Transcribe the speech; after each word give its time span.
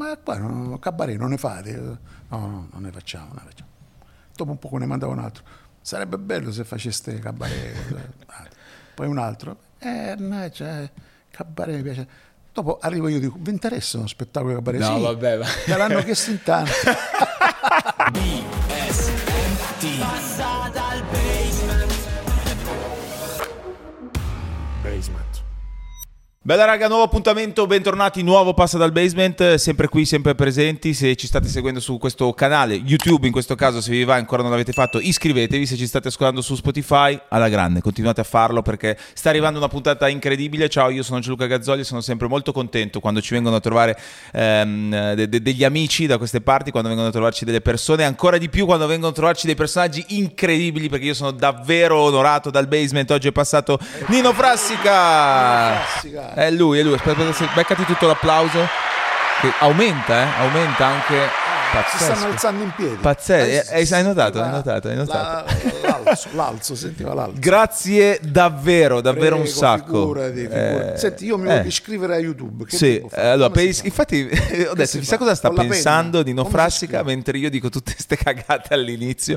ma 0.00 0.16
qua 0.16 0.38
no, 0.38 0.78
cabaret 0.78 1.18
non 1.18 1.28
ne 1.28 1.36
fate? 1.36 1.72
No, 1.76 1.98
no, 2.28 2.68
non 2.72 2.82
ne 2.82 2.90
facciamo, 2.90 3.26
non 3.34 3.42
ne 3.44 3.50
facciamo. 3.50 3.68
Dopo 4.34 4.50
un 4.52 4.58
po' 4.58 4.74
ne 4.78 4.86
mandava 4.86 5.12
un 5.12 5.18
altro. 5.18 5.44
Sarebbe 5.82 6.16
bello 6.16 6.50
se 6.52 6.64
faceste 6.64 7.18
cabaret. 7.18 7.74
Poi 8.94 9.06
un 9.06 9.18
altro. 9.18 9.58
Eh, 9.78 10.14
no, 10.16 10.50
cioè, 10.50 10.90
cabaret 11.30 11.76
mi 11.76 11.82
piace. 11.82 12.08
Dopo 12.52 12.78
arrivo 12.80 13.08
io 13.08 13.18
e 13.18 13.20
dico, 13.20 13.36
vi 13.38 13.50
interessa 13.50 13.98
uno 13.98 14.06
spettacolo 14.06 14.54
cabaret? 14.54 14.80
No, 14.80 14.96
sì, 14.96 15.02
vabbè, 15.02 15.36
ma- 15.38 15.46
Me 15.66 15.76
l'hanno 15.76 16.02
chiesto 16.02 16.30
in 16.30 16.42
tanti. 16.42 16.70
Basement. 18.66 20.19
Bella 26.50 26.64
raga, 26.64 26.88
nuovo 26.88 27.04
appuntamento, 27.04 27.64
bentornati, 27.68 28.24
nuovo 28.24 28.54
Passa 28.54 28.76
dal 28.76 28.90
Basement, 28.90 29.54
sempre 29.54 29.86
qui, 29.86 30.04
sempre 30.04 30.34
presenti, 30.34 30.94
se 30.94 31.14
ci 31.14 31.28
state 31.28 31.46
seguendo 31.46 31.78
su 31.78 31.96
questo 31.96 32.32
canale, 32.32 32.74
YouTube 32.74 33.26
in 33.26 33.32
questo 33.32 33.54
caso, 33.54 33.80
se 33.80 33.92
vi 33.92 34.02
va 34.02 34.16
ancora 34.16 34.42
non 34.42 34.50
l'avete 34.50 34.72
fatto, 34.72 34.98
iscrivetevi, 34.98 35.64
se 35.64 35.76
ci 35.76 35.86
state 35.86 36.08
ascoltando 36.08 36.42
su 36.42 36.56
Spotify, 36.56 37.16
alla 37.28 37.48
grande, 37.48 37.80
continuate 37.80 38.22
a 38.22 38.24
farlo 38.24 38.62
perché 38.62 38.98
sta 39.12 39.28
arrivando 39.28 39.58
una 39.60 39.68
puntata 39.68 40.08
incredibile, 40.08 40.68
ciao 40.68 40.90
io 40.90 41.04
sono 41.04 41.20
Gianluca 41.20 41.46
Gazzoli 41.46 41.84
sono 41.84 42.00
sempre 42.00 42.26
molto 42.26 42.50
contento 42.50 42.98
quando 42.98 43.20
ci 43.20 43.32
vengono 43.32 43.54
a 43.54 43.60
trovare 43.60 43.96
ehm, 44.32 45.14
de- 45.14 45.28
de- 45.28 45.42
degli 45.42 45.62
amici 45.62 46.06
da 46.06 46.18
queste 46.18 46.40
parti, 46.40 46.72
quando 46.72 46.88
vengono 46.88 47.10
a 47.10 47.12
trovarci 47.12 47.44
delle 47.44 47.60
persone, 47.60 48.02
ancora 48.02 48.38
di 48.38 48.48
più 48.48 48.66
quando 48.66 48.88
vengono 48.88 49.12
a 49.12 49.14
trovarci 49.14 49.46
dei 49.46 49.54
personaggi 49.54 50.04
incredibili 50.08 50.88
perché 50.88 51.04
io 51.04 51.14
sono 51.14 51.30
davvero 51.30 51.98
onorato 51.98 52.50
dal 52.50 52.66
Basement, 52.66 53.08
oggi 53.12 53.28
è 53.28 53.32
passato 53.32 53.78
Nino 54.08 54.32
Frassica! 54.32 55.84
Frassica. 55.86 56.38
È 56.40 56.50
lui, 56.50 56.78
è 56.78 56.82
lui. 56.82 56.94
Aspetta, 56.94 57.28
aspetta, 57.28 57.52
beccati 57.54 57.84
tutto 57.84 58.06
l'applauso. 58.06 58.66
Che 59.42 59.52
aumenta, 59.58 60.22
eh? 60.22 60.40
Aumenta 60.40 60.86
anche. 60.86 61.48
Si 61.70 61.76
Pazzesco. 61.76 62.14
stanno 62.16 62.32
alzando 62.32 62.62
in 62.64 62.72
piedi. 62.74 62.94
Pazzesco. 62.96 63.70
Eh, 63.70 63.80
eh, 63.82 63.94
hai 63.94 64.02
notato, 64.02 64.38
sentiva 64.38 64.44
hai 64.44 64.50
notato, 64.50 64.88
hai 64.88 64.96
notato. 64.96 65.54
la- 65.82 66.00
l'alzo, 66.04 66.28
l'alzo, 66.32 66.74
sentiva 66.74 67.14
l'alzo. 67.14 67.34
Grazie 67.38 68.18
davvero, 68.22 69.00
davvero 69.00 69.36
un 69.36 69.42
Prego, 69.42 69.56
sacco. 69.56 70.00
Figurati, 70.00 70.40
figurati. 70.40 70.92
Eh, 70.94 70.98
Senti, 70.98 71.24
io 71.26 71.38
mi 71.38 71.44
eh. 71.48 71.56
voglio 71.58 71.68
iscrivere 71.68 72.14
a 72.16 72.18
YouTube. 72.18 72.64
Che 72.64 72.76
Sì, 72.76 72.96
eh, 73.12 73.26
allora, 73.28 73.50
per 73.50 73.72
si 73.72 73.86
infatti 73.86 74.28
ho 74.68 74.74
detto, 74.74 74.86
si 74.86 74.98
chissà 74.98 75.16
cosa 75.16 75.36
sta 75.36 75.52
la 75.52 75.60
pensando 75.62 76.10
penna? 76.10 76.22
Dino 76.24 76.42
Come 76.42 76.48
si 76.54 76.60
Frassica 76.60 76.96
scrive? 76.98 77.14
mentre 77.14 77.38
io 77.38 77.50
dico 77.50 77.68
tutte 77.68 77.92
queste 77.92 78.16
cagate 78.18 78.74
all'inizio. 78.74 79.36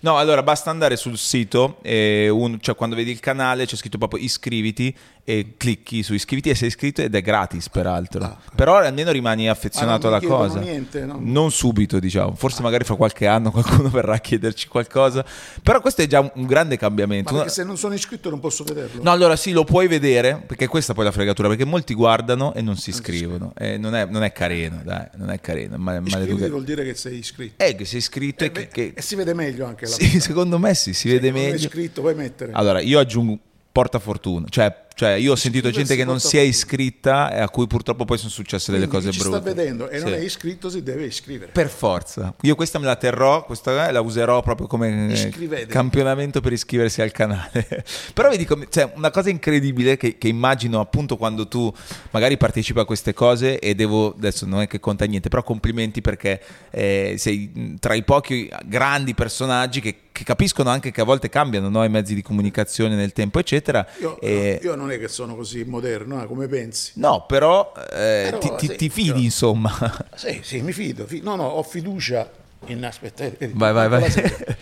No, 0.00 0.16
allora 0.16 0.42
basta 0.42 0.70
andare 0.70 0.96
sul 0.96 1.18
sito, 1.18 1.76
e 1.82 2.30
un- 2.30 2.60
cioè 2.62 2.74
quando 2.76 2.96
vedi 2.96 3.10
il 3.10 3.20
canale 3.20 3.66
c'è 3.66 3.76
scritto 3.76 3.98
proprio 3.98 4.22
iscriviti 4.22 4.96
e 5.26 5.54
clicchi 5.56 6.02
su 6.02 6.12
iscriviti 6.12 6.50
e 6.50 6.54
sei 6.54 6.68
iscritto 6.68 7.00
ed 7.00 7.14
è 7.14 7.22
gratis 7.22 7.70
peraltro. 7.70 8.22
Ah. 8.22 8.36
Però 8.54 8.76
almeno 8.76 9.10
rimani 9.10 9.48
affezionato 9.48 10.06
Ah, 10.06 10.10
alla 10.16 10.20
cosa. 10.20 10.60
niente, 10.60 11.06
no? 11.06 11.18
Non 11.18 11.50
subito, 11.50 11.98
diciamo, 11.98 12.34
forse 12.34 12.60
magari 12.60 12.84
fra 12.84 12.94
qualche 12.94 13.26
anno 13.26 13.50
qualcuno 13.50 13.88
verrà 13.90 14.14
a 14.14 14.18
chiederci 14.18 14.68
qualcosa. 14.68 15.24
Però 15.62 15.80
questo 15.80 16.02
è 16.02 16.06
già 16.06 16.20
un, 16.20 16.44
grande 16.46 16.76
cambiamento. 16.76 17.34
Ma 17.34 17.48
se 17.48 17.64
non 17.64 17.78
sono 17.78 17.94
iscritto 17.94 18.28
non 18.28 18.38
posso 18.38 18.64
vederlo? 18.64 19.02
No, 19.02 19.10
allora 19.10 19.34
sì, 19.34 19.52
lo 19.52 19.64
puoi 19.64 19.86
vedere, 19.88 20.42
perché 20.46 20.66
questa 20.66 20.92
poi 20.92 21.04
è 21.04 21.06
la 21.06 21.12
fregatura, 21.12 21.48
perché 21.48 21.64
molti 21.64 21.94
guardano 21.94 22.52
e 22.52 22.60
non 22.60 22.76
si 22.76 22.90
iscrivono. 22.90 23.54
E 23.56 23.78
non, 23.78 23.94
è, 23.94 24.04
non 24.04 24.22
è 24.24 24.32
carino, 24.32 24.82
dai, 24.84 25.06
non 25.16 25.30
è 25.30 25.40
carino. 25.40 25.78
Ma, 25.78 25.98
maleducato. 26.00 26.50
vuol 26.50 26.64
dire 26.64 26.84
che 26.84 26.94
sei 26.94 27.16
iscritto. 27.18 27.64
Eh, 27.64 27.74
che 27.74 27.86
sei 27.86 27.98
iscritto 27.98 28.44
e 28.44 28.52
che... 28.52 28.68
Che- 28.68 28.92
E 28.94 29.00
si 29.00 29.14
vede 29.14 29.32
meglio 29.32 29.64
anche 29.64 29.86
la 29.86 29.92
Sì, 29.92 30.20
secondo 30.20 30.58
me 30.58 30.74
sì, 30.74 30.92
si 30.92 31.08
vede 31.08 31.28
Se 31.28 31.28
è 31.28 31.32
meglio. 31.32 31.54
iscritto 31.54 32.02
puoi 32.02 32.14
mettere. 32.14 32.52
Allora, 32.52 32.80
io 32.80 32.98
aggiungo 32.98 33.38
portafortuna, 33.72 34.46
cioè, 34.50 34.83
cioè 34.94 35.10
io 35.12 35.32
ho 35.32 35.36
sentito 35.36 35.68
gente 35.70 35.92
Iscriversi 35.92 35.96
che 35.96 36.04
non 36.04 36.20
si 36.20 36.36
è 36.36 36.40
iscritta 36.40 37.32
e 37.32 37.40
a 37.40 37.48
cui 37.48 37.66
purtroppo 37.66 38.04
poi 38.04 38.16
sono 38.18 38.30
successe 38.30 38.70
delle 38.72 38.86
cose 38.86 39.10
ci 39.10 39.18
brutte. 39.18 39.36
sta 39.36 39.44
vedendo 39.52 39.88
e 39.88 39.98
non 39.98 40.08
Sì. 40.08 40.14
è 40.14 40.18
iscritto 40.18 40.70
si 40.70 40.82
deve 40.82 41.04
iscrivere. 41.04 41.50
Per 41.52 41.68
forza. 41.68 42.34
Io 42.42 42.54
questa 42.54 42.78
me 42.78 42.86
la 42.86 42.96
terrò, 42.96 43.44
questa 43.44 43.90
la 43.90 44.00
userò 44.00 44.40
proprio 44.42 44.66
come 44.66 45.08
eh, 45.08 45.12
Iscrivetevi. 45.12 45.70
campionamento 45.72 46.40
per 46.40 46.52
iscriversi 46.52 47.02
al 47.02 47.10
canale. 47.12 47.66
Però 48.14 48.28
vedi 48.28 48.44
come, 48.44 48.66
cioè, 48.70 48.92
una 48.94 49.10
cosa 49.10 49.30
incredibile 49.30 49.96
che, 49.96 50.16
che 50.18 50.28
immagino 50.28 50.80
appunto 50.80 51.16
quando 51.16 51.48
tu 51.48 51.72
magari 52.10 52.36
partecipi 52.36 52.78
a 52.78 52.84
queste 52.84 53.12
cose 53.14 53.58
e 53.58 53.74
devo, 53.74 54.14
adesso 54.16 54.46
non 54.46 54.60
è 54.60 54.66
che 54.66 54.78
conta 54.80 55.04
niente, 55.06 55.28
però 55.28 55.42
complimenti 55.42 56.00
perché 56.00 56.40
eh, 56.70 57.14
sei 57.18 57.76
tra 57.80 57.94
i 57.94 58.02
pochi 58.04 58.50
grandi 58.64 59.14
personaggi 59.14 59.80
che, 59.80 59.96
che 60.12 60.24
capiscono 60.24 60.70
anche 60.70 60.90
che 60.92 61.00
a 61.00 61.04
volte 61.04 61.28
cambiano 61.28 61.68
no? 61.68 61.82
i 61.84 61.88
mezzi 61.88 62.14
di 62.14 62.22
comunicazione 62.22 62.94
nel 62.94 63.12
tempo, 63.12 63.38
eccetera. 63.38 63.84
Io, 64.00 64.20
E- 64.20 64.60
io 64.62 64.74
non 64.76 64.83
è 64.90 64.98
che 64.98 65.08
sono 65.08 65.34
così 65.36 65.64
moderno 65.64 66.22
eh, 66.22 66.26
come 66.26 66.46
pensi. 66.48 66.92
No, 66.96 67.24
però, 67.26 67.72
eh, 67.92 68.28
Però, 68.30 68.38
ti, 68.38 68.52
ti- 68.56 68.66
sì, 68.68 68.76
ti 68.76 68.88
fidi, 68.88 69.08
però- 69.10 69.20
insomma. 69.20 69.72
Sì, 70.14 70.40
sì, 70.42 70.60
mi 70.62 70.72
fido. 70.72 71.06
fi- 71.06 71.20
No, 71.22 71.36
no, 71.36 71.44
ho 71.44 71.62
fiducia 71.62 72.30
in 72.66 72.82
aspetta, 72.84 73.24
Vai, 73.52 73.72
vai, 73.74 73.88
con 73.88 73.98
vai. 74.00 74.12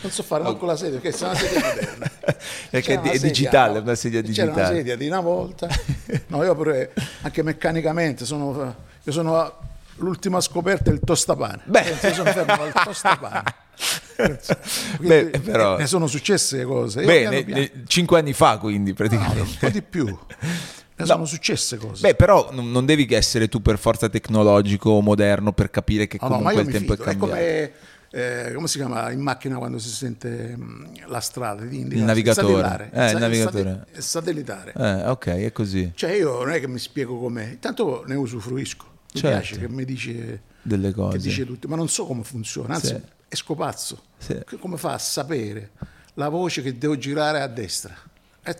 Non 0.00 0.10
so 0.10 0.22
fare 0.25 0.43
manco 0.43 0.66
la 0.66 0.75
sedia 0.77 0.99
perché 0.99 1.16
è 1.16 1.25
una 1.25 1.34
sedia 1.37 1.60
moderna. 1.69 2.10
Perché 2.71 3.00
C'era 3.00 3.10
è 3.12 3.19
digitale, 3.19 3.75
no? 3.78 3.84
una 3.84 3.94
sedia 3.94 4.21
C'era 4.21 4.28
digitale. 4.33 4.50
una 4.53 4.66
sedia 4.66 4.97
di 4.97 5.06
una 5.06 5.21
volta. 5.21 5.69
No, 6.27 6.43
io 6.43 6.54
pure 6.56 6.93
anche 7.22 7.43
meccanicamente 7.44 8.25
sono 8.25 8.75
io 9.04 9.12
sono 9.12 9.54
l'ultima 9.97 10.41
scoperta 10.41 10.91
è 10.91 10.94
il 10.94 11.00
tostapane. 11.04 11.62
Beh. 11.64 11.82
Penso, 11.82 12.06
io 12.08 12.14
sono 12.14 12.30
fermo 12.32 12.62
al 12.62 12.72
tostapane. 12.84 13.42
Beh, 15.00 15.30
Quindi, 15.30 15.38
però- 15.41 15.75
eh, 15.76 15.78
ne 15.80 15.86
sono 15.86 16.06
successe 16.06 16.64
cose. 16.64 17.04
Ne- 17.04 17.70
cinque 17.86 18.19
anni 18.19 18.32
fa 18.32 18.58
quindi 18.58 18.91
No, 18.91 18.97
praticamente. 18.97 19.41
un 19.41 19.56
po' 19.58 19.69
di 19.69 19.82
più. 19.82 20.19
Ne 20.94 21.06
sono 21.08 21.25
successe 21.25 21.78
cose. 21.78 22.03
Beh, 22.06 22.14
però 22.14 22.50
non 22.53 22.84
devi 22.84 23.08
essere 23.12 23.48
tu 23.48 23.60
per 23.60 23.76
forza 23.78 24.08
tecnologico 24.08 24.91
o 24.91 25.00
moderno 25.00 25.53
per 25.53 25.70
capire 25.70 26.06
che 26.06 26.19
No, 26.20 26.28
no, 26.28 26.34
comunque 26.36 26.54
io 26.54 26.60
il 26.60 26.66
mi 26.66 26.72
tempo 26.72 26.92
è 26.92 26.97
fido. 26.97 27.09
È 27.10 27.16
cambiato. 27.16 27.32
come, 27.32 27.72
eh, 28.10 28.53
come 28.54 28.69
si 28.69 28.76
chiama 28.76 29.10
in 29.10 29.20
macchina 29.20 29.56
quando 29.56 29.78
si 29.78 29.88
sente 29.88 30.54
mh, 30.54 31.06
la 31.09 31.19
strada? 31.20 31.64
Indica- 31.64 31.97
Il 31.97 32.03
navigatore. 32.04 32.91
Eh, 32.92 33.10
il 33.10 33.19
navigatore. 33.19 33.86
satellitare. 33.97 34.72
Eh, 34.76 35.09
ok, 35.09 35.26
è 35.28 35.50
così. 35.50 35.91
Cioè 35.94 36.12
io 36.12 36.38
non 36.44 36.50
è 36.53 36.60
che 36.60 36.69
mi 36.69 36.78
spiego 36.78 37.19
com'è, 37.19 37.47
intanto 37.47 38.04
ne 38.06 38.14
usufruisco. 38.14 38.84
Mi 39.14 39.20
Certo. 39.20 39.38
piace 39.38 39.58
che 39.58 39.68
mi 39.68 39.84
dice, 39.84 40.42
Delle 40.62 40.92
cose. 40.92 41.16
che 41.18 41.22
dice 41.24 41.44
tutto, 41.44 41.68
ma 41.68 41.76
non 41.76 41.88
so 41.88 42.06
come 42.06 42.22
funziona, 42.24 42.74
anzi 42.74 42.86
Sì. 42.88 43.00
è 43.28 43.34
scopazzo. 43.34 44.02
Sì. 44.18 44.38
Come 44.58 44.76
fa 44.76 44.94
a 44.94 44.98
sapere 44.98 45.70
la 46.14 46.28
voce 46.28 46.62
che 46.62 46.76
devo 46.78 46.96
girare 46.96 47.40
a 47.40 47.46
destra? 47.46 47.94
È... 48.44 48.52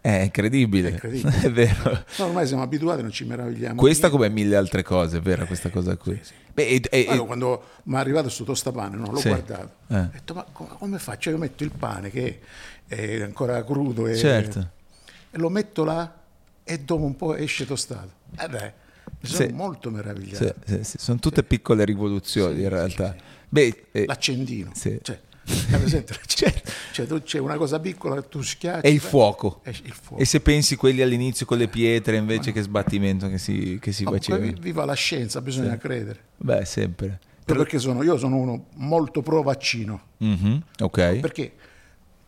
È 0.00 0.10
incredibile. 0.22 0.88
È 0.88 0.92
incredibile. 0.92 1.40
è 1.40 1.50
vero. 1.50 2.04
No, 2.18 2.24
ormai 2.26 2.46
siamo 2.46 2.62
abituati, 2.62 3.00
non 3.02 3.10
ci 3.12 3.24
meravigliamo. 3.24 3.76
Questa 3.80 4.08
niente. 4.08 4.24
come 4.26 4.34
mille 4.42 4.56
altre 4.56 4.82
cose, 4.82 5.18
è 5.18 5.20
vera 5.20 5.46
questa 5.46 5.70
cosa 5.70 5.96
qui. 5.96 6.18
sì. 6.22 6.32
Beh, 6.52 6.66
e- 6.66 6.82
e- 6.90 7.04
Poi 7.06 7.18
quando 7.24 7.62
mi 7.84 7.94
è 7.94 7.98
arrivato 7.98 8.24
questo 8.24 8.44
tostapane, 8.44 8.96
no, 8.96 9.10
l'ho 9.10 9.18
Sì. 9.18 9.28
guardato. 9.28 9.70
Eh. 9.88 9.96
Ho 10.00 10.10
detto, 10.12 10.34
ma 10.34 10.44
come, 10.52 10.68
come 10.78 10.98
faccio? 10.98 11.30
Io 11.30 11.38
metto 11.38 11.62
il 11.64 11.70
pane 11.70 12.10
che 12.10 12.40
è 12.86 13.22
ancora 13.22 13.64
crudo 13.64 14.06
e, 14.06 14.16
Certo. 14.16 14.68
e 15.30 15.38
lo 15.38 15.48
metto 15.48 15.84
là 15.84 16.14
e 16.62 16.78
dopo 16.80 17.04
un 17.04 17.16
po' 17.16 17.34
esce 17.34 17.64
tostato. 17.64 18.10
Eh 18.38 18.48
beh, 18.48 18.72
mi 19.22 19.28
sono 19.28 19.48
Sì. 19.48 19.52
molto 19.54 19.90
meravigliato. 19.90 20.54
sì, 20.66 20.78
sì, 20.84 20.96
sono 20.98 21.18
tutte 21.18 21.42
piccole 21.44 21.84
rivoluzioni 21.84 22.62
in 22.62 22.68
realtà. 22.68 23.14
Beh, 23.48 23.86
eh, 23.92 24.04
L'accendino. 24.06 24.72
Cioè, 24.74 25.20
presente? 25.70 26.14
Cioè, 26.92 27.06
tu- 27.06 27.22
c'è 27.22 27.38
una 27.38 27.56
cosa 27.56 27.80
piccola 27.80 28.20
che 28.20 28.28
tu 28.28 28.42
schiacci. 28.42 28.86
è 28.86 28.90
il 28.90 29.00
fuoco. 29.00 29.62
il 29.64 29.92
fuoco. 29.92 30.20
E 30.20 30.26
se 30.26 30.40
pensi 30.40 30.76
quelli 30.76 31.00
all'inizio 31.00 31.46
con 31.46 31.56
le 31.56 31.68
pietre 31.68 32.16
invece 32.16 32.52
che 32.52 32.60
sbattimento 32.62 33.28
che 33.30 33.38
si, 33.38 33.78
che 33.80 33.92
si 33.92 34.04
Comunque, 34.04 34.28
faceva. 34.34 34.52
vi- 34.52 34.60
viva 34.60 34.84
la 34.84 34.92
scienza, 34.94 35.40
bisogna 35.40 35.76
credere. 35.78 36.20
Beh, 36.36 36.64
sempre. 36.66 37.18
Io 37.46 37.54
perché 37.56 37.78
sono, 37.78 38.02
io 38.02 38.18
sono 38.18 38.36
uno 38.36 38.66
molto 38.74 39.22
pro 39.22 39.42
vaccino. 39.42 40.00
Mhm, 40.18 40.62
Ok. 40.80 41.18
Perché 41.20 41.52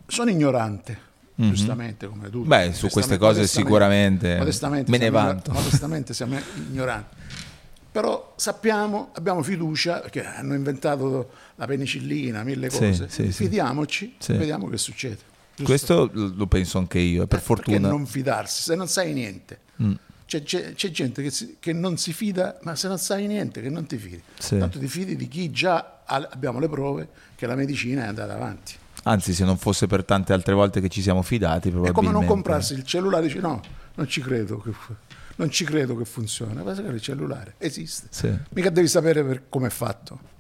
sono 0.07 0.31
ignorante, 0.31 0.99
giustamente 1.35 2.07
come 2.07 2.31
tutti. 2.31 2.47
Beh, 2.49 2.73
su 2.73 2.89
queste 2.89 3.19
cose 3.19 3.47
sicuramente 3.47 4.39
me 4.87 4.99
ne 4.99 5.11
vanto. 5.11 5.53
Modestamente 5.53 6.15
siamo 6.15 6.39
ignoranti. 6.69 7.17
Però 7.91 8.35
sappiamo, 8.37 9.11
abbiamo 9.15 9.41
fiducia, 9.43 10.01
perché 10.01 10.25
hanno 10.25 10.55
inventato 10.55 11.31
la 11.55 11.67
penicillina, 11.67 12.43
mille 12.43 12.69
cose. 12.69 13.09
sì, 13.09 13.31
sì. 13.31 13.31
Fidiamoci, 13.33 14.17
Sì. 14.19 14.33
vediamo 14.33 14.69
che 14.69 14.79
succede. 14.79 15.19
Giusto? 15.55 15.65
Questo 16.09 16.11
lo 16.35 16.47
penso 16.49 16.79
anche 16.79 16.99
io, 16.99 17.29
per 17.29 17.39
Eh, 17.39 17.43
fortuna. 17.43 17.79
Mm. 17.87 17.91
non 17.91 18.07
fidarsi 18.07 18.63
se 18.63 18.75
non 18.75 18.89
sai 18.89 19.13
niente? 19.13 19.61
C'è, 20.27 20.43
c'è- 20.43 20.73
c'è 20.75 20.91
gente 20.91 21.23
che, 21.23 21.31
si- 21.31 21.57
che 21.61 21.73
non 21.73 21.97
si 21.97 22.13
fida, 22.13 22.59
ma 22.63 22.75
se 22.75 22.89
non 22.89 22.99
sai 22.99 23.27
niente, 23.29 23.61
che 23.63 23.69
non 23.69 23.87
ti 23.87 23.97
fidi. 23.99 24.21
Tanto 24.49 24.79
ti 24.81 24.89
fidi 24.89 25.15
di 25.15 25.29
chi 25.29 25.53
già 25.53 26.01
ha- 26.05 26.29
abbiamo 26.33 26.59
le 26.59 26.69
prove 26.69 27.09
che 27.37 27.47
la 27.47 27.55
medicina 27.55 28.05
è 28.05 28.07
andata 28.09 28.35
avanti. 28.35 28.73
Anzi, 29.05 29.33
se 29.35 29.45
non 29.45 29.57
fosse 29.59 29.87
per 29.87 30.05
tante 30.05 30.33
altre 30.33 30.55
volte 30.55 30.81
che 30.81 30.89
ci 30.89 31.03
siamo 31.03 31.23
fidati, 31.23 31.69
È 31.69 31.71
probabilmente. 31.71 31.93
come 31.93 32.11
non 32.11 32.25
comprarsi 32.27 32.75
il 32.75 32.85
cellulare 32.85 33.25
e 33.25 33.27
dici 33.29 33.41
no, 33.41 33.61
non 33.95 34.09
ci 34.09 34.21
credo 34.21 34.59
che, 34.59 34.73
non 35.37 35.51
ci 35.51 35.65
credo 35.65 35.97
che 35.97 36.05
funziona. 36.05 36.63
Ma 36.63 36.75
sai 36.75 36.85
che 36.85 36.91
il 36.91 37.01
cellulare 37.01 37.55
esiste. 37.59 38.07
Sì. 38.11 38.33
Mica 38.51 38.71
devi 38.71 38.89
sapere 38.89 39.23
per 39.25 39.43
come 39.49 39.67
è 39.67 39.71
fatto. 39.71 40.33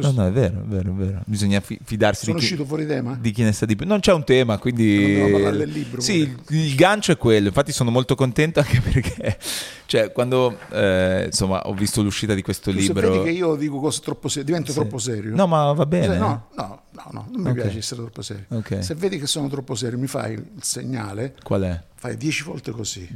Questo. 0.00 0.20
no, 0.20 0.26
è 0.28 0.32
vero, 0.32 0.60
è 0.60 0.64
vero, 0.64 0.90
è 0.90 0.94
vero. 0.94 1.22
Bisogna 1.26 1.60
fi- 1.60 1.78
fidarsi 1.82 2.24
Sono 2.26 2.34
di 2.38 2.40
chi, 2.40 2.46
uscito 2.52 2.66
fuori 2.68 2.86
tema? 2.86 3.16
di 3.20 3.30
chi 3.30 3.42
ne 3.42 3.52
sa 3.52 3.66
di 3.66 3.76
più. 3.76 3.86
Non 3.86 4.00
c'è 4.00 4.12
un 4.12 4.24
tema, 4.24 4.58
quindi... 4.58 4.96
Devo 5.14 5.30
parlare 5.30 5.56
del 5.58 5.68
libro, 5.70 6.00
Sì, 6.00 6.18
il, 6.18 6.38
il 6.48 6.74
gancio 6.74 7.12
è 7.12 7.16
quello. 7.16 7.48
Infatti 7.48 7.72
sono 7.72 7.90
molto 7.90 8.14
contento 8.14 8.60
anche 8.60 8.80
perché, 8.82 9.38
cioè, 9.86 10.12
quando, 10.12 10.58
eh, 10.72 11.24
insomma, 11.26 11.66
ho 11.66 11.74
visto 11.74 12.02
l'uscita 12.02 12.34
di 12.34 12.42
questo 12.42 12.70
Tu 12.70 12.78
Se 12.80 12.86
libro... 12.86 13.10
vedi 13.10 13.24
che 13.24 13.30
io 13.30 13.54
dico 13.56 13.78
cose 13.80 14.00
troppo 14.02 14.28
serie, 14.28 14.44
divento 14.44 14.72
troppo 14.72 14.98
serio. 14.98 15.34
No, 15.34 15.46
ma 15.46 15.72
va 15.72 15.86
bene. 15.86 16.16
No, 16.18 16.48
no, 16.56 16.82
no, 16.92 17.08
no, 17.12 17.28
non 17.30 17.40
mi 17.42 17.50
Ok. 17.50 17.54
piace 17.54 17.78
essere 17.78 18.00
troppo 18.02 18.22
serio. 18.22 18.44
Ok. 18.48 18.82
Se 18.82 18.94
vedi 18.94 19.18
che 19.18 19.26
sono 19.26 19.48
troppo 19.48 19.74
serio, 19.74 19.98
mi 19.98 20.06
fai 20.06 20.32
il 20.34 20.44
segnale, 20.60 21.34
Qual 21.42 21.62
è? 21.62 21.80
fai 21.94 22.16
dieci 22.16 22.42
volte 22.44 22.70
così. 22.70 23.06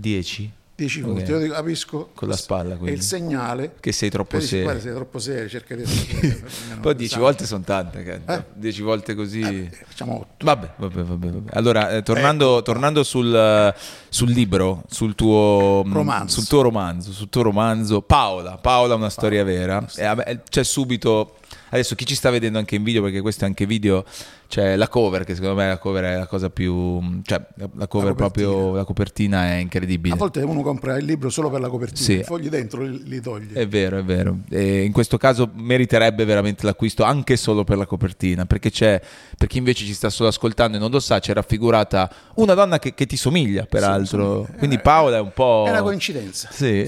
10? 0.76 1.00
Dieci 1.00 1.00
Ok. 1.00 1.06
volte, 1.06 1.30
io 1.30 1.38
dico, 1.38 1.54
capisco. 1.54 2.10
Con 2.14 2.28
la 2.28 2.36
spalla, 2.36 2.74
quindi. 2.76 2.96
il 2.96 3.02
segnale 3.02 3.74
Che 3.78 3.92
sei 3.92 4.10
troppo 4.10 4.36
dici, 4.36 4.48
serio. 4.48 4.64
Guarda, 4.64 4.80
sei 4.82 4.92
troppo 4.94 5.18
serio, 5.18 5.48
cerca 5.48 5.74
di 5.76 5.82
essere. 5.82 6.44
Poi 6.82 6.94
10 6.96 7.18
volte 7.18 7.46
sono 7.46 7.62
tante, 7.64 8.02
cazzo. 8.02 8.32
Eh? 8.40 8.44
10 8.54 8.82
volte 8.82 9.14
così... 9.14 9.40
Eh, 9.40 9.70
facciamo 9.86 10.16
otto. 10.20 10.44
Vabbè, 10.44 10.70
vabbè, 10.76 11.02
vabbè, 11.02 11.28
vabbè. 11.30 11.50
Allora, 11.56 11.90
eh, 11.90 11.96
Ecco. 11.96 12.02
tornando, 12.12 12.62
tornando 12.62 13.02
sul, 13.04 13.34
eh, 13.34 13.74
sul 14.08 14.30
libro, 14.30 14.82
sul 14.88 15.14
tuo, 15.14 15.82
mh, 15.84 15.92
Romanzo. 15.92 16.38
sul 16.40 16.48
tuo 16.48 16.62
romanzo, 16.62 17.12
sul 17.12 17.28
tuo 17.28 17.42
romanzo, 17.42 18.00
Paola, 18.02 18.56
Paola 18.58 18.94
una 18.96 19.10
storia 19.10 19.44
vera. 19.44 19.84
E, 19.96 20.02
vabbè, 20.04 20.42
c'è 20.48 20.64
subito, 20.64 21.36
adesso 21.70 21.94
chi 21.94 22.04
ci 22.06 22.14
sta 22.14 22.30
vedendo 22.30 22.58
anche 22.58 22.74
in 22.76 22.82
video, 22.82 23.02
perché 23.02 23.20
questo 23.20 23.44
è 23.44 23.46
anche 23.46 23.66
video, 23.66 24.04
c'è 24.48 24.76
la 24.76 24.88
cover, 24.88 25.24
che 25.24 25.34
secondo 25.34 25.56
me 25.56 25.66
la 25.68 25.78
cover 25.78 26.04
è 26.04 26.16
la 26.16 26.26
cosa 26.26 26.50
più, 26.50 27.00
cioè 27.22 27.44
la, 27.74 27.86
cover 27.88 28.08
La 28.08 28.14
proprio, 28.14 28.74
la 28.74 28.84
copertina 28.84 29.46
è 29.46 29.54
incredibile. 29.56 30.14
A 30.14 30.18
volte 30.18 30.40
uno 30.42 30.62
compra 30.62 30.96
il 30.96 31.04
libro 31.04 31.28
solo 31.30 31.50
per 31.50 31.60
la 31.60 31.68
copertina, 31.68 32.00
Sì. 32.00 32.18
i 32.18 32.22
fogli 32.22 32.48
dentro 32.48 32.82
li, 32.82 33.02
li 33.04 33.20
toglie. 33.20 33.52
È 33.60 33.66
vero, 33.66 33.98
è 33.98 34.04
vero. 34.04 34.38
E 34.50 34.82
in 34.84 34.92
questo 34.92 35.16
caso 35.16 35.50
meriterebbe 35.54 36.24
veramente 36.24 36.64
l'acquisto 36.66 37.02
anche 37.02 37.36
solo 37.36 37.64
per 37.64 37.76
la 37.78 37.86
copertina, 37.86 38.44
perché 38.46 38.70
c'è, 38.70 39.00
per 39.36 39.48
chi 39.48 39.58
invece 39.58 39.84
ci 39.84 39.94
sta 39.94 40.10
solo 40.10 40.28
ascoltando 40.28 40.76
e 40.76 40.80
non 40.80 40.90
lo 40.90 41.00
sa, 41.00 41.18
c'è 41.18 41.32
raffigurata 41.32 42.10
una 42.34 42.54
donna 42.54 42.78
che, 42.78 42.94
che 42.94 43.06
ti 43.06 43.16
somiglia, 43.16 43.66
peraltro. 43.66 44.44
somiglia. 44.44 44.58
Quindi 44.58 44.78
Paola 44.78 45.16
è 45.16 45.20
un 45.20 45.32
po'... 45.34 45.64
È 45.66 45.70
una 45.70 45.82
coincidenza. 45.82 46.48
Sì? 46.52 46.86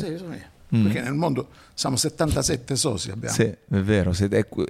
Somiglia. 0.69 0.83
Perché 0.83 1.01
nel 1.01 1.13
mondo 1.15 1.49
siamo 1.75 1.97
77 1.97 2.75
soci 2.77 3.11
abbiamo. 3.11 3.35
Sì, 3.35 3.43
è 3.45 3.57
vero, 3.69 4.13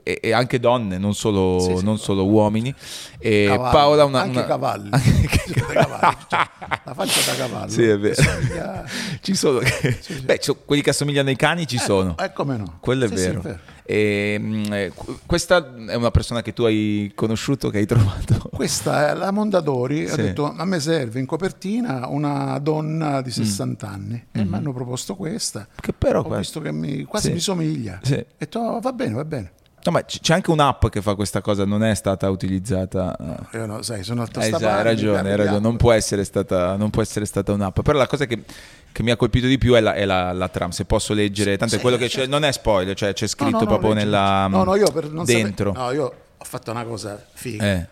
e, 0.02 0.18
e 0.22 0.32
anche 0.32 0.58
donne, 0.60 0.98
non 0.98 1.14
solo, 1.14 1.58
Sì, 1.60 1.76
sì. 1.78 1.84
non 1.84 1.98
solo 1.98 2.26
uomini. 2.26 2.74
E 3.18 3.46
Cavalli, 3.48 3.72
Paola 3.72 4.04
una, 4.04 4.20
anche 4.22 4.38
una- 4.38 4.46
cavalli. 4.46 4.88
Anche- 4.92 5.52
cavalli, 5.54 6.16
cioè, 6.28 6.48
la 6.84 6.94
faccia 6.94 7.30
da 7.32 7.36
cavallo. 7.38 7.70
Sì, 7.70 7.82
è 7.84 7.98
vero. 7.98 8.14
Somiglia- 8.22 8.84
Ci 9.22 9.34
sono, 9.34 9.60
Beh, 10.24 10.40
quelli 10.64 10.82
che 10.82 10.90
assomigliano 10.90 11.28
ai 11.28 11.36
cani 11.36 11.66
ci 11.66 11.78
sono. 11.78 12.16
Eh, 12.18 12.32
come 12.32 12.56
no? 12.56 12.76
Quello 12.80 13.04
è 13.04 13.08
Sì, 13.08 13.16
sì, 13.16 13.22
vero. 13.26 13.58
E, 13.88 14.36
mm, 14.38 14.72
eh, 14.72 14.92
qu- 14.94 15.20
questa 15.26 15.74
è 15.86 15.94
una 15.94 16.10
persona 16.10 16.42
che 16.42 16.52
tu 16.52 16.64
hai 16.64 17.12
conosciuto, 17.14 17.68
che 17.70 17.78
hai 17.78 17.86
trovato. 17.86 18.50
Questa 18.52 19.10
è 19.10 19.14
la 19.14 19.30
Mondadori, 19.30 20.06
ha 20.08 20.14
Sì. 20.14 20.22
detto 20.22 20.52
a 20.52 20.64
me 20.64 20.80
serve 20.80 21.20
in 21.20 21.26
copertina 21.26 22.08
una 22.08 22.58
donna 22.58 23.20
Mm. 23.20 23.22
di 23.22 23.30
60 23.30 23.88
anni 23.88 24.26
e 24.32 24.44
mi 24.44 24.56
hanno 24.56 24.72
proposto 24.72 25.14
questa. 25.14 25.68
Che 25.80 25.92
però 25.92 26.20
Ho 26.20 26.24
que- 26.24 26.38
visto 26.38 26.60
che 26.60 26.72
mi, 26.72 27.04
quasi 27.04 27.28
Sì. 27.28 27.32
mi 27.34 27.38
somiglia. 27.40 28.00
Sì. 28.02 28.14
E 28.14 28.26
ho 28.28 28.34
detto 28.38 28.58
"Oh, 28.58 28.80
va 28.80 28.92
bene, 28.92 29.14
va 29.14 29.24
bene. 29.24 29.52
No, 29.86 29.92
ma 29.92 30.04
c- 30.04 30.20
c'è 30.20 30.34
anche 30.34 30.50
un'app 30.50 30.86
che 30.88 31.00
fa 31.00 31.14
questa 31.14 31.40
cosa, 31.40 31.64
non 31.64 31.84
è 31.84 31.94
stata 31.94 32.28
utilizzata. 32.28 33.16
Io 33.52 33.66
no, 33.66 33.82
sai, 33.82 34.02
sono 34.02 34.22
alto 34.22 34.40
Eh, 34.40 34.46
esatto, 34.46 34.66
hai 34.66 34.82
ragione, 34.82 35.30
hai 35.30 35.36
ragione. 35.36 35.60
Non 35.60 35.76
può 35.76 35.92
essere 35.92 36.24
stata, 36.24 36.76
non 36.76 36.90
può 36.90 37.02
essere 37.02 37.24
stata 37.24 37.52
un'app. 37.52 37.80
Però 37.80 37.96
la 37.96 38.06
cosa 38.06 38.26
che, 38.26 38.42
che 38.90 39.02
mi 39.02 39.10
ha 39.10 39.16
colpito 39.16 39.46
di 39.46 39.58
più 39.58 39.74
è 39.74 39.80
la, 39.80 39.94
è 39.94 40.04
la, 40.04 40.32
la 40.32 40.48
trama. 40.48 40.72
Se 40.72 40.84
posso 40.84 41.14
leggere, 41.14 41.56
tanto 41.56 41.74
è 41.74 41.76
sì, 41.76 41.82
quello 41.82 41.96
che 41.96 42.06
c'è, 42.06 42.18
certo. 42.18 42.30
non 42.30 42.44
è 42.44 42.52
spoiler, 42.52 42.96
cioè 42.96 43.12
c'è 43.12 43.24
No, 43.24 43.28
scritto 43.28 43.50
no, 43.50 43.60
no, 43.60 43.66
proprio 43.66 43.92
nella. 43.92 44.46
No, 44.48 44.64
no, 44.64 44.74
io 44.74 44.90
per 44.90 45.08
non 45.10 45.24
dentro. 45.24 45.72
Sapere, 45.72 45.86
no, 45.86 45.92
io 45.92 46.12
ho 46.36 46.44
fatto 46.44 46.70
una 46.70 46.84
cosa 46.84 47.24
figa. 47.32 47.64
Eh. 47.64 47.86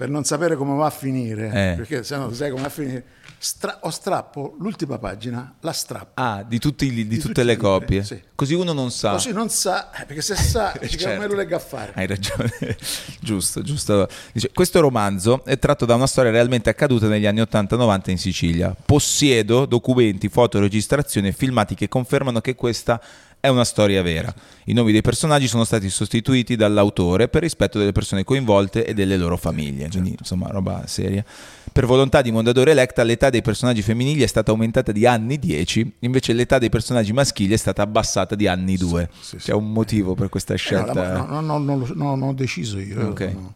Per 0.00 0.08
non 0.08 0.24
sapere 0.24 0.56
come 0.56 0.74
va 0.76 0.86
a 0.86 0.90
finire, 0.90 1.48
Eh. 1.48 1.74
perché 1.76 2.02
se 2.04 2.16
no 2.16 2.32
sai 2.32 2.48
come 2.48 2.62
va 2.62 2.68
a 2.68 2.70
finire, 2.70 3.04
stra- 3.36 3.80
ho 3.82 3.90
strappo 3.90 4.56
l'ultima 4.58 4.96
pagina, 4.96 5.56
la 5.60 5.72
strappo. 5.72 6.12
Ah, 6.14 6.42
di, 6.42 6.58
tutti 6.58 6.88
di 6.88 7.06
Di 7.06 7.16
tutte 7.16 7.34
tutti 7.34 7.44
le 7.44 7.58
copie. 7.58 8.02
sì. 8.02 8.18
Così 8.34 8.54
uno 8.54 8.72
non 8.72 8.90
sa. 8.90 9.10
Così 9.10 9.30
non 9.34 9.50
sa, 9.50 9.90
eh, 9.92 10.06
perché 10.06 10.22
se 10.22 10.36
sa, 10.36 10.72
che 10.80 10.88
Certo. 10.88 11.20
me 11.20 11.26
lo 11.26 11.34
legga 11.34 11.56
a 11.56 11.58
fare. 11.58 11.92
Hai 11.94 12.06
ragione, 12.06 12.50
giusto, 13.20 13.60
giusto. 13.60 14.08
Dice, 14.32 14.50
questo 14.54 14.80
romanzo 14.80 15.44
è 15.44 15.58
tratto 15.58 15.84
da 15.84 15.96
una 15.96 16.06
storia 16.06 16.30
realmente 16.30 16.70
accaduta 16.70 17.06
negli 17.06 17.26
anni 17.26 17.42
80-90 17.42 18.08
in 18.10 18.16
Sicilia. 18.18 18.74
Possiedo 18.82 19.66
documenti, 19.66 20.30
foto, 20.30 20.58
registrazioni 20.60 21.28
e 21.28 21.32
filmati 21.32 21.74
che 21.74 21.88
confermano 21.88 22.40
che 22.40 22.54
questa 22.54 22.98
è 23.40 23.48
una 23.48 23.64
storia 23.64 24.02
vera. 24.02 24.32
I 24.66 24.72
nomi 24.74 24.92
dei 24.92 25.00
personaggi 25.00 25.48
sono 25.48 25.64
stati 25.64 25.88
sostituiti 25.88 26.56
dall'autore 26.56 27.28
per 27.28 27.42
rispetto 27.42 27.78
delle 27.78 27.92
persone 27.92 28.22
coinvolte 28.22 28.84
e 28.84 28.92
delle 28.94 29.16
loro 29.16 29.36
famiglie, 29.36 29.88
quindi 29.88 30.14
insomma 30.18 30.48
roba 30.50 30.84
seria. 30.86 31.24
Per 31.72 31.86
volontà 31.86 32.20
di 32.20 32.30
Mondadori 32.32 32.70
Electa 32.70 33.02
l'età 33.02 33.30
dei 33.30 33.42
personaggi 33.42 33.80
femminili 33.82 34.22
è 34.22 34.26
stata 34.26 34.50
aumentata 34.50 34.92
di 34.92 35.06
anni 35.06 35.38
10, 35.38 35.94
invece 36.00 36.32
l'età 36.32 36.58
dei 36.58 36.68
personaggi 36.68 37.12
maschili 37.12 37.54
è 37.54 37.56
stata 37.56 37.82
abbassata 37.82 38.34
di 38.34 38.46
anni 38.46 38.76
2. 38.76 39.08
sì, 39.20 39.38
sì. 39.38 39.46
C'è 39.46 39.52
un 39.54 39.72
motivo 39.72 40.14
per 40.14 40.28
questa 40.28 40.54
Eh, 40.54 40.58
scelta. 40.58 40.92
la- 40.92 41.26
no, 41.26 41.40
no, 41.40 41.58
no, 41.58 41.76
no, 41.76 41.86
non 41.94 42.22
ho 42.22 42.32
deciso 42.34 42.78
io. 42.78 43.08
Ok. 43.08 43.20
no. 43.20 43.54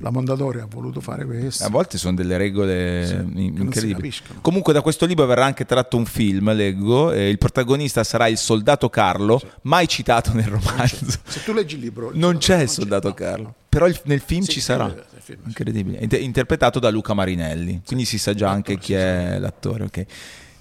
La 0.00 0.10
Mondadori 0.10 0.60
ha 0.60 0.66
voluto 0.68 1.00
fare 1.00 1.24
questo. 1.24 1.64
A 1.64 1.70
volte 1.70 1.96
sono 1.96 2.14
delle 2.14 2.36
regole 2.36 3.06
Sì, 3.06 3.14
in- 3.14 3.54
incredibili. 3.58 4.12
Comunque 4.42 4.72
da 4.72 4.82
questo 4.82 5.06
libro 5.06 5.24
verrà 5.26 5.44
anche 5.46 5.64
tratto 5.64 5.96
un 5.96 6.04
film, 6.04 6.52
leggo, 6.52 7.12
e 7.12 7.28
il 7.30 7.38
protagonista 7.38 8.04
sarà 8.04 8.26
il 8.28 8.36
soldato 8.36 8.90
Carlo, 8.90 9.40
mai 9.62 9.88
citato 9.88 10.32
nel 10.34 10.46
romanzo. 10.48 11.18
Se 11.26 11.42
tu 11.44 11.52
leggi 11.52 11.76
il 11.76 11.80
libro... 11.80 12.10
Non 12.12 12.36
c'è 12.38 12.60
il 12.62 12.68
soldato 12.68 13.08
no, 13.08 13.14
Carlo, 13.14 13.42
no. 13.44 13.54
però 13.68 13.86
il- 13.86 13.98
nel 14.04 14.20
film 14.20 14.42
Sì, 14.42 14.52
ci 14.52 14.58
sì, 14.60 14.66
sarà. 14.66 14.88
film, 14.88 15.02
sì. 15.22 15.36
Incredibile. 15.46 15.98
Inter- 16.00 16.20
interpretato 16.20 16.78
da 16.78 16.90
Luca 16.90 17.14
Marinelli, 17.14 17.80
quindi 17.86 18.04
si 18.04 18.18
sa 18.18 18.34
già 18.34 18.50
anche 18.50 18.76
chi 18.78 18.92
è 18.92 19.38
l'attore. 19.38 19.84
ok. 19.84 20.04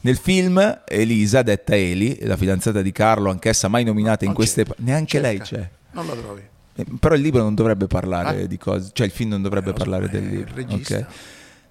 Nel 0.02 0.18
film 0.18 0.82
Elisa, 0.88 1.42
detta 1.42 1.76
Eli, 1.76 2.20
la 2.22 2.38
fidanzata 2.38 2.82
di 2.82 2.92
Carlo, 2.92 3.32
anch'essa 3.32 3.68
mai 3.68 3.84
nominata 3.84 4.24
in 4.24 4.28
Non 4.32 4.36
queste... 4.36 4.64
c'è. 4.64 4.74
Neanche 4.78 5.20
lei 5.20 5.38
Cerca. 5.44 5.56
c'è. 5.56 5.70
Non 5.94 6.06
la 6.08 6.14
trovi. 6.14 6.42
Eh, 6.75 6.86
Però 7.00 7.16
il 7.16 7.22
libro 7.22 7.42
non 7.42 7.56
dovrebbe 7.56 7.88
parlare 7.88 8.44
Ah? 8.44 8.45
di 8.48 8.57
cose, 8.57 8.89
cioè 8.94 9.06
il 9.06 9.12
film 9.12 9.30
non 9.30 9.42
dovrebbe 9.42 9.69
Eh, 9.69 9.74
so, 9.74 9.77
parlare 9.77 10.06
è 10.06 10.10
del 10.10 10.24
il 10.24 10.30
libro. 10.30 10.54
regista. 10.56 10.98
ok. 10.98 11.06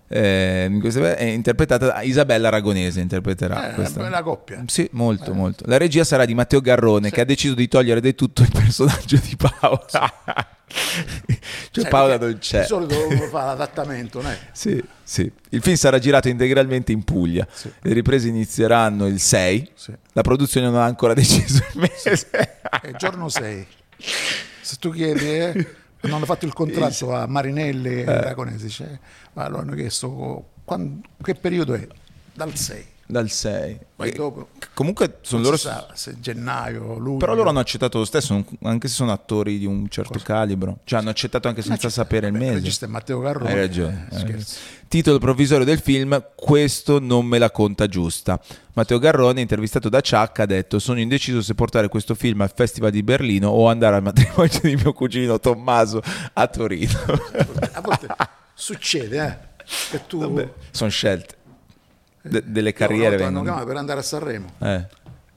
Eh, 0.06 0.68
è 1.16 1.24
interpretata 1.24 1.86
da 1.86 2.02
Isabella 2.02 2.48
Aragonese, 2.48 3.00
interpreterà 3.00 3.70
Eh, 3.70 3.74
questa. 3.74 4.02
una 4.06 4.22
coppia. 4.22 4.62
Sì, 4.66 4.86
molto, 4.92 5.32
molto. 5.32 5.64
La 5.66 5.76
regia 5.78 6.04
sarà 6.04 6.24
di 6.24 6.34
Matteo 6.34 6.60
Garrone, 6.60 7.10
che 7.10 7.22
ha 7.22 7.24
deciso 7.24 7.54
di 7.54 7.66
togliere 7.68 8.00
del 8.00 8.14
tutto 8.14 8.42
il 8.42 8.50
personaggio 8.52 9.16
di 9.16 9.34
Paola. 9.36 9.80
cioè 9.88 11.82
Sai, 11.82 11.88
Paola 11.90 12.18
non 12.18 12.36
c'è. 12.38 12.60
Di 12.60 12.66
solito 12.66 12.94
fa 13.30 13.44
l'adattamento, 13.46 14.20
non 14.22 14.30
è? 14.30 14.38
Sì, 14.52 14.80
sì. 15.02 15.30
Il 15.50 15.62
film 15.62 15.74
sarà 15.76 15.98
girato 15.98 16.28
integralmente 16.28 16.92
in 16.92 17.02
Puglia. 17.02 17.46
Sì. 17.50 17.70
Le 17.80 17.92
riprese 17.92 18.28
inizieranno 18.28 19.06
il 19.06 19.18
6. 19.18 19.70
Sì. 19.74 19.92
La 20.12 20.22
produzione 20.22 20.66
non 20.66 20.76
ha 20.76 20.84
ancora 20.84 21.14
deciso 21.14 21.64
il 21.72 21.80
mese. 21.80 22.28
È 22.30 22.92
giorno 22.96 23.28
6. 23.28 23.66
Se 24.64 24.76
tu 24.78 24.90
chiedi, 24.90 25.26
eh, 25.26 25.52
non 26.02 26.14
hanno 26.14 26.25
fatto 26.25 26.47
il 26.47 26.52
contratto 26.54 27.12
a 27.14 27.26
Marinelli 27.26 27.88
Eh. 28.00 28.04
e 28.04 28.06
Aragonesi, 28.11 28.71
cioè, 28.71 28.99
ma 29.35 29.44
allora 29.44 29.61
hanno 29.62 29.75
chiesto 29.75 30.49
quando- 30.64 31.06
che 31.23 31.35
periodo 31.35 31.75
è? 31.75 31.87
Dal 32.33 32.54
6. 32.54 32.87
Dal 33.06 33.28
6. 33.28 33.78
Poi 33.96 34.12
dopo 34.12 34.49
Comunque 34.73 35.18
sono 35.20 35.42
loro... 35.42 35.56
sa 35.56 35.88
se 35.92 36.16
gennaio, 36.20 36.96
luglio. 36.99 37.18
Però 37.18 37.34
loro 37.34 37.50
hanno 37.50 37.61
accettato 37.61 37.99
lo 37.99 38.04
stesso, 38.04 38.44
anche 38.62 38.88
se 38.88 38.94
sono 38.94 39.12
attori 39.12 39.58
di 39.58 39.66
un 39.66 39.88
certo 39.88 40.18
calibro. 40.18 40.78
Cioè 40.84 41.00
hanno 41.00 41.11
accettato 41.11 41.46
anche 41.46 41.62
senza 41.62 41.90
sapere 41.90 42.26
il 42.28 42.32
Vabbè, 42.32 42.44
Il 42.44 42.50
mese. 42.50 42.62
regista 42.62 42.87
è 42.87 42.88
Matteo 42.88 43.20
Garrone. 43.20 43.50
Hai 43.50 43.56
ragione. 43.58 44.08
eh, 44.11 44.16
hai. 44.16 44.44
Titolo 44.88 45.18
provvisorio 45.18 45.64
del 45.64 45.80
film 45.80 46.25
Questo 46.34 46.99
non 46.99 47.26
me 47.26 47.38
la 47.38 47.50
conta 47.50 47.87
giusta. 47.87 48.40
Matteo 48.73 48.99
Garrone, 48.99 49.40
intervistato 49.40 49.88
da 49.88 50.00
Chuck, 50.00 50.40
ha 50.40 50.46
detto 50.46 50.78
Sono 50.78 50.99
indeciso 50.99 51.42
se 51.42 51.54
portare 51.54 51.88
questo 51.88 52.14
film 52.14 52.40
al 52.40 52.52
Festival 52.54 52.90
di 52.90 53.02
Berlino 53.02 53.49
o 53.49 53.68
andare 53.68 53.96
al 53.96 54.02
matrimonio 54.02 54.58
di 54.62 54.75
mio 54.76 54.92
cugino 54.92 55.38
Tommaso 55.38 56.00
a 56.32 56.46
Torino. 56.49 56.99
A 57.73 57.80
volte 57.80 58.06
succede 58.54 59.26
eh, 59.58 59.64
che 59.90 60.00
tu 60.06 60.50
Sono 60.70 60.90
scelte. 60.90 61.42
De- 62.26 62.43
delle 62.47 62.73
carriere 62.73 63.16
vengono. 63.16 63.64
per 63.64 63.76
andare 63.76 64.00
a 64.00 64.02
Sanremo 64.02 64.52
Eh, 64.59 64.87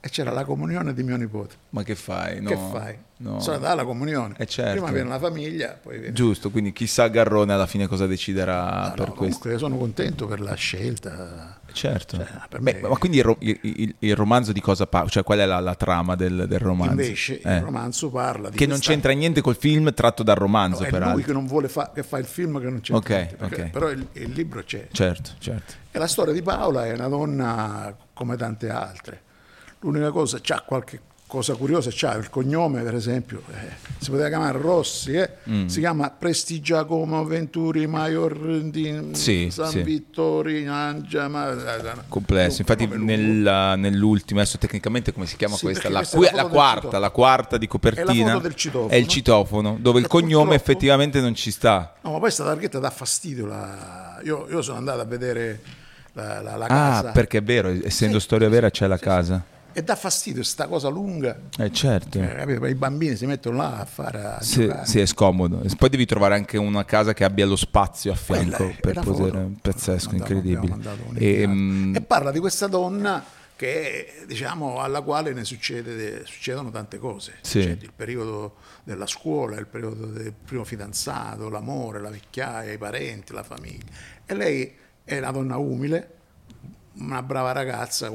e 0.00 0.08
c'era 0.08 0.30
la 0.30 0.44
comunione 0.44 0.94
di 0.94 1.02
mio 1.02 1.16
nipote. 1.16 1.54
ma 1.70 1.82
che 1.82 1.94
fai? 1.94 2.40
No, 2.40 2.48
che 2.48 2.56
fai? 2.56 2.98
No. 3.18 3.40
Sono 3.40 3.56
andata 3.56 3.72
alla 3.74 3.84
comunione. 3.84 4.34
Eh, 4.38 4.46
certo. 4.46 4.72
Prima 4.72 4.90
viene 4.90 5.08
la 5.08 5.18
famiglia, 5.18 5.78
poi 5.80 5.98
viene... 5.98 6.12
Giusto, 6.14 6.50
quindi 6.50 6.72
chissà 6.72 7.06
Garrone 7.08 7.52
alla 7.52 7.66
fine 7.66 7.86
cosa 7.86 8.06
deciderà 8.06 8.88
No, 8.88 8.94
per 8.94 9.08
no, 9.08 9.14
questo. 9.14 9.38
comunque 9.40 9.58
sono 9.58 9.76
contento 9.76 10.26
per 10.26 10.40
la 10.40 10.54
scelta. 10.54 11.60
Certo. 11.70 12.16
Cioè, 12.16 12.26
per 12.48 12.60
Beh, 12.60 12.78
me- 12.80 12.88
Ma 12.88 12.96
quindi 12.96 13.18
il, 13.18 13.36
il- 13.40 13.94
il- 13.98 14.16
romanzo 14.16 14.52
di 14.52 14.60
cosa 14.60 14.86
parla? 14.86 15.08
Cioè, 15.10 15.22
qual 15.22 15.38
è 15.38 15.44
la, 15.44 15.60
la 15.60 15.74
trama 15.74 16.16
del, 16.16 16.46
del 16.48 16.58
romanzo? 16.58 16.92
Invece 16.92 17.40
Eh. 17.40 17.56
il 17.56 17.60
romanzo 17.62 18.10
parla 18.10 18.48
di 18.50 18.56
Che 18.56 18.64
non 18.66 18.74
questa- 18.76 18.92
c'entra 18.92 19.12
niente 19.12 19.40
col 19.42 19.56
film 19.56 19.92
tratto 19.92 20.22
dal 20.22 20.36
romanzo, 20.36 20.80
No, 20.80 20.86
è 20.86 20.90
lui 20.90 20.98
peraltro. 20.98 21.24
che 21.24 21.32
non 21.32 21.46
vuole 21.46 21.68
fa- 21.68 21.90
che 21.94 22.02
fa 22.02 22.18
il 22.18 22.24
film 22.24 22.58
che 22.58 22.64
non 22.70 22.80
c'entra 22.80 22.96
Ok, 22.96 23.08
niente, 23.10 23.36
perché- 23.36 23.62
ok. 23.62 23.70
però 23.70 23.90
il, 23.90 24.06
il 24.12 24.30
libro 24.30 24.62
c'è. 24.64 24.88
Certo, 24.90 25.30
certo. 25.38 25.74
E 25.90 25.98
la 25.98 26.06
storia 26.06 26.32
di 26.32 26.42
Paola 26.42 26.86
è 26.86 26.92
una 26.92 27.08
donna 27.08 27.94
come 28.14 28.36
tante 28.36 28.70
altre. 28.70 29.22
L'unica 29.80 30.10
cosa, 30.10 30.38
c'ha 30.40 30.62
qualche 30.66 31.00
cosa 31.28 31.54
curiosa 31.56 31.90
c'ha 31.92 32.14
il 32.14 32.30
cognome 32.30 32.82
per 32.82 32.94
esempio 32.94 33.42
eh, 33.52 33.76
si 33.98 34.08
poteva 34.10 34.28
chiamare 34.30 34.56
Rossi 34.58 35.12
eh? 35.12 35.30
Mm. 35.50 35.66
si 35.66 35.78
chiama 35.80 36.08
Presti 36.10 36.58
Giacomo 36.60 37.22
Venturi 37.26 37.86
Maior 37.86 38.62
di 38.62 39.10
Sì, 39.12 39.48
San 39.52 39.68
sì. 39.68 39.82
Vittori 39.82 40.66
Angia 40.66 41.28
ma, 41.28 41.54
complesso. 42.08 42.62
Infatti, 42.62 42.86
nella- 42.86 43.76
nell'ultimo, 43.76 44.40
adesso 44.40 44.56
tecnicamente 44.56 45.12
come 45.12 45.26
si 45.26 45.36
chiama 45.36 45.54
Sì, 45.56 45.64
questa? 45.66 45.90
La, 45.90 46.06
questa 46.10 46.34
la 46.34 46.46
quarta, 46.46 46.98
la 46.98 47.10
quarta 47.10 47.58
di 47.58 47.66
copertina. 47.66 48.40
È 48.40 48.54
citofono. 48.54 48.88
È 48.90 48.94
il 48.96 49.06
citofono, 49.06 49.76
dove 49.78 49.98
il 49.98 50.06
E 50.06 50.08
cognome 50.08 50.30
purtroppo- 50.30 50.54
effettivamente 50.54 51.20
non 51.20 51.34
ci 51.34 51.50
sta. 51.50 51.94
no 52.02 52.12
ma 52.12 52.18
poi 52.20 52.30
sta 52.30 52.44
targhetta 52.44 52.78
dà 52.78 52.88
fastidio 52.90 53.44
la- 53.46 54.18
io, 54.24 54.46
io 54.50 54.62
sono 54.62 54.78
andato 54.78 55.00
a 55.00 55.04
vedere 55.04 55.60
la, 56.14 56.40
la- 56.40 56.54
Ah, 56.54 56.66
casa 56.66 57.10
perché 57.10 57.38
è 57.38 57.42
vero, 57.42 57.68
essendo 57.84 58.18
storia 58.18 58.48
vera 58.48 58.70
c'è 58.70 58.86
la 58.86 58.98
casa. 58.98 59.44
E 59.78 59.82
dà 59.84 59.94
fastidio 59.94 60.42
sta 60.42 60.66
cosa 60.66 60.88
lunga 60.88 61.38
Eh 61.56 61.70
certo. 61.70 62.18
eh, 62.18 62.68
i 62.68 62.74
bambini 62.74 63.14
si 63.14 63.26
mettono 63.26 63.58
là 63.58 63.78
a 63.78 63.84
fare 63.84 64.24
a 64.24 64.42
Sì, 64.42 64.68
sì, 64.82 64.98
è 64.98 65.06
scomodo. 65.06 65.62
E 65.62 65.70
Poi 65.76 65.88
devi 65.88 66.04
trovare 66.04 66.34
anche 66.34 66.58
una 66.58 66.84
casa 66.84 67.14
che 67.14 67.22
abbia 67.22 67.46
lo 67.46 67.54
spazio 67.54 68.10
a 68.10 68.16
fianco 68.16 68.74
Quella 68.80 68.80
per 68.80 69.00
poter. 69.00 69.50
Pazzesco, 69.62 70.16
incredibile. 70.16 70.68
mandato 70.68 71.02
un 71.08 71.16
E, 71.16 71.46
mm, 71.46 71.94
E 71.94 72.00
parla 72.00 72.32
di 72.32 72.40
questa 72.40 72.66
donna 72.66 73.24
che 73.54 74.24
diciamo 74.26 74.80
alla 74.80 75.00
quale 75.02 75.32
ne 75.32 75.44
succede, 75.44 76.24
succedono 76.26 76.70
tante 76.70 76.98
cose. 76.98 77.34
Sì. 77.42 77.60
C'è 77.60 77.76
il 77.80 77.92
periodo 77.94 78.56
della 78.82 79.06
scuola, 79.06 79.58
il 79.58 79.66
periodo 79.66 80.06
del 80.06 80.32
primo 80.32 80.64
fidanzato, 80.64 81.48
l'amore, 81.48 82.00
la 82.00 82.10
vecchiaia, 82.10 82.72
i 82.72 82.78
parenti, 82.78 83.32
la 83.32 83.44
famiglia. 83.44 83.86
E 84.26 84.34
lei 84.34 84.74
è 85.04 85.18
una 85.18 85.30
donna 85.30 85.56
umile, 85.56 86.14
una 86.94 87.22
brava 87.22 87.52
ragazza 87.52 88.10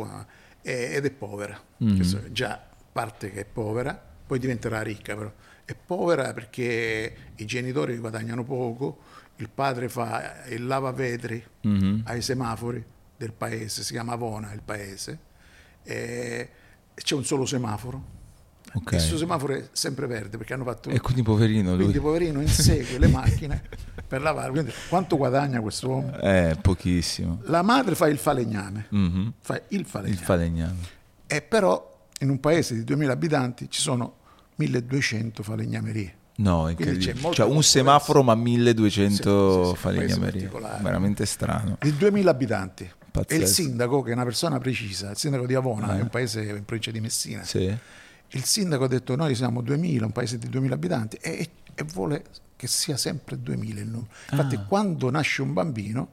ed 0.63 1.05
è 1.05 1.11
povera. 1.11 1.61
Mm. 1.83 1.95
Questo 1.95 2.31
già 2.31 2.59
parte 2.91 3.29
che 3.31 3.41
è 3.41 3.45
povera, 3.45 3.93
poi 4.25 4.39
diventerà 4.39 4.81
ricca 4.81 5.15
però. 5.15 5.31
È 5.65 5.75
povera 5.75 6.33
perché 6.33 7.15
i 7.35 7.45
genitori 7.45 7.97
guadagnano 7.97 8.43
poco, 8.43 8.99
il 9.37 9.49
padre 9.49 9.89
fa 9.89 10.43
il 10.47 10.65
lavavetri 10.65 11.43
Mhm. 11.61 12.01
ai 12.05 12.21
semafori 12.21 12.83
del 13.17 13.31
paese, 13.33 13.83
si 13.83 13.91
chiama 13.93 14.15
Vona 14.15 14.51
il 14.53 14.61
paese, 14.63 15.19
e 15.83 16.49
c'è 16.95 17.15
un 17.15 17.23
solo 17.25 17.45
semaforo. 17.45 18.12
Ok. 18.75 18.91
Il 18.93 18.99
suo 18.99 19.17
semaforo 19.17 19.53
è 19.53 19.67
sempre 19.71 20.07
verde 20.07 20.37
perché 20.37 20.53
hanno 20.53 20.63
fatto... 20.63 20.89
E 20.89 20.99
quindi 20.99 21.21
poverino 21.21 21.69
lui. 21.71 21.81
Quindi 21.83 21.99
poverino 21.99 22.41
insegue 22.41 22.97
le 22.97 23.07
macchine 23.07 23.61
per 24.07 24.21
lavare. 24.21 24.49
Quindi 24.51 24.71
quanto 24.89 25.15
guadagna 25.17 25.59
questo 25.61 25.89
uomo? 25.89 26.17
Eh, 26.19 26.57
pochissimo. 26.59 27.39
La 27.45 27.61
madre 27.61 27.93
fa 27.95 28.07
il 28.07 28.17
falegname, 28.17 28.87
Mhm. 28.89 29.33
fa 29.41 29.55
il 29.55 29.79
Il 29.79 29.85
falegname. 29.85 30.21
falegname. 30.25 30.77
E 31.27 31.41
però 31.41 32.07
in 32.19 32.29
un 32.29 32.39
paese 32.39 32.73
di 32.73 32.83
2000 32.83 33.13
abitanti 33.13 33.69
ci 33.69 33.79
sono 33.81 34.15
1200 34.55 35.43
falegnamerie. 35.43 36.15
No, 36.37 36.67
incredibile. 36.67 37.31
Cioè 37.31 37.45
un 37.45 37.61
semaforo 37.61 38.23
ma 38.23 38.33
Sì, 38.33 38.39
1200 38.41 39.63
sì, 39.65 39.69
sì, 39.69 39.75
falegnamerie. 39.77 40.17
paese 40.17 40.31
particolare. 40.47 40.83
Veramente 40.83 41.25
strano. 41.27 41.77
Di 41.79 41.95
2000 41.95 42.31
abitanti. 42.31 42.83
E 42.83 42.91
Pazzesco. 43.11 43.41
il 43.41 43.47
sindaco, 43.47 44.01
che 44.01 44.09
è 44.09 44.13
una 44.13 44.23
persona 44.23 44.57
precisa, 44.57 45.11
il 45.11 45.17
sindaco 45.17 45.45
di 45.45 45.53
Avona, 45.53 45.95
Eh. 45.95 45.99
è 45.99 46.01
un 46.01 46.09
paese 46.09 46.41
in 46.41 46.65
provincia 46.65 46.89
di 46.89 46.99
Messina. 46.99 47.43
Sì. 47.43 47.71
Il 48.33 48.43
sindaco 48.45 48.83
ha 48.85 48.87
detto 48.87 49.15
noi 49.15 49.35
siamo 49.35 49.61
2000, 49.61 50.05
un 50.05 50.11
paese 50.11 50.37
di 50.37 50.49
2000 50.49 50.73
abitanti 50.75 51.17
e, 51.17 51.49
e 51.75 51.83
vuole 51.93 52.23
che 52.55 52.67
sia 52.67 52.97
sempre 52.97 53.39
2000 53.39 53.79
il 53.81 53.87
numero. 53.87 54.07
Infatti 54.31 54.55
Ah. 54.55 54.63
quando 54.65 55.09
nasce 55.09 55.41
un 55.41 55.53
bambino 55.53 56.09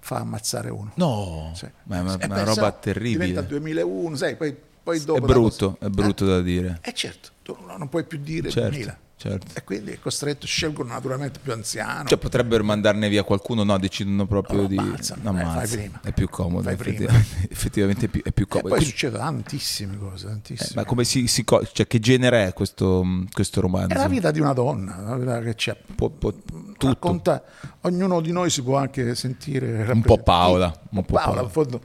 fa 0.00 0.16
ammazzare 0.18 0.70
uno. 0.70 0.92
No, 0.94 1.52
Sì. 1.54 1.66
ma 1.84 1.96
è 1.96 2.00
una, 2.00 2.18
E 2.18 2.44
roba 2.44 2.72
terribile. 2.72 3.26
Diventa 3.26 3.42
2001, 3.48 4.16
sai, 4.16 4.36
poi, 4.36 4.56
poi 4.82 5.02
dopo... 5.04 5.18
È 5.18 5.26
brutto, 5.26 5.74
cosa- 5.78 5.86
è 5.86 5.88
brutto 5.90 6.24
da 6.24 6.40
dire. 6.40 6.78
Eh, 6.82 6.90
eh, 6.90 6.94
certo, 6.94 7.30
tu 7.42 7.56
no- 7.66 7.76
non 7.76 7.88
puoi 7.88 8.04
più 8.04 8.18
dire 8.18 8.48
Certo, 8.50 8.68
2000. 8.70 8.98
Certo. 9.20 9.46
E 9.54 9.64
quindi 9.64 9.90
è 9.92 9.98
costretto, 9.98 10.46
scelgono 10.46 10.88
naturalmente 10.92 11.38
più 11.42 11.52
anziano. 11.52 12.08
Cioè 12.08 12.16
potrebbero 12.18 12.64
mandarne 12.64 13.08
via 13.10 13.22
qualcuno, 13.22 13.62
no, 13.64 13.78
decidono 13.78 14.26
proprio 14.26 14.62
No, 14.62 14.66
di... 14.66 14.78
ammazzano, 14.78 15.30
no, 15.30 15.50
fai 15.50 15.68
prima. 15.68 16.00
È 16.02 16.12
più 16.12 16.28
comodo, 16.28 16.62
Fai 16.62 16.76
prima. 16.76 16.96
effettivamente, 16.96 17.48
effettivamente 17.52 18.06
è 18.06 18.08
più, 18.08 18.22
è 18.22 18.32
più 18.32 18.44
e 18.44 18.48
comodo. 18.48 18.68
poi 18.68 18.78
Quindi- 18.78 18.96
succedono 18.96 19.22
tantissime 19.24 19.98
cose, 19.98 20.26
eh, 20.26 20.30
tantissime. 20.30 20.70
ma 20.74 20.84
come 20.84 21.04
si, 21.04 21.26
si 21.26 21.44
cioè, 21.72 21.86
che 21.86 21.98
genere 22.00 22.46
è 22.48 22.52
questo, 22.54 23.04
questo 23.30 23.60
romanzo? 23.60 23.94
È 23.94 23.98
la 23.98 24.08
vita 24.08 24.30
di 24.30 24.40
una 24.40 24.52
donna, 24.54 25.00
la 25.00 25.16
vita 25.16 25.40
che 25.40 25.54
c'è. 25.54 25.76
Po- 25.94 26.10
po- 26.10 26.32
tutto. 26.32 26.86
Racconta, 26.86 27.42
ognuno 27.82 28.20
di 28.20 28.32
noi 28.32 28.48
si 28.50 28.62
può 28.62 28.76
anche 28.78 29.14
sentire 29.14 29.86
Un 29.92 30.00
po'. 30.02 30.16
Paola, 30.18 30.66
un 30.90 31.04
po' 31.04 31.12
Paola, 31.14 31.24
Paola. 31.26 31.40
in 31.42 31.50
fondo, 31.50 31.80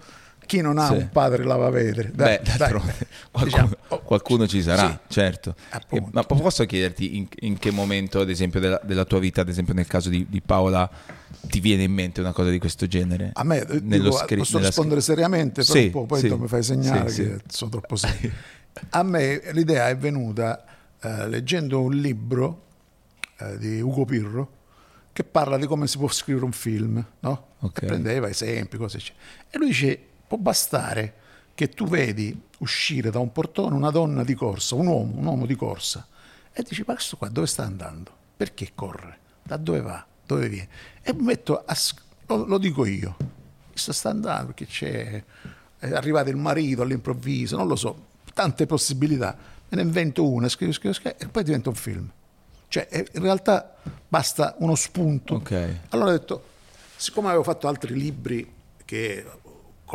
chi 0.46 0.62
non 0.62 0.78
ha 0.78 0.88
Sì. 0.88 0.94
un 0.94 1.10
padre 1.12 1.44
lavavedere? 1.44 2.12
Dai, 2.14 2.40
Beh, 2.44 2.58
dai, 2.58 2.72
qualcuno, 3.32 3.44
diciamo, 3.44 3.70
oh, 3.90 4.00
qualcuno 4.02 4.48
ci 4.48 4.62
sarà, 4.62 4.90
sì, 4.90 4.98
certo. 5.14 5.56
appunto. 5.70 6.10
Ma 6.14 6.24
po- 6.24 6.36
posso 6.36 6.66
chiederti 6.66 7.18
in, 7.18 7.28
in 7.42 7.58
che 7.58 7.72
momento, 7.72 8.20
ad 8.22 8.30
esempio, 8.30 8.60
della, 8.60 8.80
della 8.84 9.06
tua 9.06 9.20
vita, 9.20 9.42
ad 9.42 9.50
esempio 9.50 9.74
nel 9.74 9.88
caso 9.88 10.10
di, 10.10 10.26
di 10.30 10.42
Paola, 10.42 10.90
ti 11.42 11.60
viene 11.60 11.84
in 11.84 11.92
mente 11.92 12.20
una 12.22 12.32
cosa 12.34 12.50
di 12.50 12.60
questo 12.60 12.88
genere? 12.88 13.32
A 13.34 13.44
me, 13.44 13.60
eh, 13.68 13.80
Nello 13.82 14.10
dico, 14.10 14.18
scri- 14.18 14.38
posso 14.38 14.58
rispondere 14.60 15.02
scri- 15.02 15.16
seriamente, 15.16 15.64
però 15.64 15.80
Sì, 15.80 15.90
poi 15.90 16.20
sì, 16.20 16.30
mi 16.36 16.48
fai 16.48 16.64
segnare 16.64 17.12
che 17.12 17.38
sono 17.48 17.70
troppo 17.72 17.96
serio. 17.98 18.32
A 18.90 19.04
me 19.04 19.42
l'idea 19.54 19.88
è 19.90 19.96
venuta 19.98 20.64
eh, 21.02 21.28
leggendo 21.30 21.82
un 21.82 21.94
libro 21.96 22.64
eh, 23.38 23.58
di 23.58 23.80
Ugo 23.82 24.06
Pirro 24.06 24.52
che 25.14 25.24
parla 25.24 25.58
di 25.58 25.66
come 25.66 25.88
si 25.88 25.98
può 25.98 26.10
scrivere 26.10 26.44
un 26.46 26.52
film, 26.52 27.04
no? 27.22 27.48
Ok. 27.60 27.84
E 27.84 27.86
prendeva 27.86 28.28
esempi, 28.28 28.76
cose 28.76 28.98
eccetera. 28.98 29.24
E 29.50 29.58
lui 29.58 29.68
dice, 29.68 30.00
può 30.36 30.38
bastare 30.38 31.14
che 31.56 31.70
tu 31.70 31.88
vedi 31.88 32.40
uscire 32.60 33.10
da 33.10 33.20
un 33.20 33.32
portone 33.32 33.76
una 33.76 33.90
donna 33.90 34.24
di 34.24 34.34
corsa, 34.34 34.76
un 34.76 34.88
uomo, 34.88 35.18
un 35.18 35.26
uomo 35.26 35.46
di 35.46 35.56
corsa, 35.56 36.06
e 36.52 36.64
dici, 36.64 36.84
ma 36.86 36.94
questo 36.94 37.18
qua 37.18 37.30
dove 37.30 37.48
sta 37.48 37.64
andando? 37.64 38.12
Perché 38.36 38.72
corre? 38.76 39.20
Da 39.44 39.58
dove 39.58 39.82
va? 39.82 40.06
Dove 40.26 40.50
viene? 40.50 40.70
E 41.02 41.14
metto 41.14 41.64
a... 41.66 41.76
Lo, 42.28 42.46
lo 42.46 42.58
dico 42.58 42.86
io. 42.86 43.16
Questo 43.72 43.94
sta 43.94 44.10
andando 44.10 44.48
perché 44.48 44.66
c'è... 44.66 45.24
È 45.78 45.92
arrivato 45.92 46.30
il 46.30 46.38
marito 46.38 46.82
all'improvviso, 46.82 47.58
non 47.58 47.68
lo 47.68 47.76
so, 47.76 48.08
tante 48.34 48.66
possibilità. 48.66 49.38
Me 49.70 49.78
ne 49.78 49.82
invento 49.82 50.28
una, 50.28 50.48
scrivo, 50.48 50.72
scrivo, 50.72 50.94
scrivo, 50.94 51.16
e 51.20 51.28
poi 51.28 51.44
diventa 51.44 51.70
un 51.70 51.76
film. 51.76 52.10
Cioè, 52.68 52.88
in 53.14 53.22
realtà 53.22 53.76
basta 54.08 54.56
uno 54.60 54.76
spunto. 54.76 55.36
Ok. 55.36 55.80
Allora 55.90 56.10
ho 56.10 56.14
detto, 56.14 56.44
siccome 56.96 57.28
avevo 57.28 57.44
fatto 57.44 57.68
altri 57.68 57.94
libri 57.94 58.52
che, 58.84 59.26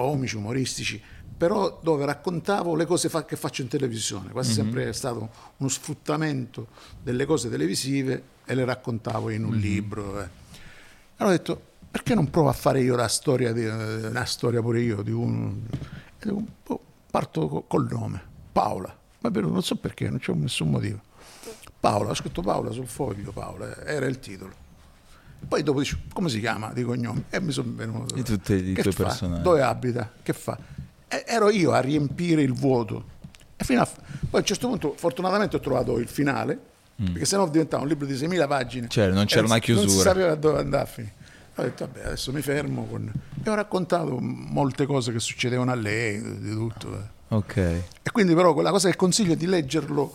comici, 0.02 0.36
umoristici, 0.36 1.00
però 1.36 1.80
dove 1.82 2.04
raccontavo 2.04 2.74
le 2.74 2.86
cose 2.86 3.08
fa- 3.08 3.24
che 3.24 3.36
faccio 3.36 3.62
in 3.62 3.68
televisione, 3.68 4.30
quasi 4.30 4.52
sempre 4.54 4.88
è 4.88 4.92
stato 4.92 5.30
uno 5.56 5.68
sfruttamento 5.68 6.68
delle 7.02 7.24
cose 7.24 7.48
televisive 7.48 8.22
e 8.44 8.54
le 8.54 8.64
raccontavo 8.64 9.30
in 9.30 9.44
un 9.44 9.54
libro. 9.56 10.20
eh. 10.22 10.28
Allora 11.16 11.34
ho 11.34 11.38
detto, 11.38 11.62
perché 11.90 12.14
non 12.14 12.30
provo 12.30 12.48
a 12.48 12.52
fare 12.52 12.80
io 12.82 12.94
la 12.96 13.08
storia, 13.08 13.52
di, 13.52 13.64
eh, 13.64 14.06
una 14.06 14.24
storia 14.24 14.60
pure 14.60 14.80
io 14.80 15.02
di 15.02 15.12
un... 15.12 15.60
boh, 16.64 16.80
parto 17.10 17.48
co- 17.48 17.62
col 17.62 17.86
nome, 17.90 18.22
Paola, 18.52 18.94
ma 19.20 19.28
non 19.30 19.62
so 19.62 19.76
perché, 19.76 20.08
non 20.08 20.18
c'è 20.18 20.32
nessun 20.34 20.70
motivo. 20.70 21.00
Paola, 21.80 22.10
ho 22.10 22.14
scritto 22.14 22.42
Paola 22.42 22.70
sul 22.70 22.86
foglio, 22.86 23.32
Paola, 23.32 23.84
era 23.84 24.06
il 24.06 24.18
titolo. 24.18 24.59
Poi 25.48 25.62
dopo 25.62 25.80
dici, 25.80 25.96
come 26.12 26.28
si 26.28 26.38
chiama 26.40 26.72
di 26.72 26.82
cognome? 26.84 27.24
E 27.30 27.40
mi 27.40 27.50
sono 27.52 27.72
venuto. 27.74 28.14
Di 28.14 28.22
tutti 28.22 28.52
i 28.54 28.74
tuoi 28.74 28.94
personaggi. 28.94 29.42
Dove 29.42 29.62
abita? 29.62 30.10
Che 30.22 30.32
fa? 30.32 30.56
E 31.08 31.24
ero 31.26 31.50
io 31.50 31.72
a 31.72 31.80
riempire 31.80 32.42
il 32.42 32.52
vuoto. 32.52 33.04
E 33.56 33.64
fino 33.64 33.80
a... 33.82 33.86
Poi 33.86 34.28
a 34.32 34.36
un 34.38 34.44
certo 34.44 34.68
punto, 34.68 34.94
fortunatamente, 34.96 35.56
ho 35.56 35.60
trovato 35.60 35.98
il 35.98 36.06
finale, 36.08 36.58
perché 36.94 37.24
sennò 37.24 37.48
diventava 37.48 37.82
un 37.82 37.88
libro 37.88 38.06
di 38.06 38.12
6.000 38.14 38.46
pagine. 38.46 38.86
Mm. 38.86 38.90
Certo, 38.90 39.14
non 39.14 39.24
c'era 39.24 39.40
una 39.46 39.54
Non 39.54 39.60
si 39.62 39.72
chiusura. 39.72 40.02
sapeva 40.10 40.34
dove 40.36 40.58
andare 40.60 40.82
a 40.82 40.86
finire. 40.86 41.14
Ho 41.56 41.62
detto, 41.62 41.86
vabbè, 41.86 42.06
adesso 42.06 42.32
mi 42.32 42.42
fermo. 42.42 42.86
Con... 42.86 43.12
E 43.42 43.50
ho 43.50 43.54
raccontato 43.54 44.18
molte 44.20 44.86
cose 44.86 45.10
che 45.12 45.18
succedevano 45.18 45.72
a 45.72 45.74
lei, 45.74 46.20
di 46.38 46.50
tutto. 46.52 46.94
eh. 46.94 47.34
Ok. 47.34 47.56
E 47.56 48.10
quindi 48.12 48.34
però 48.34 48.52
quella 48.54 48.70
cosa 48.70 48.88
che 48.88 48.96
consiglio 48.96 49.32
è 49.32 49.36
di 49.36 49.46
leggerlo 49.46 50.14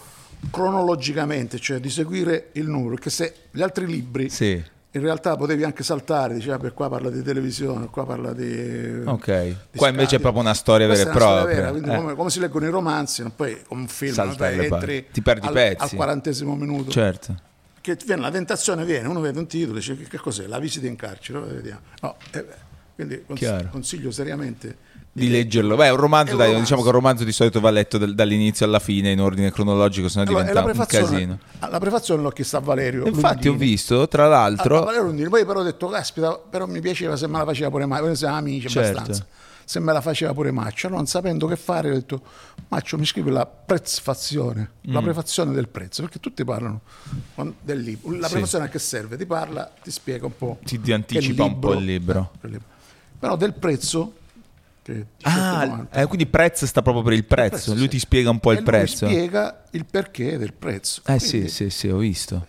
cronologicamente, 0.49 1.59
cioè 1.59 1.79
di 1.79 1.89
seguire 1.89 2.49
il 2.53 2.67
numero, 2.69 2.95
perché 2.95 3.09
se 3.09 3.33
gli 3.51 3.61
altri 3.61 3.85
libri 3.85 4.29
Sì. 4.29 4.63
In 4.95 5.01
realtà 5.01 5.35
potevi 5.35 5.63
anche 5.65 5.83
saltare, 5.83 6.33
diceva 6.33 6.57
per 6.57 6.73
qua 6.73 6.89
parla 6.89 7.09
di 7.09 7.21
televisione, 7.21 7.87
qua 7.87 8.05
parla 8.05 8.31
di... 8.31 9.01
Ok. 9.03 9.43
di 9.71 9.77
Qua 9.77 9.89
invece 9.89 10.07
scatti. 10.07 10.15
è 10.15 10.19
proprio 10.21 10.41
una 10.41 10.53
storia 10.53 10.87
vera 10.87 11.01
e 11.01 11.11
propria. 11.13 11.43
vera, 11.43 11.69
quindi 11.71 11.89
Eh. 11.89 11.95
come, 11.95 12.15
come 12.15 12.29
si 12.29 12.39
leggono 12.39 12.65
i 12.65 12.69
romanzi, 12.69 13.23
poi 13.35 13.61
come 13.67 13.81
un 13.81 13.87
film, 13.87 14.17
alle 14.19 14.65
entri. 14.67 15.07
Ti 15.11 15.21
perdi 15.21 15.47
al, 15.47 15.53
pezzi. 15.53 15.83
al 15.83 15.89
quarantesimo 15.95 16.55
minuto, 16.55 16.91
Certo. 16.91 17.35
che 17.81 17.97
viene 18.05 18.21
la 18.21 18.31
tentazione, 18.31 18.85
viene, 18.85 19.07
uno 19.09 19.19
vede 19.19 19.37
un 19.37 19.47
titolo, 19.47 19.75
dice 19.79 19.97
che, 19.97 20.05
che 20.07 20.17
cos'è, 20.17 20.47
la 20.47 20.59
visita 20.59 20.87
in 20.87 20.95
carcere, 20.95 21.39
vediamo. 21.41 21.81
No, 22.01 22.15
eh, 22.31 22.45
quindi 22.95 23.23
cons- 23.25 23.65
consiglio 23.71 24.11
seriamente 24.11 24.77
Di 25.17 25.29
leggerlo. 25.29 25.77
Beh, 25.77 25.85
è 25.85 25.91
un 25.91 25.95
romanzo, 25.97 26.31
È 26.31 26.33
un 26.33 26.37
dai, 26.39 26.47
romanzo. 26.47 26.63
diciamo 26.65 26.81
che 26.81 26.87
un 26.89 26.93
romanzo 26.93 27.23
di 27.23 27.31
solito 27.31 27.61
va 27.61 27.69
letto 27.69 27.97
dal- 27.97 28.13
dall'inizio 28.13 28.65
alla 28.65 28.79
fine 28.79 29.11
in 29.11 29.21
ordine 29.21 29.49
cronologico, 29.49 30.09
sennò 30.09 30.23
Allora, 30.25 30.39
diventa 30.43 30.59
la 30.59 30.65
un 30.65 30.73
prefazione, 30.73 31.11
casino. 31.13 31.39
la 31.71 31.79
prefazione 31.79 32.21
l'ho 32.21 32.29
chiesta 32.31 32.57
a 32.57 32.59
Valerio. 32.59 33.05
Infatti 33.07 33.47
ho 33.47 33.51
Lundini. 33.51 33.71
visto, 33.71 34.07
tra 34.09 34.23
A- 34.23 34.25
a 34.25 34.29
l'altro, 34.29 34.79
Valerio 34.83 35.03
Lundini. 35.05 35.29
Poi 35.29 35.45
però 35.45 35.61
ho 35.61 35.63
detto, 35.63 35.87
caspita, 35.87 36.33
però 36.37 36.65
mi 36.67 36.81
piaceva 36.81 37.15
se 37.15 37.27
me 37.27 37.37
la 37.37 37.45
faceva 37.45 37.69
pure 37.69 37.85
mai, 37.85 38.01
perché 38.01 38.15
siamo 38.17 38.35
amici 38.35 38.67
Certo. 38.67 38.89
abbastanza. 38.97 39.25
se 39.67 39.79
me 39.79 39.93
la 39.93 40.01
faceva 40.01 40.31
pure 40.33 40.51
Maccio, 40.51 40.89
non 40.89 41.07
sapendo 41.07 41.47
che 41.47 41.55
fare 41.55 41.89
ho 41.89 41.93
detto 41.93 42.21
Maccio 42.67 42.99
mi 42.99 43.05
scrivi 43.05 43.31
la 43.31 43.47
prezfazione, 43.47 44.71
la 44.81 44.99
Mm. 44.99 45.03
prefazione 45.05 45.53
del 45.53 45.69
prezzo, 45.69 46.03
perché 46.03 46.19
tutti 46.19 46.43
parlano 46.43 46.81
del 47.61 47.79
libro. 47.79 48.11
La 48.17 48.27
Sì. 48.27 48.33
prefazione 48.33 48.65
a 48.65 48.67
che 48.67 48.77
serve? 48.79 49.17
Ti 49.17 49.25
parla, 49.25 49.71
ti 49.81 49.89
spiega 49.91 50.25
un 50.27 50.35
po'. 50.37 50.59
Ti- 50.63 50.79
ti 50.81 50.91
anticipa 50.91 51.45
un 51.45 51.57
po' 51.57 51.73
il 51.73 51.83
libro. 51.85 52.31
eh, 52.43 52.47
libro. 52.47 52.67
Però 53.17 53.35
del 53.37 53.53
prezzo, 53.53 54.13
che 54.13 54.13
è 54.13 54.13
18,90, 54.13 54.24
Ah, 55.23 55.87
eh, 55.91 56.05
quindi 56.05 56.25
prezzo 56.27 56.65
sta 56.65 56.81
proprio 56.81 57.03
per 57.03 57.13
il 57.13 57.25
prezzo. 57.25 57.49
prezzo, 57.55 57.73
Lui 57.73 57.83
sì. 57.83 57.87
ti 57.89 57.99
spiega 57.99 58.29
un 58.29 58.39
po' 58.39 58.51
e 58.51 58.53
il 58.55 58.59
lui 58.59 58.67
prezzo. 58.69 59.05
spiega 59.07 59.63
il 59.71 59.85
perché 59.89 60.37
del 60.37 60.53
prezzo. 60.53 61.01
Eh 61.05 61.17
Quindi, 61.17 61.25
sì, 61.25 61.49
sì, 61.49 61.69
sì, 61.69 61.87
ho 61.87 61.97
visto. 61.97 62.45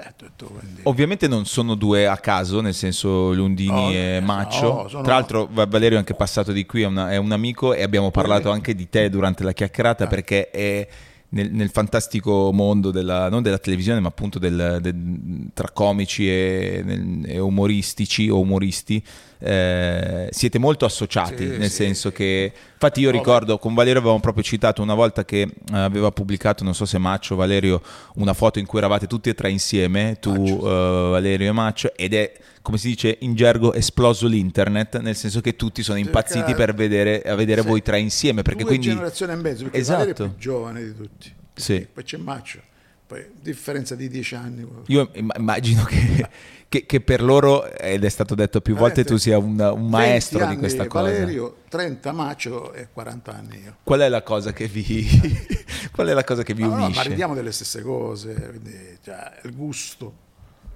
eh, 0.00 0.12
detto, 0.16 0.46
quindi- 0.46 0.80
Ovviamente 0.84 1.28
non 1.28 1.44
sono 1.46 1.74
due 1.74 2.06
a 2.06 2.16
caso, 2.16 2.60
nel 2.60 2.74
senso 2.74 3.32
Lundini 3.32 3.70
No, 3.70 3.90
e 3.92 4.18
no, 4.20 4.26
Maccio. 4.26 4.88
sono- 4.88 5.02
Tra 5.02 5.14
l'altro 5.14 5.48
Va- 5.50 5.66
Valerio 5.66 5.96
è 5.96 6.00
anche 6.00 6.14
passato 6.14 6.52
di 6.52 6.66
qui, 6.66 6.82
è, 6.82 6.86
una- 6.86 7.10
è 7.12 7.16
un 7.16 7.32
amico 7.32 7.74
e 7.74 7.82
abbiamo 7.82 8.10
parlato 8.10 8.50
anche 8.50 8.74
di 8.74 8.88
te 8.88 9.08
durante 9.08 9.44
la 9.44 9.52
chiacchierata 9.52 10.04
Ah. 10.04 10.08
perché 10.08 10.50
è 10.50 10.88
nel, 11.30 11.52
nel 11.52 11.68
fantastico 11.68 12.50
mondo 12.54 12.90
della, 12.90 13.28
non 13.28 13.42
della 13.42 13.58
televisione 13.58 14.00
ma 14.00 14.08
appunto 14.08 14.38
del- 14.38 14.78
del- 14.80 15.50
tra 15.52 15.68
comici 15.70 16.26
e, 16.26 16.80
nel- 16.82 17.24
e 17.26 17.38
umoristici 17.38 18.30
o 18.30 18.40
umoristi 18.40 19.02
eh, 19.40 20.28
siete 20.30 20.58
molto 20.58 20.84
associati, 20.84 21.44
Sì, 21.50 21.56
nel 21.58 21.70
sì. 21.70 21.76
senzo 21.76 22.10
che 22.12 22.52
infatti 22.72 23.00
io 23.00 23.10
ricordo 23.10 23.58
con 23.58 23.74
Valerio 23.74 23.98
avevamo 24.00 24.20
proprio 24.20 24.42
citato 24.42 24.82
una 24.82 24.94
volta 24.94 25.24
che 25.24 25.40
eh, 25.42 25.50
aveva 25.76 26.10
pubblicato, 26.10 26.64
non 26.64 26.74
so 26.74 26.84
se 26.84 26.98
Maccio 26.98 27.34
o 27.34 27.36
Valerio, 27.36 27.80
una 28.16 28.34
foto 28.34 28.58
in 28.58 28.66
cui 28.66 28.78
eravate 28.78 29.06
tutti 29.06 29.28
e 29.28 29.34
tre 29.34 29.50
insieme, 29.50 30.16
tu, 30.20 30.34
eh, 30.34 31.08
Valerio 31.10 31.48
e 31.48 31.52
Maccio, 31.52 31.92
ed 31.94 32.14
è 32.14 32.32
come 32.60 32.76
si 32.76 32.88
dice 32.88 33.16
in 33.20 33.34
gergo 33.34 33.72
esploso 33.72 34.26
l'internet, 34.26 34.98
nel 35.00 35.16
senso 35.16 35.40
che 35.40 35.56
tutti 35.56 35.82
sono 35.82 35.96
impazziti 35.98 36.40
Perché- 36.52 36.54
per 36.54 36.74
vedere, 36.74 37.22
a 37.22 37.34
vedere 37.34 37.62
Sì. 37.62 37.66
voi 37.68 37.80
tre 37.82 37.98
insieme, 37.98 38.42
perché 38.42 38.60
Due 38.60 38.68
quindi... 38.68 38.88
generazioni 38.88 39.32
e 39.32 39.36
mezzo, 39.36 39.62
perché 39.62 39.78
Esatto. 39.78 39.98
Valerio 40.04 40.24
è 40.24 40.28
più 40.28 40.38
giovane 40.38 40.84
di 40.84 40.94
tutti. 40.94 41.32
Sì. 41.54 41.86
Poi 41.92 42.04
c'è 42.04 42.16
Maccio, 42.18 42.60
poi 43.08 43.26
differenza 43.40 43.94
di 43.94 44.06
dieci 44.08 44.34
anni. 44.34 44.68
Io 44.88 45.10
imm- 45.14 45.32
immagino 45.38 45.82
che, 45.84 46.28
che- 46.68 46.84
che 46.84 47.00
per 47.00 47.22
loro, 47.22 47.64
ed 47.72 48.04
è 48.04 48.08
stato 48.10 48.34
detto 48.34 48.60
più 48.60 48.76
volte, 48.76 49.02
tu 49.02 49.16
sia 49.16 49.38
un, 49.38 49.58
un 49.58 49.88
maestro 49.88 50.40
20 50.40 50.54
di 50.54 50.60
questa 50.60 50.86
cosa. 50.86 51.04
Valerio, 51.04 51.56
30 51.70 52.12
Maccio 52.12 52.74
e 52.74 52.88
40 52.92 53.32
anni 53.34 53.62
io. 53.62 53.76
Qual 53.82 54.00
è 54.00 54.08
la 54.10 54.22
cosa 54.22 54.52
che 54.52 54.66
vi, 54.68 55.08
qual 55.90 56.08
è 56.08 56.12
la 56.12 56.22
cosa 56.22 56.42
che 56.42 56.52
vi 56.52 56.62
No, 56.64 56.68
no, 56.68 56.74
ma 56.76 56.84
unisce? 56.84 57.08
ridiamo 57.08 57.34
delle 57.34 57.50
stesse 57.50 57.80
cose, 57.80 58.34
quindi, 58.34 58.98
cioè, 59.02 59.40
il 59.44 59.56
gusto 59.56 60.12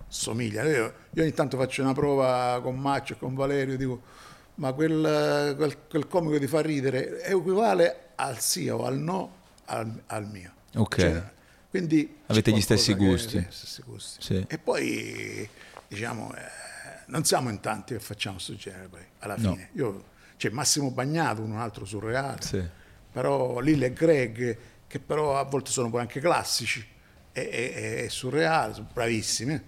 somiglia. 0.08 0.62
Io, 0.64 0.92
io 1.10 1.22
ogni 1.22 1.34
tanto 1.34 1.58
faccio 1.58 1.82
una 1.82 1.92
prova 1.92 2.60
con 2.62 2.78
Maccio 2.78 3.12
e 3.12 3.18
con 3.18 3.34
Valerio, 3.34 3.76
dico, 3.76 4.00
ma 4.54 4.72
quel, 4.72 5.54
quel, 5.56 5.76
quel 5.88 6.06
comico 6.06 6.38
ti 6.38 6.46
fa 6.46 6.60
ridere 6.62 7.18
è 7.18 7.32
uguale 7.32 8.08
al 8.16 8.38
sì 8.40 8.68
o 8.70 8.84
al 8.86 8.96
no 8.98 9.32
al, 9.66 10.00
al 10.06 10.26
mio. 10.26 10.52
Ok. 10.76 10.96
Cioè, 10.98 11.22
quindi 11.72 12.16
Avete 12.26 12.52
gli 12.52 12.60
stessi 12.60 12.92
gusti. 12.92 13.38
sì, 13.40 13.46
stessi 13.48 13.82
gusti. 13.86 14.22
Sì. 14.22 14.44
E 14.46 14.58
poi, 14.58 15.48
diciamo, 15.88 16.30
eh, 16.34 16.40
non 17.06 17.24
siamo 17.24 17.48
in 17.48 17.60
tanti 17.60 17.94
che 17.94 18.00
facciamo 18.00 18.34
questo 18.34 18.56
genere 18.56 18.88
poi, 18.88 19.00
alla 19.20 19.36
No. 19.38 19.52
fine. 19.52 19.70
Io, 19.76 20.04
c'è 20.36 20.50
Massimo 20.50 20.90
Bagnato, 20.90 21.40
un 21.40 21.56
altro 21.56 21.86
surreale 21.86 22.42
Sì. 22.42 22.62
però 23.10 23.58
Lille 23.60 23.86
e 23.86 23.92
Greg, 23.94 24.56
che 24.86 24.98
però 25.00 25.38
a 25.38 25.44
volte 25.44 25.70
sono 25.70 25.88
poi 25.88 26.02
anche 26.02 26.20
classici 26.20 26.86
e, 27.32 27.40
e, 27.40 28.02
e 28.04 28.08
surreali, 28.10 28.74
sono 28.74 28.88
bravissimi. 28.92 29.58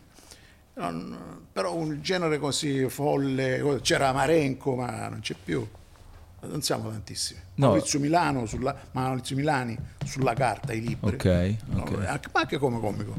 Non- 0.75 1.47
però 1.51 1.75
un 1.75 2.03
genere 2.03 2.39
così 2.39 2.87
folle, 2.91 3.79
c'era 3.81 4.13
Marenco, 4.13 4.75
ma 4.75 5.09
non 5.09 5.21
c'è 5.21 5.35
più. 5.43 5.67
Non 6.49 6.63
siamo 6.63 6.91
tantissimi. 6.91 7.41
No. 7.57 7.69
Maurizio 7.69 7.99
Milano, 8.01 8.47
sulla, 8.47 8.75
Maurizio 8.93 9.37
Milani 9.37 9.77
sulla 10.05 10.35
carta, 10.35 10.73
i 10.73 10.81
libri. 10.81 11.15
Ok, 11.15 11.57
No, 11.67 11.83
ok. 11.83 12.07
anche- 12.07 12.29
ma 12.33 12.41
anche 12.41 12.59
come 12.59 12.81
comico. 12.81 13.15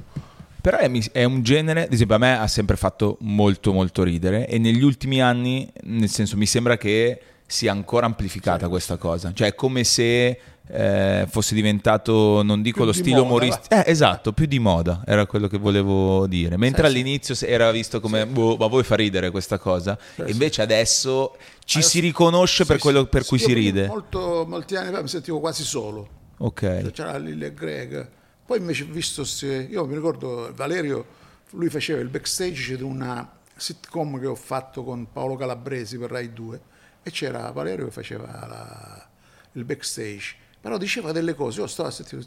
Però 0.62 0.78
è, 0.78 1.24
un 1.24 1.44
genere, 1.44 1.84
ad 1.86 1.94
esempio 1.94 2.16
a 2.16 2.20
me 2.20 2.38
ha 2.40 2.48
sempre 2.48 2.76
fatto 2.76 3.18
molto 3.22 3.72
molto 3.72 4.02
ridere 4.02 4.48
e 4.48 4.58
negli 4.58 4.82
ultimi 4.82 5.22
anni, 5.22 5.72
nel 5.84 6.10
senso 6.10 6.38
mi 6.38 6.48
sembra 6.48 6.76
che 6.76 7.22
sia 7.46 7.72
ancora 7.72 8.08
amplificata 8.08 8.68
questa 8.68 8.98
cosa, 8.98 9.32
cioè 9.32 9.50
è 9.50 9.54
come 9.56 9.84
se 9.84 10.40
eh, 10.68 11.26
fosse 11.30 11.54
diventato, 11.56 12.42
non 12.44 12.62
dico 12.62 12.78
Più 12.78 12.86
lo 12.86 12.92
di 12.92 12.98
stile 12.98 13.20
umoristico, 13.20 13.74
eh, 13.76 13.84
esatto, 13.86 14.34
più 14.34 14.46
di 14.46 14.60
moda, 14.60 15.04
era 15.06 15.26
quello 15.26 15.48
che 15.48 15.58
volevo 15.58 16.26
dire, 16.28 16.58
mentre 16.58 16.88
Sì, 16.88 16.92
sì. 16.92 16.98
all'inizio 17.00 17.36
se- 17.36 17.48
era 17.48 17.72
visto 17.72 18.00
come, 18.00 18.26
boh, 18.26 18.56
ma 18.58 18.68
voi 18.68 18.84
fa 18.84 18.96
ridere 18.96 19.30
questa 19.32 19.58
cosa, 19.60 19.98
e 20.16 20.32
invece 20.32 20.62
adesso 20.62 21.36
ci 21.64 21.82
si 21.82 22.00
riconosce 22.00 22.66
per 22.66 22.78
Sì, 22.78 22.82
quello 22.82 23.02
sì. 23.04 23.08
per 23.10 23.26
cui 23.26 23.38
si 23.40 23.54
ride. 23.54 23.88
Molto, 23.88 24.46
molti 24.48 24.76
anni 24.76 24.92
fa 24.92 25.02
mi 25.02 25.08
sentivo 25.08 25.40
quasi 25.40 25.64
solo. 25.64 26.10
Ok, 26.38 26.92
c'era 26.92 27.18
Lille 27.18 27.48
e 27.48 27.54
Greg. 27.54 28.10
Poi 28.46 28.58
invece 28.60 28.84
ho 28.84 28.88
visto, 28.92 29.24
se, 29.24 29.68
io 29.70 29.86
mi 29.86 29.94
ricordo 29.96 30.52
Valerio, 30.54 31.06
lui 31.52 31.70
faceva 31.70 32.02
il 32.02 32.10
backstage 32.10 32.76
di 32.76 32.84
una 32.84 33.32
sitcom 33.56 34.20
che 34.20 34.26
ho 34.28 34.36
fatto 34.36 34.84
con 34.84 35.08
Paolo 35.12 35.36
Calabresi 35.36 35.98
per 35.98 36.12
Rai 36.12 36.34
2 36.34 36.60
e 37.02 37.12
c'era 37.12 37.50
Valerio 37.52 37.86
che 37.86 37.92
faceva 37.92 38.26
la- 38.26 39.08
il 39.54 39.64
backstage, 39.64 40.36
però 40.66 40.80
diceva 40.80 41.12
delle 41.12 41.36
cose, 41.36 41.60
io 41.60 41.68
stavo 41.68 41.90
a 41.90 41.92
sentire, 41.92 42.26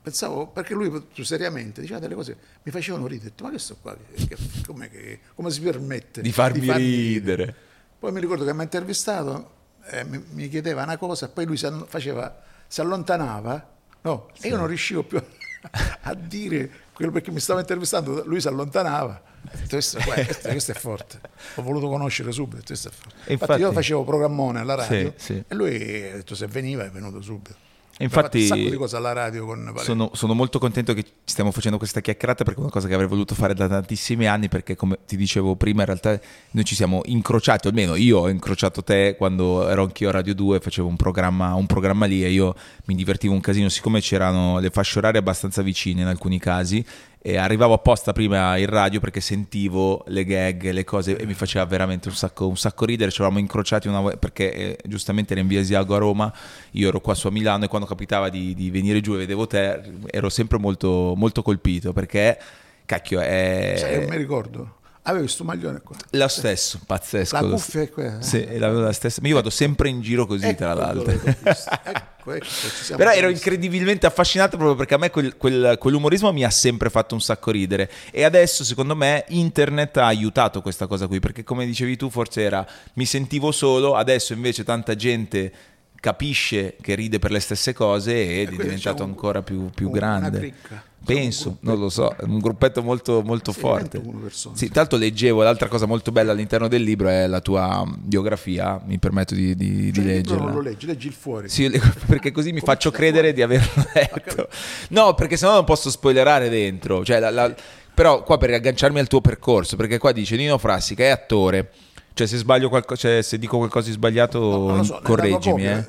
pensavo, 0.00 0.46
perché 0.46 0.72
lui 0.72 0.90
seriamente 1.20 1.82
diceva 1.82 1.98
delle 1.98 2.14
cose, 2.14 2.34
mi 2.62 2.72
facevano 2.72 3.06
ridere, 3.06 3.34
ma 3.42 3.50
questo 3.50 3.76
qua, 3.78 3.94
che, 3.94 4.26
che- 4.26 5.20
come 5.34 5.50
si 5.50 5.60
permette 5.60 6.22
di 6.22 6.32
farmi 6.32 6.72
ridere. 6.72 7.54
poi 7.98 8.10
mi 8.10 8.20
ricordo 8.20 8.42
che 8.42 8.54
mi 8.54 8.60
ha 8.60 8.62
intervistato, 8.62 9.50
eh, 9.84 10.04
mi, 10.04 10.24
mi 10.30 10.48
chiedeva 10.48 10.84
una 10.84 10.96
cosa, 10.96 11.28
poi 11.28 11.44
lui 11.44 11.58
si, 11.58 11.70
faceva, 11.84 12.42
si 12.66 12.80
allontanava, 12.80 13.68
no, 14.00 14.30
e 14.40 14.48
io 14.48 14.56
non 14.56 14.68
riuscivo 14.68 15.02
più 15.02 15.22
a 16.04 16.14
dire 16.14 16.70
quello 16.94 17.12
perché 17.12 17.30
mi 17.32 17.40
stava 17.40 17.60
intervistando, 17.60 18.22
lui 18.24 18.40
si 18.40 18.48
allontanava. 18.48 19.22
Questo, 19.68 19.98
questo- 20.04 20.48
questo 20.48 20.72
è 20.72 20.74
forte, 20.74 21.20
ho 21.56 21.62
voluto 21.62 21.88
conoscere 21.88 22.32
subito. 22.32 22.62
Questo 22.66 22.88
è 22.88 22.92
forte. 22.92 23.14
E 23.26 23.32
Infatti, 23.32 23.52
io 23.52 23.56
infatti- 23.58 23.74
facevo 23.76 24.04
programmone 24.04 24.60
alla 24.60 24.74
radio 24.74 25.12
Sì, 25.16 25.24
sì. 25.34 25.44
e 25.46 25.54
lui 25.54 25.74
ha 25.74 26.16
detto 26.16 26.34
se 26.34 26.46
veniva 26.46 26.84
è 26.84 26.90
venuto 26.90 27.20
subito. 27.20 27.64
Infatti- 27.98 28.40
un 28.42 28.46
sacco 28.46 28.60
di 28.68 28.76
cose 28.76 28.96
alla 28.96 29.14
radio 29.14 29.46
con 29.46 29.58
Valerio. 29.64 29.82
Sono, 29.82 30.10
sono 30.12 30.34
molto 30.34 30.58
contento 30.58 30.92
che 30.92 31.02
stiamo 31.24 31.50
facendo 31.50 31.78
questa 31.78 32.02
chiacchierata 32.02 32.44
perché 32.44 32.58
è 32.58 32.62
una 32.62 32.70
cosa 32.70 32.88
che 32.88 32.92
avrei 32.92 33.08
voluto 33.08 33.34
fare 33.34 33.54
da 33.54 33.66
tantissimi 33.68 34.26
anni 34.26 34.50
perché 34.50 34.76
come 34.76 34.98
ti 35.06 35.16
dicevo 35.16 35.56
prima 35.56 35.80
in 35.80 35.86
realtà 35.86 36.20
noi 36.50 36.64
ci 36.64 36.74
siamo 36.74 37.00
incrociati, 37.06 37.68
almeno 37.68 37.94
io 37.94 38.18
ho 38.18 38.28
incrociato 38.28 38.84
te 38.84 39.14
quando 39.16 39.66
ero 39.66 39.84
anch'io 39.84 40.10
a 40.10 40.12
Radio 40.12 40.34
2, 40.34 40.60
facevo 40.60 40.86
un 40.86 40.96
programma, 40.96 41.54
un 41.54 41.64
programma 41.64 42.04
lì 42.04 42.22
e 42.22 42.28
io 42.32 42.54
mi 42.84 42.94
divertivo 42.96 43.32
un 43.32 43.40
casino 43.40 43.70
siccome 43.70 44.00
c'erano 44.02 44.58
le 44.58 44.68
fasce 44.68 44.98
orarie 44.98 45.18
abbastanza 45.20 45.62
vicine 45.62 46.02
in 46.02 46.06
alcuni 46.08 46.38
casi 46.38 46.84
e 47.26 47.38
arrivavo 47.38 47.74
apposta 47.74 48.12
prima 48.12 48.56
in 48.56 48.66
radio 48.66 49.00
perché 49.00 49.20
sentivo 49.20 50.04
le 50.06 50.24
gag, 50.24 50.70
le 50.70 50.84
cose 50.84 51.16
e 51.16 51.26
mi 51.26 51.34
faceva 51.34 51.64
veramente 51.64 52.06
un 52.06 52.14
sacco, 52.14 52.46
un 52.46 52.56
sacco 52.56 52.84
ridere. 52.84 53.10
Ci 53.10 53.18
eravamo 53.18 53.40
incrociati 53.40 53.88
una 53.88 53.98
volta 53.98 54.16
perché 54.16 54.52
eh, 54.52 54.78
giustamente 54.84 55.32
era 55.32 55.42
in 55.42 55.48
via 55.48 55.58
Asiago 55.58 55.96
a 55.96 55.98
Roma, 55.98 56.32
io 56.70 56.86
ero 56.86 57.00
qua 57.00 57.14
su 57.14 57.26
a 57.26 57.32
Milano 57.32 57.64
e 57.64 57.68
quando 57.68 57.88
capitava 57.88 58.28
di, 58.28 58.54
di 58.54 58.70
venire 58.70 59.00
giù 59.00 59.14
e 59.14 59.18
vedevo 59.18 59.48
te 59.48 59.82
ero 60.06 60.28
sempre 60.28 60.58
molto, 60.58 61.14
molto 61.16 61.42
colpito 61.42 61.92
perché 61.92 62.38
cacchio 62.84 63.18
è 63.18 63.74
Sai 63.76 63.98
che 63.98 64.06
mi 64.08 64.16
ricordo? 64.16 64.75
Avevo 65.08 65.24
questo 65.24 65.44
maglione 65.44 65.80
qua. 65.82 65.96
lo 66.10 66.28
stesso, 66.28 66.80
pazzesco. 66.84 67.34
La 67.40 67.48
cuffia 67.48 67.82
è 67.82 67.90
quella. 67.90 68.20
Sì, 68.22 68.44
e 68.44 68.58
l'avevo 68.58 68.80
la 68.80 68.92
stessa. 68.92 69.20
Ma 69.22 69.28
io 69.28 69.34
vado 69.36 69.50
sempre 69.50 69.88
in 69.88 70.00
giro 70.00 70.26
così, 70.26 70.52
tra 70.56 70.70
Ecco 70.72 70.78
l'altro. 70.80 71.12
l'ho 71.12 71.34
visto. 71.42 71.70
Ecco, 71.84 72.32
ecco, 72.32 72.96
Però 72.96 73.10
ero 73.12 73.28
incredibilmente 73.28 74.04
affascinato 74.06 74.56
proprio 74.56 74.76
perché 74.76 74.94
a 74.94 74.98
me 74.98 75.10
quel- 75.10 75.36
quel- 75.36 75.76
quell'umorismo 75.78 76.32
mi 76.32 76.44
ha 76.44 76.50
sempre 76.50 76.90
fatto 76.90 77.14
un 77.14 77.20
sacco 77.20 77.52
ridere. 77.52 77.88
E 78.10 78.24
adesso, 78.24 78.64
secondo 78.64 78.96
me, 78.96 79.24
internet 79.28 79.96
ha 79.98 80.06
aiutato 80.06 80.60
questa 80.60 80.88
cosa 80.88 81.06
qui. 81.06 81.20
Perché, 81.20 81.44
come 81.44 81.66
dicevi 81.66 81.96
tu, 81.96 82.10
forse 82.10 82.42
era 82.42 82.66
mi 82.94 83.04
sentivo 83.06 83.52
solo, 83.52 83.94
adesso 83.94 84.32
invece 84.32 84.64
tanta 84.64 84.96
gente 84.96 85.52
capisce 86.00 86.76
che 86.80 86.94
ride 86.94 87.18
per 87.18 87.30
le 87.30 87.40
stesse 87.40 87.72
cose 87.72 88.40
ed 88.40 88.48
è 88.48 88.50
diventato 88.50 89.02
un- 89.02 89.10
ancora 89.10 89.42
più, 89.42 89.70
più 89.70 89.86
un- 89.86 89.92
grande. 89.92 90.28
una 90.28 90.38
cricca. 90.38 90.82
Penso, 91.06 91.58
non 91.60 91.78
lo 91.78 91.88
so, 91.88 92.10
è 92.18 92.24
un 92.24 92.38
gruppetto 92.40 92.82
molto, 92.82 93.22
molto 93.22 93.52
Sì, 93.52 93.60
forte. 93.60 93.98
21 93.98 94.18
persone, 94.18 94.56
Sì, 94.56 94.70
l'altro 94.74 94.98
leggevo, 94.98 95.42
l'altra 95.42 95.68
cosa 95.68 95.86
molto 95.86 96.10
bella 96.10 96.32
all'interno 96.32 96.66
del 96.66 96.82
libro 96.82 97.08
è 97.08 97.26
la 97.28 97.40
tua 97.40 97.84
biografia, 97.96 98.80
mi 98.84 98.98
permetto 98.98 99.34
di, 99.34 99.54
di, 99.54 99.90
di 99.90 99.92
Cioè, 99.92 100.02
libro 100.02 100.12
leggerla. 100.14 100.44
non 100.44 100.54
lo 100.54 100.60
leggi, 100.60 100.86
leggi 100.86 101.06
il 101.06 101.12
fuori. 101.12 101.48
Sì, 101.48 101.70
perché 102.06 102.32
così 102.32 102.52
mi 102.52 102.58
faccio 102.64 102.90
credere 102.90 103.32
di 103.32 103.40
averlo 103.42 103.84
letto. 103.94 104.48
No, 104.88 105.14
perché 105.14 105.36
sennò 105.36 105.54
non 105.54 105.64
posso 105.64 105.90
spoilerare 105.90 106.48
dentro. 106.48 107.04
Cioè, 107.04 107.20
la- 107.20 107.30
la- 107.30 107.54
però 107.94 108.22
qua 108.24 108.36
per 108.36 108.50
agganciarmi 108.52 108.98
al 108.98 109.06
tuo 109.06 109.20
percorso, 109.20 109.76
perché 109.76 109.98
qua 109.98 110.12
dice 110.12 110.34
Nino 110.36 110.58
Frassica 110.58 111.04
è 111.04 111.08
attore. 111.08 111.70
Cioè, 112.14 112.26
se 112.26 112.36
sbaglio 112.38 112.68
qualcosa, 112.68 113.00
cioè, 113.02 113.22
se 113.22 113.38
dico 113.38 113.58
qualcosa 113.58 113.86
di 113.88 113.92
sbagliato, 113.92 114.38
lo 114.40 114.82
so, 114.82 114.94
nella 114.94 115.04
correggimi. 115.06 115.62
tua 115.62 115.70
eh. 115.70 115.84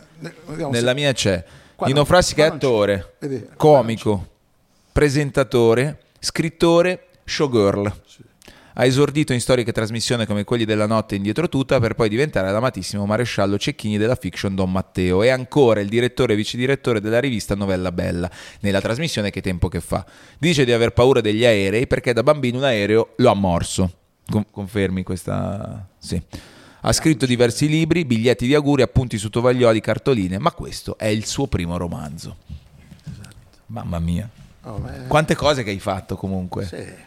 copia, 0.46 0.56
ne- 0.58 0.68
Nella 0.70 0.90
se- 0.90 0.94
mia 0.94 1.12
c'è 1.14 1.44
Qua 1.76 1.88
Nino 1.88 2.00
no, 2.00 2.06
Frassica 2.06 2.44
è 2.44 2.48
attore, 2.48 3.16
qua 3.56 3.78
comico, 3.78 4.28
presentatore, 4.98 6.00
scrittore, 6.18 7.10
showgirl. 7.24 8.02
Ha 8.74 8.84
esordito 8.84 9.32
in 9.32 9.40
storiche 9.40 9.72
trasmissioni 9.72 10.26
come 10.26 10.44
quelli 10.44 10.66
della 10.66 10.88
notte 10.88 11.14
indietro 11.14 11.48
tutta 11.50 11.80
per 11.80 11.94
poi 11.94 12.10
diventare 12.10 12.52
l'amatissimo 12.52 13.06
maresciallo 13.06 13.60
Cecchini 13.60 14.00
della 14.00 14.16
fiction 14.16 14.56
Don 14.56 14.72
Matteo 14.72 15.22
e 15.22 15.30
ancora 15.30 15.82
il 15.82 15.88
direttore 15.88 16.34
e 16.34 16.36
vice 16.36 16.58
direttore 16.58 17.00
della 17.00 17.20
rivista 17.20 17.54
Novella 17.54 17.92
Bella, 17.92 18.28
nella 18.62 18.82
trasmissione 18.82 19.30
Che 19.30 19.40
tempo 19.40 19.68
che 19.68 19.82
fa. 19.82 20.04
Dice 20.40 20.66
di 20.66 20.72
aver 20.72 20.94
paura 20.94 21.22
degli 21.22 21.46
aerei 21.46 21.86
perché 21.86 22.12
da 22.12 22.24
bambino 22.24 22.58
un 22.58 22.64
aereo 22.64 23.14
lo 23.18 23.30
ha 23.30 23.36
morso. 23.36 23.94
Con- 24.28 24.48
confermi 24.50 25.04
questa... 25.04 25.88
Sì. 26.00 26.20
Ha 26.82 26.92
scritto 26.92 27.28
diversi 27.28 27.70
libri, 27.70 28.04
biglietti 28.04 28.48
di 28.48 28.56
auguri, 28.56 28.82
appunti 28.82 29.20
su 29.20 29.30
tovaglioli, 29.30 29.80
cartoline, 29.80 30.40
ma 30.40 30.50
questo 30.54 30.98
è 30.98 31.06
il 31.06 31.28
suo 31.28 31.46
primo 31.46 31.78
romanzo. 31.78 32.38
Mamma 33.68 34.00
mia. 34.00 34.28
Oh, 34.70 34.82
Quante 35.08 35.36
cose 35.36 35.64
che 35.64 35.70
hai 35.70 35.80
fatto 35.80 36.16
comunque. 36.16 36.66
sì. 36.66 37.06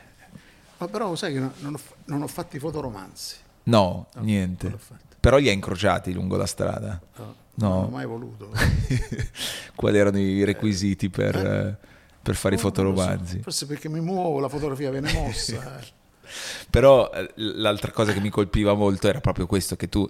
Ma 0.79 0.89
però 0.89 1.15
sai 1.15 1.35
che 1.35 1.39
non, 1.41 1.75
ho, 1.75 1.79
non 2.07 2.23
ho 2.23 2.27
fatti 2.27 2.59
fotoromanzi. 2.59 3.37
No, 3.65 4.07
niente. 4.21 4.71
l'ho 4.71 4.79
fatto. 4.79 5.17
Però 5.21 5.37
li 5.37 5.49
hai 5.49 5.55
incrociati 5.55 6.13
lungo 6.13 6.37
la 6.37 6.47
strada. 6.47 7.01
No, 7.17 7.35
No. 7.55 7.69
Non 7.69 7.85
ho 7.85 7.89
mai 7.89 8.07
voluto. 8.07 8.51
Quali 9.75 9.99
erano 9.99 10.19
i 10.19 10.45
requisiti 10.45 11.11
per, 11.11 11.37
eh, 11.37 11.77
per 12.23 12.35
fare 12.35 12.55
i 12.55 12.59
Oh, 12.59 12.63
non 12.63 12.71
lo 12.73 12.97
so. 12.97 13.03
fotoromanzi? 13.03 13.41
Forse 13.41 13.67
perché 13.67 13.91
mi 13.91 14.01
muovo, 14.01 14.39
la 14.41 14.49
fotografia 14.49 14.91
viene 14.91 15.13
mossa. 15.13 15.79
eh. 15.81 15.85
Però 16.71 17.11
eh, 17.13 17.29
l'altra 17.37 17.91
cosa 17.91 18.13
che 18.15 18.21
mi 18.21 18.31
colpiva 18.31 18.73
molto 18.73 19.09
era 19.09 19.21
proprio 19.21 19.47
questo, 19.47 19.77
che 19.77 19.89
tu 19.91 20.09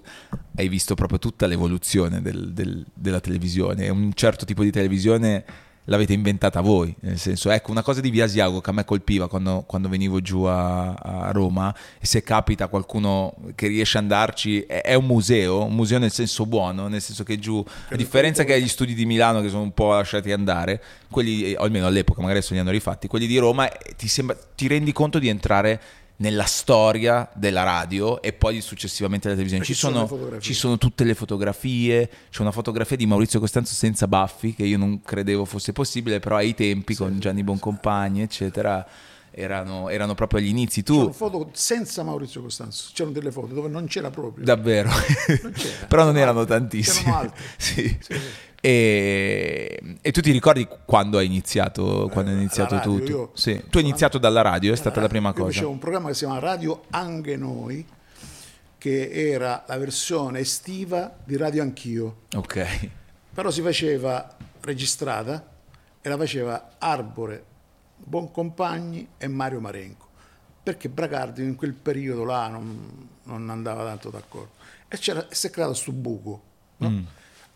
hai 0.55 0.67
visto 0.69 0.95
proprio 0.95 1.19
tutta 1.19 1.45
l'evoluzione 1.47 2.21
del- 2.21 2.53
del- 2.53 2.85
della 2.93 3.19
televisione. 3.19 3.89
Un 3.89 4.13
certo 4.13 4.45
tipo 4.45 4.63
di 4.63 4.71
televisione 4.71 5.43
l'avete 5.91 6.13
inventata 6.13 6.61
voi. 6.61 6.95
Nel 7.01 7.19
senso, 7.19 7.51
ecco, 7.51 7.69
una 7.71 7.83
cosa 7.83 7.99
di 7.99 8.09
Via 8.09 8.23
Asiago 8.23 8.61
che 8.61 8.69
a 8.69 8.73
me 8.73 8.85
colpiva 8.85 9.27
quando, 9.27 9.63
quando 9.67 9.89
venivo 9.89 10.21
giù 10.21 10.43
a, 10.43 10.93
a 10.93 11.31
Roma, 11.31 11.75
e 11.99 12.05
se 12.05 12.23
capita 12.23 12.67
qualcuno 12.67 13.35
che 13.55 13.67
riesce 13.67 13.97
ad 13.97 14.03
andarci, 14.03 14.61
è, 14.61 14.81
è 14.81 14.93
un 14.93 15.05
museo, 15.05 15.65
un 15.65 15.75
museo 15.75 15.99
nel 15.99 16.11
senso 16.11 16.45
buono, 16.45 16.87
nel 16.87 17.01
senso 17.01 17.23
che 17.23 17.37
giù, 17.37 17.63
a 17.89 17.95
differenza 17.95 18.45
che 18.45 18.53
agli 18.53 18.69
studi 18.69 18.93
di 18.93 19.05
Milano 19.05 19.41
che 19.41 19.49
sono 19.49 19.63
un 19.63 19.73
po' 19.73 19.91
lasciati 19.91 20.31
andare, 20.31 20.81
quelli, 21.09 21.53
o 21.53 21.63
almeno 21.63 21.87
all'epoca, 21.87 22.21
magari 22.21 22.39
adesso 22.39 22.53
li 22.53 22.59
hanno 22.59 22.71
rifatti, 22.71 23.07
quelli 23.07 23.27
di 23.27 23.37
Roma, 23.37 23.69
eh, 23.69 23.93
ti, 23.97 24.07
sembra- 24.07 24.37
ti 24.55 24.67
rendi 24.67 24.93
conto 24.93 25.19
di 25.19 25.27
entrare 25.27 25.81
nella 26.21 26.45
storia 26.45 27.27
della 27.33 27.63
radio 27.63 28.21
e 28.21 28.31
poi 28.31 28.61
successivamente 28.61 29.27
della 29.27 29.41
televisione. 29.41 29.65
Ci 29.65 29.73
sono 29.73 30.07
sono, 30.07 30.39
ci 30.39 30.53
sono 30.53 30.77
tutte 30.77 31.03
le 31.03 31.15
fotografie, 31.15 32.09
c'è 32.29 32.41
una 32.41 32.51
fotografia 32.51 32.95
di 32.95 33.07
Maurizio 33.07 33.39
Costanzo 33.39 33.73
senza 33.73 34.07
baffi 34.07 34.53
che 34.53 34.63
io 34.63 34.77
non 34.77 35.01
credevo 35.01 35.45
fosse 35.45 35.73
possibile, 35.73 36.19
però 36.19 36.37
ai 36.37 36.53
tempi 36.53 36.95
con 36.95 37.19
Gianni 37.19 37.43
Boncompagni, 37.43 38.21
eccetera, 38.21 38.87
erano, 39.31 39.89
erano 39.89 40.13
proprio 40.13 40.39
agli 40.39 40.47
inizi. 40.47 40.83
C'erano 40.83 41.05
Tu, 41.07 41.13
foto 41.13 41.49
senza 41.53 42.03
Maurizio 42.03 42.41
Costanzo, 42.41 42.89
c'erano 42.93 43.13
delle 43.15 43.31
foto 43.31 43.53
dove 43.53 43.69
non 43.69 43.85
c'era 43.87 44.09
proprio. 44.09 44.43
davvero, 44.45 44.89
Non 44.89 45.51
c'era. 45.53 45.85
però 45.87 46.03
non 46.03 46.13
C'erano 46.13 46.19
erano 46.19 46.39
altre, 46.41 46.57
tantissimi. 46.59 47.03
c'erano 47.05 47.19
altre. 47.21 47.43
Sì. 47.57 47.97
Sì. 48.01 48.19
E, 48.63 49.97
e 50.01 50.11
tu 50.11 50.21
ti 50.21 50.31
ricordi 50.31 50.67
quando 50.85 51.17
hai 51.17 51.25
iniziato, 51.25 52.07
quando 52.11 52.29
hai 52.29 52.35
alla 52.37 52.41
iniziato 52.41 52.75
radio, 52.75 52.91
tutto? 52.97 53.09
io- 53.11 53.31
Sì. 53.33 53.63
Tu 53.69 53.77
hai 53.79 53.83
iniziato 53.83 54.17
dalla 54.17 54.41
radio, 54.41 54.71
è 54.73 54.75
stata 54.75 55.01
la 55.01 55.07
prima 55.07 55.33
cosa. 55.33 55.51
facevo 55.51 55.69
un 55.71 55.79
programma 55.79 56.07
che 56.09 56.13
si 56.13 56.25
chiama 56.25 56.39
Radio 56.39 56.83
Anche 56.91 57.35
Noi, 57.37 57.83
che 58.77 59.09
era 59.11 59.63
la 59.67 59.77
versione 59.77 60.39
estiva 60.39 61.11
di 61.23 61.37
Radio 61.37 61.61
Anch'io, 61.63 62.21
Ok. 62.35 62.89
però 63.33 63.49
si 63.49 63.61
faceva 63.61 64.35
registrata 64.61 65.47
e 66.01 66.09
la 66.09 66.17
faceva 66.17 66.75
Arbore, 66.77 67.43
Boncompagni 68.03 69.07
e 69.17 69.27
Mario 69.27 69.59
Marenco, 69.59 70.07
perché 70.63 70.89
Bracardi 70.89 71.43
in 71.43 71.55
quel 71.55 71.73
periodo 71.73 72.23
là 72.23 72.47
non, 72.47 73.07
non 73.23 73.49
andava 73.49 73.83
tanto 73.83 74.09
d'accordo. 74.09 74.51
E 74.87 74.97
c'era, 74.97 75.25
si 75.29 75.47
è 75.47 75.49
creato 75.49 75.73
sto 75.73 75.91
buco. 75.91 76.41
no? 76.77 76.89
Mm. 76.89 76.99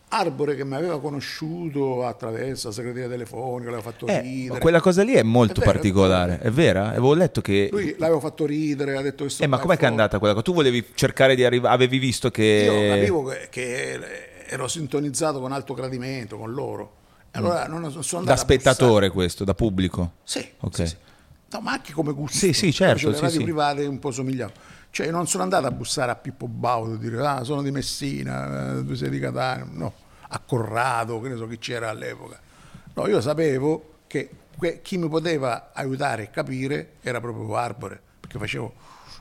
Arbore 0.08 0.54
che 0.54 0.64
mi 0.64 0.76
aveva 0.76 1.00
conosciuto 1.00 2.06
attraverso 2.06 2.68
la 2.68 2.72
segreteria 2.74 3.08
telefonica, 3.08 3.70
l'aveva 3.70 3.90
fatto 3.90 4.06
Eh, 4.06 4.20
ridere. 4.20 4.60
quella 4.60 4.80
cosa 4.80 5.02
lì 5.02 5.14
è 5.14 5.22
molto 5.24 5.54
È 5.60 5.64
vero, 5.64 5.72
particolare, 5.72 6.38
è 6.38 6.50
vera? 6.50 6.90
Avevo 6.90 7.12
letto 7.14 7.40
che... 7.40 7.68
Lui 7.72 7.96
l'aveva 7.98 8.20
fatto 8.20 8.46
ridere, 8.46 8.96
ha 8.96 9.02
detto 9.02 9.24
che 9.24 9.30
sto 9.30 9.42
Eh, 9.42 9.48
ma 9.48 9.58
com'è 9.58 9.76
che 9.76 9.84
è 9.84 9.88
andata 9.88 10.18
quella 10.20 10.32
cosa? 10.32 10.44
Tu 10.44 10.54
volevi 10.54 10.86
cercare 10.94 11.34
di 11.34 11.44
arrivare, 11.44 11.74
avevi 11.74 11.98
visto 11.98 12.30
che... 12.30 12.42
Io 12.88 12.94
capivo 12.94 13.24
che, 13.24 13.48
che 13.50 13.98
ero 14.46 14.68
sintonizzato 14.68 15.40
con 15.40 15.50
alto 15.50 15.74
gradimento, 15.74 16.38
con 16.38 16.52
loro. 16.52 16.92
E 17.36 17.38
allora 17.38 17.66
non 17.66 18.02
sono. 18.02 18.24
Da 18.24 18.36
spettatore 18.36 19.10
questo, 19.10 19.44
da 19.44 19.54
pubblico? 19.54 20.14
Sì, 20.24 20.46
Ok. 20.60 20.74
sì, 20.74 20.86
sì. 20.86 20.96
No, 21.52 21.60
ma 21.60 21.72
anche 21.72 21.92
come 21.92 22.12
gusto. 22.12 22.38
Sì, 22.38 22.52
sì, 22.52 22.72
certo, 22.72 22.98
Cioè, 22.98 23.10
le 23.10 23.16
sì, 23.16 23.22
radio 23.22 23.38
sì. 23.38 23.44
private 23.44 23.86
un 23.86 23.98
po' 23.98 24.10
somigliavano. 24.10 24.58
Cioè, 24.90 25.10
non 25.10 25.26
sono 25.26 25.42
andato 25.42 25.66
a 25.66 25.70
bussare 25.70 26.10
a 26.10 26.16
Pippo 26.16 26.48
Baudo 26.48 26.94
e 26.94 26.98
dire, 26.98 27.24
ah, 27.24 27.44
sono 27.44 27.62
di 27.62 27.70
Messina, 27.70 28.78
eh, 28.78 28.84
tu 28.86 28.94
sei 28.94 29.10
di 29.10 29.18
Catania. 29.18 29.66
No, 29.70 29.92
a 30.28 30.38
Corrado, 30.40 31.20
che 31.20 31.28
ne 31.28 31.36
so 31.36 31.46
chi 31.46 31.58
c'era 31.58 31.90
all'epoca. 31.90 32.40
No, 32.94 33.06
io 33.06 33.20
sapevo 33.20 33.98
che 34.06 34.30
chi 34.82 34.96
mi 34.96 35.08
poteva 35.08 35.70
aiutare 35.74 36.24
a 36.24 36.26
capire 36.28 36.94
era 37.02 37.20
proprio 37.20 37.54
Arbore, 37.56 38.00
perché 38.20 38.38
facevo, 38.38 38.72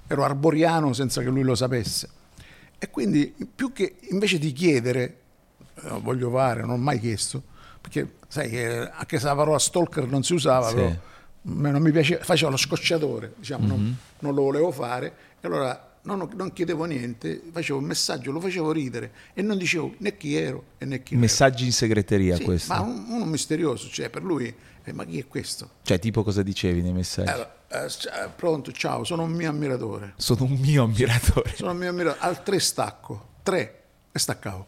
ero 0.07 0.23
arboriano 0.23 0.93
senza 0.93 1.21
che 1.21 1.27
lui 1.27 1.43
lo 1.43 1.55
sapesse. 1.55 2.09
E 2.79 2.89
quindi, 2.89 3.35
più 3.53 3.73
che 3.73 3.97
invece 4.11 4.39
di 4.39 4.53
chiedere, 4.53 5.17
eh, 5.75 5.89
voglio 6.01 6.29
fare, 6.31 6.61
non 6.61 6.69
ho 6.71 6.77
mai 6.77 6.99
chiesto, 6.99 7.43
perché 7.85 8.15
sai 8.27 8.49
che 8.49 8.89
anche 8.89 9.19
se 9.19 9.25
la 9.25 9.35
parola 9.35 9.59
stalker 9.59 10.07
non 10.07 10.23
si 10.23 10.33
usava, 10.33 10.69
Sì. 10.69 10.75
però 10.75 10.95
non 11.43 11.81
mi 11.81 11.91
piaceva, 11.91 12.23
facevo 12.23 12.49
lo 12.49 12.57
scocciatore, 12.57 13.33
diciamo, 13.37 13.67
non, 13.67 13.79
Mm-hmm. 13.79 13.93
non 14.19 14.33
lo 14.33 14.41
volevo 14.41 14.71
fare, 14.71 15.13
e 15.39 15.45
allora 15.47 15.97
non, 16.03 16.27
non 16.35 16.51
chiedevo 16.51 16.85
niente, 16.85 17.41
facevo 17.51 17.77
un 17.77 17.85
messaggio, 17.85 18.31
lo 18.31 18.39
facevo 18.39 18.71
ridere 18.71 19.11
e 19.33 19.41
non 19.43 19.57
dicevo 19.57 19.93
né 19.99 20.17
chi 20.17 20.35
ero 20.35 20.63
e 20.79 20.85
né 20.85 21.03
chi 21.03 21.13
non 21.13 21.23
ero. 21.23 21.31
Messaggi 21.31 21.65
in 21.65 21.71
segreteria 21.73 22.35
Sì, 22.37 22.43
questo. 22.43 22.73
ma 22.73 22.79
un- 22.81 23.05
uno 23.09 23.25
misterioso, 23.25 23.87
cioè 23.89 24.09
per 24.09 24.23
lui, 24.23 24.53
eh, 24.83 24.93
ma 24.93 25.05
chi 25.05 25.19
è 25.19 25.27
questo? 25.27 25.69
Cioè, 25.83 25.99
tipo 25.99 26.23
cosa 26.23 26.41
dicevi 26.41 26.81
nei 26.81 26.93
messaggi? 26.93 27.29
Allora, 27.29 27.55
eh, 27.69 27.89
s- 27.89 28.05
eh, 28.05 28.29
pronto, 28.35 28.71
ciao, 28.71 29.03
sono 29.03 29.23
un 29.23 29.31
mio 29.31 29.49
ammiratore. 29.49 30.13
Sono 30.17 30.43
un 30.45 30.53
mio 30.59 30.83
ammiratore. 30.83 31.53
Sono 31.55 31.71
un 31.71 31.77
mio 31.77 31.89
ammiratore. 31.89 32.19
Al 32.23 32.41
tre 32.43 32.59
stacco, 32.59 33.27
tre, 33.43 33.83
e 34.11 34.17
staccavo. 34.19 34.67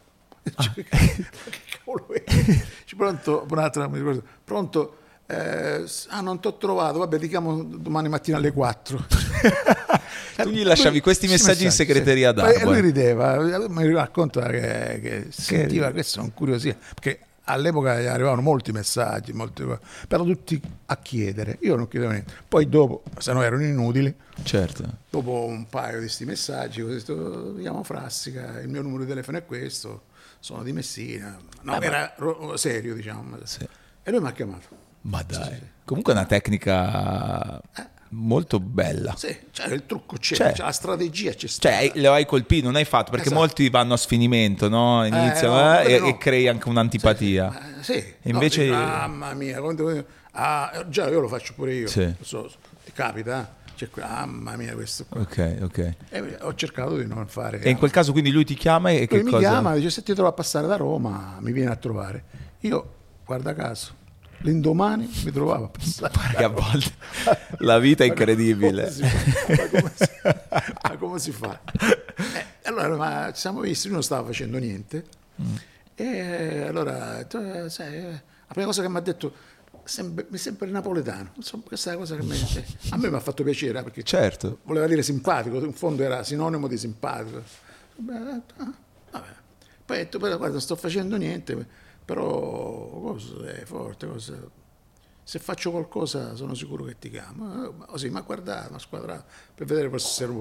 Ah. 0.56 0.63
Cioè, 0.63 0.73
che 0.73 1.60
cavolo 1.84 2.08
è? 2.13 2.23
Dice, 2.25 2.87
pronto, 2.98 3.46
un'altra, 3.50 3.88
mi 3.88 3.98
ricordo, 4.00 4.24
pronto, 4.44 4.98
eh, 5.28 5.84
ah 6.10 6.22
non 6.22 6.40
ti 6.40 6.48
ho 6.48 6.58
trovato, 6.58 7.00
vabbè 7.00 7.20
ti 7.20 7.28
chiamo 7.30 7.64
domani 7.64 8.10
mattina 8.10 8.38
alle 8.38 8.52
4. 8.52 9.06
Tu 10.38 10.50
gli 10.50 10.64
lasciavi 10.64 11.02
questi 11.02 11.28
messaggi 11.28 11.64
in 11.64 11.72
segreteria 11.72 12.32
Poi 12.32 12.44
d'Arbore. 12.44 12.66
lui 12.66 12.82
rideva, 12.82 13.68
mi 13.68 13.92
racconta 13.92 14.48
che, 14.50 15.00
che 15.02 15.26
sentiva 15.30 15.90
questo 15.92 16.20
con 16.20 16.32
curiosità, 16.34 16.78
perché 16.94 17.22
all'epoca 17.46 17.94
arrivavano 17.94 18.42
molti 18.42 18.72
messaggi, 18.72 19.34
molti 19.34 19.66
però 20.08 20.24
tutti 20.24 20.62
a 20.86 20.98
chiedere, 20.98 21.58
io 21.62 21.76
non 21.76 21.88
chiedevo 21.88 22.12
niente. 22.12 22.34
Poi 22.48 22.70
dopo, 22.70 23.02
se 23.18 23.34
no 23.34 23.42
erano 23.42 23.64
inutili, 23.64 24.14
Certo. 24.44 24.84
dopo 25.10 25.46
un 25.46 25.66
paio 25.68 25.94
di 25.94 26.02
questi 26.06 26.26
messaggi, 26.26 26.82
ho 26.82 26.88
detto, 26.88 27.54
mi 27.56 27.62
chiamo 27.62 27.82
Frassica, 27.84 28.60
il 28.60 28.70
mio 28.70 28.84
numero 28.84 29.04
di 29.04 29.10
telefono 29.10 29.40
è 29.40 29.46
questo, 29.46 30.04
sono 30.48 30.64
di 30.64 30.72
Messina. 30.72 31.38
No, 31.64 31.82
era 31.82 32.14
ro- 32.16 32.56
serio, 32.56 32.96
diciamo. 32.96 33.38
Sì. 33.44 33.68
E 34.04 34.12
lui 34.12 34.22
mi 34.22 34.28
ha 34.28 34.32
chiamato. 34.32 34.68
Ma 35.02 35.22
dai. 35.22 35.60
Comunque 35.84 36.14
è 36.14 36.16
una 36.16 36.26
tecnica 36.26 37.62
molto 38.12 38.62
bella. 38.62 39.14
Sì, 39.18 39.38
cioè 39.52 39.68
il 39.74 39.86
trucco 39.86 40.16
c'è, 40.16 40.36
C'è. 40.38 40.54
cioè, 40.54 40.66
la 40.66 40.72
strategia 40.72 41.34
c'è 41.34 41.48
stata. 41.48 41.76
Cioè, 41.78 41.92
lo 42.00 42.14
hai 42.14 42.26
colpito, 42.26 42.66
non 42.66 42.78
hai 42.78 42.86
fatto, 42.86 43.12
perché 43.12 43.26
Esatto. 43.26 43.42
molti 43.42 43.70
vanno 43.70 43.94
a 43.94 43.98
sfinimento, 43.98 44.70
no? 44.70 45.06
Iniziano 45.06 45.56
no, 45.56 45.80
eh, 45.82 45.94
e, 45.96 46.00
no. 46.00 46.06
e 46.08 46.18
crei 46.18 46.48
anche 46.48 46.70
un'antipatia. 46.70 47.80
Eh, 47.80 47.84
sì, 47.84 47.94
E 47.96 48.16
invece- 48.24 48.64
invece... 48.64 48.86
mamma 48.86 49.34
mia, 49.34 49.62
ah, 50.32 50.86
già 50.88 51.10
io 51.10 51.20
lo 51.20 51.28
faccio 51.28 51.54
pure 51.56 51.74
io. 51.74 51.88
Sì. 51.88 52.14
So, 52.22 52.50
ti 52.86 52.94
capita, 52.94 53.54
que- 53.86 54.02
mamma 54.02 54.56
mia 54.56 54.74
questo 54.74 55.06
qua. 55.08 55.22
Ok, 55.22 55.58
ok. 55.62 55.94
E 56.10 56.38
ho 56.42 56.54
cercato 56.56 56.98
di 56.98 57.06
non 57.06 57.28
fare... 57.28 57.60
E 57.62 57.70
in 57.70 57.78
quel 57.78 57.92
caso 57.92 58.12
quindi 58.12 58.32
lui 58.32 58.44
ti 58.44 58.56
chiama 58.56 58.90
e 58.90 59.06
che 59.08 59.16
Lui 59.16 59.26
mi 59.26 59.32
cosa? 59.32 59.48
chiama, 59.48 59.76
dice 59.76 59.90
se 59.92 60.02
ti 60.04 60.13
trovo 60.13 60.30
a 60.30 60.34
passare 60.34 60.66
da 60.66 60.76
Roma, 60.76 61.38
mi 61.40 61.52
viene 61.52 61.70
a 61.72 61.76
trovare. 61.76 62.24
Io, 62.62 62.94
guarda 63.26 63.54
caso, 63.54 63.94
l'indomani 64.40 65.08
mi 65.24 65.32
trovavo 65.32 65.66
a 65.66 65.70
passare. 65.70 66.36
Che 66.36 66.44
a 66.44 66.48
volte 66.50 66.92
la 67.60 67.78
vita 67.80 68.04
è 68.04 68.08
incredibile. 68.08 68.92
Ma 69.50 69.68
come 69.70 69.92
si 69.96 70.06
fa? 70.22 70.44
Ma 70.84 70.98
come 70.98 71.20
si 71.20 71.32
fa? 71.32 71.62
Eh, 72.34 72.46
allora, 72.63 72.96
ma 72.96 73.32
ci 73.34 73.40
siamo 73.42 73.62
visti, 73.62 73.86
lui 73.88 73.96
non 73.96 74.04
stava 74.04 74.26
facendo 74.28 74.58
niente. 74.58 75.06
Mm. 75.42 75.56
E 75.96 76.62
allora, 76.68 77.20
eh, 77.20 77.70
sai, 77.70 77.96
eh, 77.96 78.10
la 78.12 78.54
prima 78.54 78.66
cosa 78.68 78.82
che 78.82 78.90
mi 78.90 78.98
ha 78.98 79.02
detto, 79.02 79.34
"Sembra- 79.88 80.26
mi 80.30 80.38
sembra 80.38 80.67
napoletano. 80.69 81.32
Insomma, 81.36 81.63
questa 81.65 81.89
è 81.89 81.93
la 81.93 82.00
cosa 82.00 82.15
che 82.15 82.23
mi- 82.23 82.36
eh, 82.56 82.65
a 82.91 82.97
me 82.97 83.10
mi 83.10 83.15
ha 83.15 83.19
fatto 83.19 83.43
piacere, 83.43 83.80
eh, 83.80 83.84
perché 83.84 84.04
Certo. 84.04 84.60
voleva 84.63 84.86
dire 84.88 85.02
simpatico, 85.02 85.58
in 85.63 85.73
fondo 85.73 86.04
era 86.04 86.23
sinonimo 86.23 86.67
di 86.67 86.78
simpatico. 86.78 87.41
Ah, 88.10 88.41
vabbè. 89.12 89.36
Poi 89.86 89.97
ho 89.97 90.00
detto, 90.00 90.19
però 90.19 90.36
guarda, 90.38 90.54
non 90.54 90.62
sto 90.62 90.76
facendo 90.76 91.15
niente, 91.17 91.65
però 92.06 92.89
cosa 93.02 93.45
è 93.52 93.63
forte, 93.65 94.08
cosa... 94.08 94.36
se 95.23 95.39
faccio 95.39 95.71
qualcosa 95.71 96.36
sono 96.36 96.54
sicuro 96.54 96.84
che 96.86 96.97
ti 97.00 97.10
chiamo. 97.10 97.65
Eh, 97.65 97.71
ma 97.73 97.86
Così, 97.86 98.10
ma 98.10 98.21
guarda, 98.21 98.65
una 98.69 98.80
squadra 98.80 99.23
per 99.56 99.65
vedere 99.65 99.97
se 100.00 100.23
ero, 100.23 100.34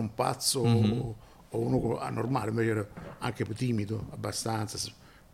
un 0.00 0.14
pazzo 0.14 0.60
o, 0.60 1.16
o 1.50 1.58
uno 1.58 1.98
anormale, 1.98 2.50
invece 2.50 2.70
ero 2.70 2.88
anche 3.18 3.44
timido 3.54 4.06
abbastanza, 4.10 4.78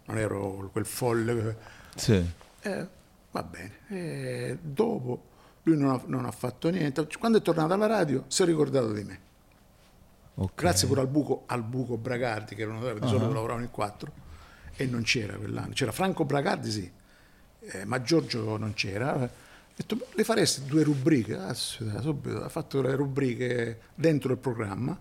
non 0.07 0.19
ero 0.19 0.69
quel 0.73 0.85
folle. 0.87 1.57
Sì. 1.95 2.25
eh, 2.63 2.99
va 3.31 3.43
bene. 3.43 3.73
E 3.89 4.59
dopo 4.61 5.29
lui 5.65 5.77
non 5.77 5.91
ha, 5.91 6.03
non 6.07 6.25
ha 6.25 6.31
fatto 6.31 6.69
niente. 6.71 7.07
Quando 7.19 7.39
è 7.39 7.43
tornato 7.43 7.73
alla 7.73 7.87
radio 7.87 8.25
si 8.29 8.43
è 8.43 8.47
ricordato 8.47 8.93
di 8.93 9.05
me. 9.05 9.21
Ok. 10.37 10.53
Grazie 10.55 10.89
pure 10.89 11.01
al 11.01 11.09
buco, 11.09 11.43
al 11.47 11.63
buco 11.63 11.97
Bragardi, 11.97 12.55
che 12.55 12.63
era 12.63 12.73
un 12.73 12.81
di 12.81 13.07
solito 13.07 13.33
lavoravano 13.33 13.63
in 13.63 13.71
quattro, 13.71 14.11
e 14.75 14.87
non 14.87 15.03
c'era 15.03 15.35
quell'anno. 15.35 15.73
C'era 15.75 15.93
Franco 15.93 16.25
Bragardi, 16.25 16.71
sì, 16.71 16.91
eh, 17.61 17.85
ma 17.85 18.01
Giorgio 18.01 18.57
non 18.57 18.73
c'era. 18.73 19.13
Ha 19.13 19.29
detto, 19.77 19.99
le 20.13 20.25
faresti 20.25 20.65
due 20.65 20.83
rubriche? 20.83 21.37
Ah, 21.37 21.53
subito. 21.53 22.43
Ha 22.43 22.49
fatto 22.49 22.81
le 22.81 22.95
rubriche 22.95 23.81
dentro 23.95 24.33
il 24.33 24.39
programma 24.39 24.99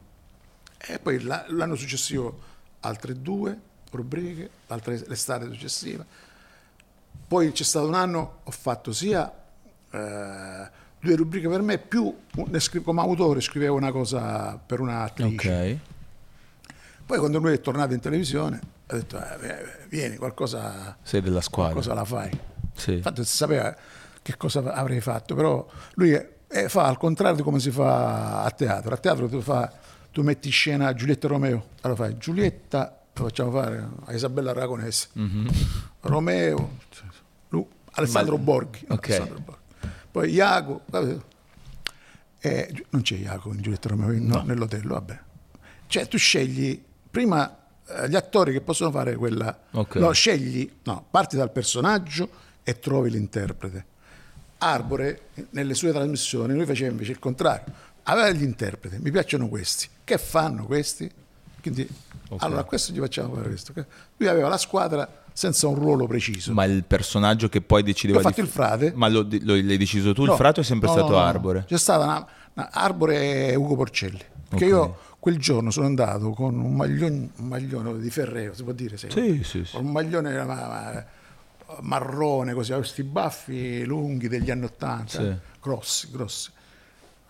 e 0.78 1.00
poi 1.00 1.22
la- 1.22 1.46
l'anno 1.50 1.76
successivo 1.76 2.40
altre 2.82 3.22
due 3.22 3.58
rubriche, 3.92 4.50
l'estate 4.68 5.46
successiva. 5.46 6.06
Poi 7.28 7.52
c'è 7.52 7.64
stato 7.64 7.88
un 7.88 7.94
anno, 7.94 8.40
ho 8.44 8.52
fatto 8.52 8.92
sia 8.92 9.32
eh, 9.92 10.70
due 11.00 11.16
rubriche 11.16 11.48
per 11.48 11.62
me, 11.62 11.78
più 11.78 12.16
come 12.84 13.02
autore 13.02 13.40
scrivevo 13.42 13.76
una 13.76 13.92
cosa 13.92 14.58
per 14.58 14.80
un'attrice. 14.80 15.50
Ok. 15.50 15.78
Poi 17.06 17.18
quando 17.18 17.40
lui 17.40 17.54
è 17.54 17.62
tornato 17.62 17.94
in 17.94 18.00
televisione 18.00 18.60
ha 18.88 18.94
detto 18.96 19.18
"Eh, 19.18 19.48
eh, 19.48 19.66
vieni, 19.90 20.16
qualcosa, 20.18 20.98
Sei 21.04 21.22
della 21.22 21.42
squadra. 21.42 21.74
qualcosa 21.74 21.94
la 21.96 22.06
fai. 22.06 22.40
Sì. 22.76 22.94
Infatti 22.94 23.24
sapeva 23.26 23.76
che 24.22 24.38
cosa 24.38 24.62
avrei 24.74 25.00
fatto, 25.02 25.36
però 25.36 25.66
lui 25.94 26.12
è- 26.12 26.68
fa 26.68 26.86
al 26.86 26.98
contrario 26.98 27.36
di 27.38 27.44
come 27.44 27.60
si 27.60 27.70
fa 27.72 28.44
a 28.44 28.50
teatro. 28.52 28.94
A 28.94 28.98
teatro 28.98 29.28
tu, 29.28 29.42
fa- 29.42 29.72
tu 30.12 30.22
metti 30.24 30.48
in 30.48 30.54
scena 30.54 30.94
Giulietta 30.94 31.28
Romeo, 31.28 31.66
allora 31.82 32.04
fai 32.06 32.18
Giulietta, 32.18 32.99
lo 33.22 33.28
facciamo 33.28 33.52
fare 33.52 33.88
a 34.06 34.14
Isabella 34.14 34.52
Aragonese, 34.52 35.08
Romeo, 36.02 36.78
lui, 37.50 37.66
Alessandro 37.92 38.38
Ma- 38.38 38.44
Borghi, 38.44 38.86
ok. 38.88 39.06
Alessandro 39.06 39.40
Borghi. 39.40 39.62
poi 40.12 40.32
Iaco. 40.32 40.82
Eh, 42.42 42.86
non 42.92 43.02
c'è 43.02 43.16
Iaco 43.16 43.52
in 43.54 43.62
Giulietta 43.62 43.90
Romeo 43.90 44.18
no, 44.22 44.44
nell'hotel, 44.44 44.88
vabbè. 44.88 45.20
Cioè 45.88 46.08
tu 46.08 46.18
scegli 46.18 46.82
prima 47.10 47.60
eh, 47.86 48.08
gli 48.08 48.16
attori 48.16 48.54
che 48.54 48.62
possono 48.62 48.92
fare 48.92 49.16
quella... 49.16 49.64
Ok. 49.72 49.96
No, 49.96 50.12
scegli, 50.12 50.72
no, 50.84 51.06
parti 51.10 51.36
dal 51.36 51.52
personaggio 51.52 52.30
e 52.64 52.80
trovi 52.80 53.10
l'interprete. 53.10 53.86
Arbore, 54.60 55.30
nelle 55.52 55.74
sue 55.74 55.92
trasmissioni, 55.92 56.54
lui 56.54 56.66
faceva 56.66 56.92
invece 56.92 57.12
il 57.12 57.20
contrario. 57.20 57.74
Aveva 58.04 58.30
gli 58.32 58.44
interpreti, 58.44 58.98
mi 59.00 59.12
piacciono 59.12 59.48
questi. 59.48 59.88
Che 60.04 60.18
fanno 60.18 60.66
questi? 60.66 61.12
Quindi, 61.62 61.88
allora, 62.38 62.62
a 62.62 62.64
questo 62.64 62.92
gli 62.94 63.00
facciamo 63.00 63.34
fare 63.36 63.48
questo. 63.50 63.74
Lui 64.18 64.28
aveva 64.30 64.48
la 64.48 64.58
squadra 64.58 65.24
senza 65.34 65.68
un 65.68 65.76
ruolo 65.76 66.08
preciso. 66.08 66.54
Ma 66.54 66.66
il 66.66 66.84
personaggio 66.84 67.50
che 67.50 67.62
poi 67.62 67.84
decideva 67.84 68.20
Io 68.20 68.26
ho 68.26 68.30
fatto 68.30 68.42
di... 68.42 68.48
il 68.48 68.54
frate. 68.54 68.92
Ma 68.96 69.08
lo, 69.08 69.22
lo- 69.42 69.54
l'hai 69.56 69.78
deciso 69.78 70.14
tu? 70.14 70.26
No, 70.26 70.32
il 70.32 70.38
frato 70.38 70.60
è 70.60 70.64
sempre 70.64 70.88
no, 70.88 70.94
stato 70.94 71.12
no. 71.12 71.18
Arbore? 71.18 71.66
C'è 71.68 71.78
stata 71.78 72.04
una, 72.04 72.28
una- 72.54 72.70
Arbore 72.72 73.48
e 73.50 73.56
Ugo 73.56 73.76
Porcelli. 73.76 74.22
Perché 74.50 74.66
Ok. 74.66 74.72
io 74.72 74.98
quel 75.20 75.38
giorno 75.38 75.70
sono 75.70 75.86
andato 75.86 76.32
con 76.32 76.58
un 76.60 76.74
maglione, 76.76 77.30
un 77.36 77.48
maglione 77.48 78.00
di 78.00 78.10
Ferrero, 78.10 78.54
si 78.54 78.64
può 78.64 78.72
dire? 78.74 78.98
Sì, 78.98 79.10
Sì, 79.10 79.42
sì, 79.44 79.66
sì. 79.66 79.76
Un 79.78 79.92
maglione 79.92 80.44
ma- 80.44 80.56
ma- 80.56 81.06
marrone, 81.82 82.54
così, 82.54 82.72
avevo 82.72 82.86
questi 82.88 83.04
baffi 83.04 83.84
lunghi 83.86 84.28
degli 84.28 84.50
anni 84.50 84.66
Ottanta, 84.66 85.22
Sì. 85.22 85.36
grossi, 85.62 86.10
grossi. 86.12 86.50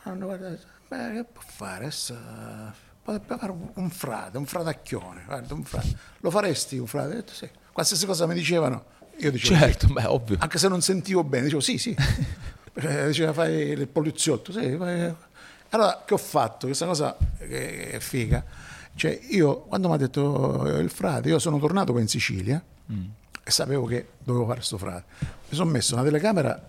Hanno 0.03 0.25
guardato, 0.27 0.59
beh, 0.87 1.11
che 1.13 1.25
può 1.31 1.41
fare? 1.45 1.85
Adesso, 1.85 2.15
potrebbe 3.11 3.37
fare 3.39 3.51
un, 3.51 3.69
un 3.73 3.89
frate, 3.89 4.37
un 4.37 4.45
fratacchione, 4.45 5.23
guarda, 5.25 5.53
un 5.53 5.63
frate. 5.63 5.95
Lo 6.19 6.29
faresti 6.31 6.77
un 6.77 6.87
frate? 6.87 7.07
Ho 7.07 7.15
detto 7.15 7.33
sì. 7.33 7.49
Qualsiasi 7.71 8.05
cosa 8.05 8.25
mi 8.27 8.33
dicevano, 8.33 8.85
io 9.17 9.31
dicevo 9.31 9.55
sì. 9.55 9.61
Certo, 9.61 9.87
beh, 9.87 10.05
ovvio. 10.05 10.37
Anche 10.39 10.57
se 10.57 10.67
non 10.67 10.81
sentivo 10.81 11.23
bene, 11.23 11.43
dicevo 11.43 11.61
sì, 11.61 11.77
sì. 11.77 11.95
Perché 12.73 13.07
diceva 13.07 13.33
fai 13.33 13.53
il 13.69 13.87
poliziotto, 13.87 14.51
sì. 14.51 14.75
fai- 14.77 15.13
Allora, 15.69 16.03
che 16.05 16.13
ho 16.13 16.17
fatto? 16.17 16.65
Questa 16.67 16.85
cosa 16.85 17.15
che 17.37 17.91
è 17.91 17.99
figa. 17.99 18.43
Cioè, 18.95 19.17
io, 19.29 19.61
quando 19.61 19.87
mi 19.87 19.93
ha 19.93 19.97
detto 19.97 20.65
eh, 20.67 20.81
il 20.81 20.89
frate, 20.89 21.29
io 21.29 21.39
sono 21.39 21.57
tornato 21.57 21.93
poi 21.93 22.01
in 22.01 22.07
Sicilia 22.09 22.61
e 23.43 23.51
sapevo 23.51 23.85
che 23.85 24.09
dovevo 24.23 24.45
fare 24.45 24.61
sto 24.61 24.77
frate. 24.77 25.05
Mi 25.21 25.55
sono 25.55 25.69
messo 25.69 25.93
una 25.93 26.03
telecamera, 26.03 26.67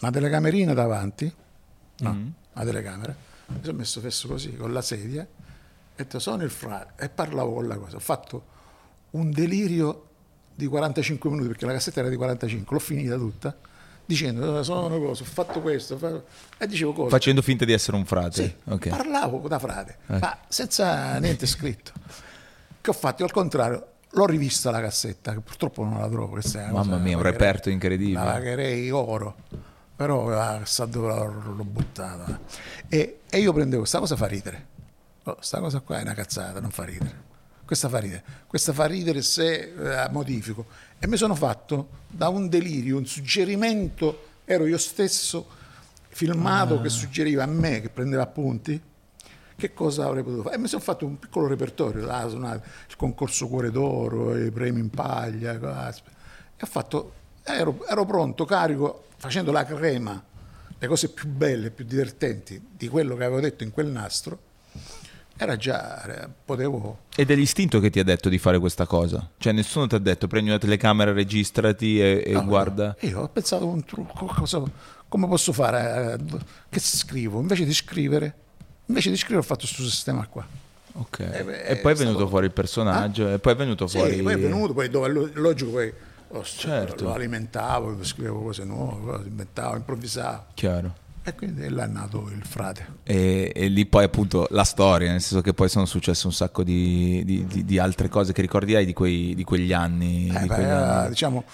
una 0.00 0.10
telecamerina 0.10 0.74
davanti, 0.74 1.32
no, 1.98 2.10
una 2.52 2.64
telecamera, 2.64 3.14
mi 3.46 3.58
sono 3.62 3.78
messo 3.78 4.00
fesso 4.00 4.28
così, 4.28 4.56
con 4.56 4.72
la 4.72 4.80
sedia, 4.80 5.26
detto 5.96 6.18
sono 6.18 6.42
il 6.42 6.50
frate, 6.50 7.04
e 7.04 7.08
parlavo 7.08 7.54
con 7.54 7.66
la 7.68 7.76
cosa. 7.76 7.96
Ho 7.96 8.00
fatto 8.00 8.44
un 9.10 9.30
delirio 9.30 10.06
di 10.54 10.66
45 10.66 11.30
minuti, 11.30 11.48
perché 11.48 11.66
la 11.66 11.72
cassetta 11.72 12.00
era 12.00 12.08
di 12.08 12.16
45, 12.16 12.74
l'ho 12.76 12.82
finita 12.82 13.16
tutta, 13.16 13.54
dicendo 14.04 14.58
"Eh, 14.58 14.64
sono 14.64 14.98
cosa, 14.98 15.22
ho 15.22 15.26
fatto 15.26 15.60
questo, 15.60 15.96
fatto-" 15.98 16.24
e 16.58 16.66
dicevo 16.66 16.92
cose. 16.92 17.10
Facendo 17.10 17.42
finta 17.42 17.64
di 17.64 17.72
essere 17.72 17.96
un 17.96 18.04
frate. 18.04 18.42
Sì, 18.42 18.54
Ok. 18.72 18.88
parlavo 18.88 19.46
da 19.48 19.58
frate, 19.58 19.98
ma 20.06 20.38
senza 20.48 21.18
niente 21.18 21.46
scritto. 21.46 21.92
Che 22.80 22.90
ho 22.90 22.94
fatto? 22.94 23.20
Io 23.22 23.26
al 23.26 23.32
contrario, 23.32 23.86
l'ho 24.10 24.26
rivista 24.26 24.70
la 24.70 24.80
cassetta, 24.80 25.32
che 25.34 25.40
purtroppo 25.40 25.84
non 25.84 26.00
la 26.00 26.08
trovo. 26.08 26.28
questa 26.30 26.58
una 26.58 26.72
Mamma 26.72 26.82
cosa- 26.84 26.96
mia, 26.98 27.16
un 27.16 27.22
reperto 27.22 27.70
incredibile. 27.70 28.18
La 28.24 28.32
pagherei 28.32 28.90
oro, 28.90 29.36
però 29.94 30.30
ah, 30.36 30.60
sa 30.64 30.84
dove 30.86 31.06
l'ho, 31.08 31.52
l'ho 31.54 31.64
buttata. 31.64 32.40
E, 32.88 33.20
e 33.30 33.38
io 33.38 33.52
prendevo, 33.52 33.80
questa 33.80 34.00
cosa 34.00 34.16
fa 34.16 34.26
ridere. 34.26 34.66
Oh, 35.24 35.36
sta 35.40 35.60
cosa 35.60 35.80
qua 35.80 35.98
è 35.98 36.02
una 36.02 36.14
cazzata, 36.14 36.60
non 36.60 36.70
fa 36.70 36.84
ridere. 36.84 37.30
Questa 37.64 37.88
fa 37.88 37.98
ridere, 37.98 38.24
questa 38.48 38.72
fa 38.72 38.86
ridere 38.86 39.22
se 39.22 39.72
eh, 39.72 40.08
modifico. 40.10 40.66
E 40.98 41.06
mi 41.06 41.16
sono 41.16 41.34
fatto 41.36 41.88
da 42.08 42.28
un 42.28 42.48
delirio, 42.48 42.96
un 42.96 43.06
suggerimento, 43.06 44.30
ero 44.44 44.66
io 44.66 44.78
stesso 44.78 45.46
filmato 46.08 46.80
che 46.80 46.88
suggeriva 46.88 47.44
a 47.44 47.46
me, 47.46 47.80
che 47.80 47.88
prendeva 47.88 48.22
appunti, 48.22 48.80
che 49.54 49.72
cosa 49.72 50.06
avrei 50.06 50.24
potuto 50.24 50.42
fare. 50.42 50.56
E 50.56 50.58
mi 50.58 50.66
sono 50.66 50.82
fatto 50.82 51.06
un 51.06 51.18
piccolo 51.18 51.46
repertorio, 51.46 52.04
là, 52.04 52.28
suonato 52.28 52.66
il 52.88 52.96
concorso 52.96 53.46
Cuore 53.46 53.70
d'Oro, 53.70 54.36
i 54.36 54.50
premi 54.50 54.80
in 54.80 54.90
paglia, 54.90 55.52
e 55.52 56.60
ho 56.60 56.66
fatto, 56.66 57.12
ero, 57.44 57.86
ero 57.86 58.04
pronto, 58.04 58.44
carico, 58.44 59.04
facendo 59.16 59.52
la 59.52 59.64
crema, 59.64 60.22
le 60.76 60.86
cose 60.88 61.10
più 61.10 61.28
belle, 61.28 61.70
più 61.70 61.84
divertenti 61.84 62.60
di 62.72 62.88
quello 62.88 63.16
che 63.16 63.22
avevo 63.22 63.40
detto 63.40 63.62
in 63.62 63.70
quel 63.70 63.86
nastro, 63.86 64.50
era 65.42 65.56
già, 65.56 66.04
eh, 66.24 66.28
potevo... 66.44 66.98
Ed 67.14 67.30
è 67.30 67.34
l'istinto 67.34 67.80
che 67.80 67.90
ti 67.90 67.98
ha 67.98 68.04
detto 68.04 68.28
di 68.28 68.38
fare 68.38 68.58
questa 68.58 68.86
cosa? 68.86 69.28
Cioè 69.38 69.52
nessuno 69.52 69.86
ti 69.86 69.94
ha 69.94 69.98
detto 69.98 70.26
prendi 70.26 70.50
una 70.50 70.58
telecamera, 70.58 71.12
registrati 71.12 72.00
e, 72.00 72.22
e 72.26 72.32
No, 72.32 72.44
guarda... 72.44 72.96
Io 73.00 73.20
ho 73.20 73.28
pensato 73.28 73.66
un 73.66 73.84
trucco, 73.84 74.26
cosa- 74.26 74.62
come 75.08 75.28
posso 75.28 75.52
fare? 75.52 76.16
eh, 76.18 76.38
Che 76.68 76.80
scrivo? 76.80 77.40
Invece 77.40 77.64
di 77.64 77.74
scrivere, 77.74 78.34
invece 78.86 79.10
di 79.10 79.16
scrivere 79.16 79.40
ho 79.40 79.46
fatto 79.46 79.60
questo 79.66 79.82
sistema 79.82 80.26
qua. 80.26 80.46
Ok. 80.94 81.18
Eh, 81.20 81.44
beh, 81.44 81.62
e 81.64 81.76
poi 81.76 81.92
è 81.92 81.94
venuto 81.96 82.18
cosa- 82.18 82.28
fuori 82.28 82.46
il 82.46 82.52
personaggio, 82.52 83.32
e 83.32 83.38
poi 83.38 83.52
è 83.52 83.56
venuto 83.56 83.86
Sì, 83.86 83.98
fuori... 83.98 84.22
poi 84.22 84.34
è 84.34 84.38
venuto, 84.38 84.72
poi 84.72 84.88
dove, 84.90 85.08
lo- 85.08 85.30
logico, 85.34 85.70
poi 85.70 85.92
oh, 86.28 86.42
Certo. 86.44 87.04
lo 87.04 87.12
alimentavo, 87.14 88.02
scrivevo 88.04 88.40
cose 88.42 88.64
nuove, 88.64 89.22
inventavo, 89.26 89.76
improvvisavo. 89.76 90.44
Chiaro. 90.54 90.94
E 91.24 91.34
quindi 91.36 91.68
là 91.68 91.84
è 91.84 91.86
nato 91.86 92.28
il 92.34 92.44
frate. 92.44 92.98
E, 93.04 93.52
e 93.54 93.68
lì 93.68 93.86
poi 93.86 94.04
appunto 94.04 94.48
la 94.50 94.64
storia, 94.64 95.10
nel 95.10 95.20
senso 95.20 95.40
che 95.40 95.54
poi 95.54 95.68
sono 95.68 95.84
successe 95.84 96.26
un 96.26 96.32
sacco 96.32 96.64
di, 96.64 97.22
di- 97.24 97.46
di- 97.46 97.64
di 97.64 97.78
altre 97.78 98.08
cose 98.08 98.32
che 98.32 98.40
ricordi 98.40 98.74
hai 98.74 98.84
di, 98.84 98.92
quei- 98.92 99.34
di 99.34 99.44
quegli 99.44 99.72
anni. 99.72 100.28
Eh, 100.34 100.40
di 100.40 100.46
beh, 100.48 100.54
era, 100.56 100.98
anni. 101.00 101.08
diciamo 101.10 101.44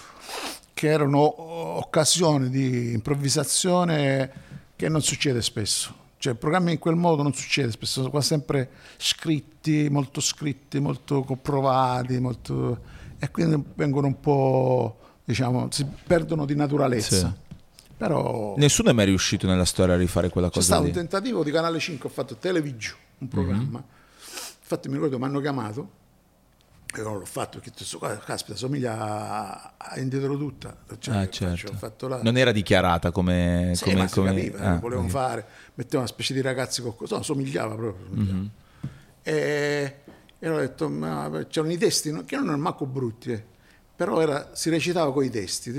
che 0.73 0.87
erano 0.87 1.41
occasioni 1.77 2.49
di 2.49 2.93
improvvisazione 2.93 4.31
che 4.75 4.89
non 4.89 5.01
succede 5.01 5.41
spesso. 5.41 5.93
Cioè, 6.17 6.33
programmi 6.33 6.71
in 6.71 6.79
quel 6.79 6.95
modo 6.95 7.21
non 7.21 7.33
succede 7.33 7.71
spesso, 7.71 7.99
sono 7.99 8.09
quasi 8.09 8.27
sempre 8.27 8.69
scritti, 8.97 9.87
molto 9.89 10.19
scritti, 10.19 10.79
molto 10.79 11.21
provati, 11.41 12.19
molto... 12.19 12.79
e 13.19 13.29
quindi 13.29 13.61
vengono 13.75 14.07
un 14.07 14.19
po', 14.19 14.97
diciamo, 15.23 15.67
si 15.69 15.85
perdono 15.85 16.45
di 16.45 16.55
naturalezza. 16.55 17.15
Sì. 17.15 17.47
Però 17.99 18.53
Nessuno 18.55 18.91
è 18.91 18.93
mai 18.93 19.05
riuscito 19.07 19.45
nella 19.45 19.65
storia 19.65 19.95
a 19.95 19.97
rifare 19.97 20.29
quella 20.29 20.47
c'è 20.47 20.53
cosa 20.53 20.65
stato 20.67 20.83
lì. 20.83 20.87
un 20.89 20.95
tentativo 20.95 21.43
di 21.43 21.51
Canale 21.51 21.79
5, 21.79 22.07
ho 22.07 22.11
fatto 22.11 22.37
Television, 22.37 22.95
un 23.17 23.27
programma. 23.27 23.79
Mhm. 23.79 23.83
Infatti 24.61 24.87
mi 24.87 24.93
ricordo 24.93 25.19
mi 25.19 25.25
hanno 25.25 25.41
chiamato 25.41 25.89
e 26.95 27.01
non 27.01 27.17
l'ho 27.19 27.25
fatto 27.25 27.59
perché 27.59 27.73
detto, 27.77 27.97
"Guarda, 27.97 28.19
caspita, 28.19 28.55
somiglia 28.57 29.73
a, 29.77 29.99
Indietro 29.99 30.37
Tutta. 30.37 30.77
Cioè, 30.97 31.13
Ah, 31.15 31.29
certo. 31.29 31.73
Fatto 31.73 32.07
là. 32.07 32.21
Non 32.23 32.37
era 32.37 32.53
dichiarata 32.53 33.11
come... 33.11 33.73
Sì, 33.75 33.83
come, 33.83 34.09
come- 34.09 34.33
capiva, 34.33 34.59
ah, 34.59 34.79
volevano 34.79 35.07
ok. 35.07 35.11
fare, 35.13 35.45
metteva 35.73 35.97
una 36.03 36.07
specie 36.07 36.33
di 36.33 36.39
ragazzi 36.41 36.81
con 36.81 36.95
no, 36.97 37.21
somigliava 37.21 37.75
proprio. 37.75 38.05
somigliava. 38.07 38.37
Mhm. 38.37 38.49
E, 39.23 39.95
e 40.39 40.49
ho 40.49 40.57
detto, 40.57 40.87
ma 40.89 41.29
c'erano 41.49 41.73
i 41.73 41.77
testi 41.77 42.11
che 42.23 42.35
non 42.37 42.45
erano 42.45 42.61
manco 42.61 42.85
brutti, 42.85 43.33
eh, 43.33 43.43
però 43.93 44.21
era- 44.21 44.51
si 44.53 44.69
recitava 44.69 45.11
con 45.11 45.25
i 45.25 45.29
testi. 45.29 45.71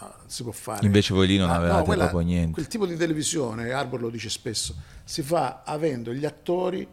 Tu 0.00 0.06
dicevi, 0.06 0.06
"Questo 0.06 0.06
sta- 0.06 0.06
no, 0.06 0.14
non 0.18 0.28
si 0.30 0.42
può 0.42 0.52
fare. 0.52 0.86
Invece 0.86 1.14
voi 1.14 1.26
lì 1.26 1.36
non 1.36 1.50
Ah, 1.50 1.54
avevate 1.56 1.78
no, 1.78 1.84
quella- 1.84 2.08
proprio 2.08 2.26
niente. 2.28 2.52
Quel 2.52 2.66
tipo 2.68 2.86
di 2.86 2.96
televisione, 2.96 3.70
Arbor 3.72 4.00
lo 4.00 4.10
dice 4.10 4.30
spesso, 4.30 4.74
si 5.04 5.22
fa 5.22 5.62
avendo 5.64 6.12
gli 6.12 6.24
attori 6.24 6.86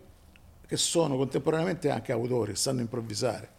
che 0.65 0.77
sono 0.77 1.15
contemporaneamente 1.15 1.89
anche 1.89 2.11
autori, 2.11 2.51
che 2.51 2.57
sanno 2.57 2.81
improvvisare. 2.81 3.49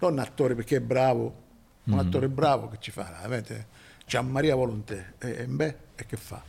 Non 0.00 0.18
attori 0.18 0.54
perché 0.54 0.76
è 0.76 0.80
bravo, 0.80 1.46
un 1.84 1.94
Mm. 1.94 1.98
attore 1.98 2.28
bravo 2.28 2.68
che 2.68 2.76
ci 2.80 2.90
fa? 2.90 3.18
Avete 3.22 3.66
Gian 4.06 4.28
Maria 4.28 4.54
Volontè, 4.54 5.14
e, 5.18 5.30
e 5.38 5.46
beh, 5.46 5.76
e 5.96 6.06
che 6.06 6.16
fa? 6.16 6.42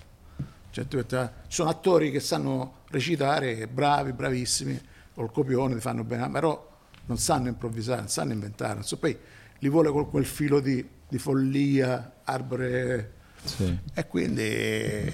Cioè, 0.72 0.88
tu- 0.88 1.04
ci 1.06 1.28
sono 1.48 1.70
attori 1.70 2.12
che 2.12 2.20
sanno 2.20 2.82
recitare, 2.90 3.68
bravi, 3.68 4.12
bravissimi, 4.14 4.80
col 5.14 5.32
copione, 5.32 5.74
li 5.74 5.80
fanno 5.82 6.04
bene, 6.04 6.30
però 6.30 6.68
non 7.06 7.18
sanno 7.18 7.48
improvvisare, 7.48 8.00
non 8.02 8.10
sanno 8.10 8.34
inventare. 8.34 8.74
non 8.76 8.84
so- 8.84 8.98
poi 8.98 9.18
li 9.60 9.70
vuole 9.70 9.90
con 9.92 10.10
quel 10.10 10.26
filo 10.26 10.60
di, 10.60 10.88
di 11.10 11.18
follia, 11.18 12.12
arbore 12.24 13.14
Sì. 13.44 13.78
e 13.94 14.08
quindi 14.08 15.14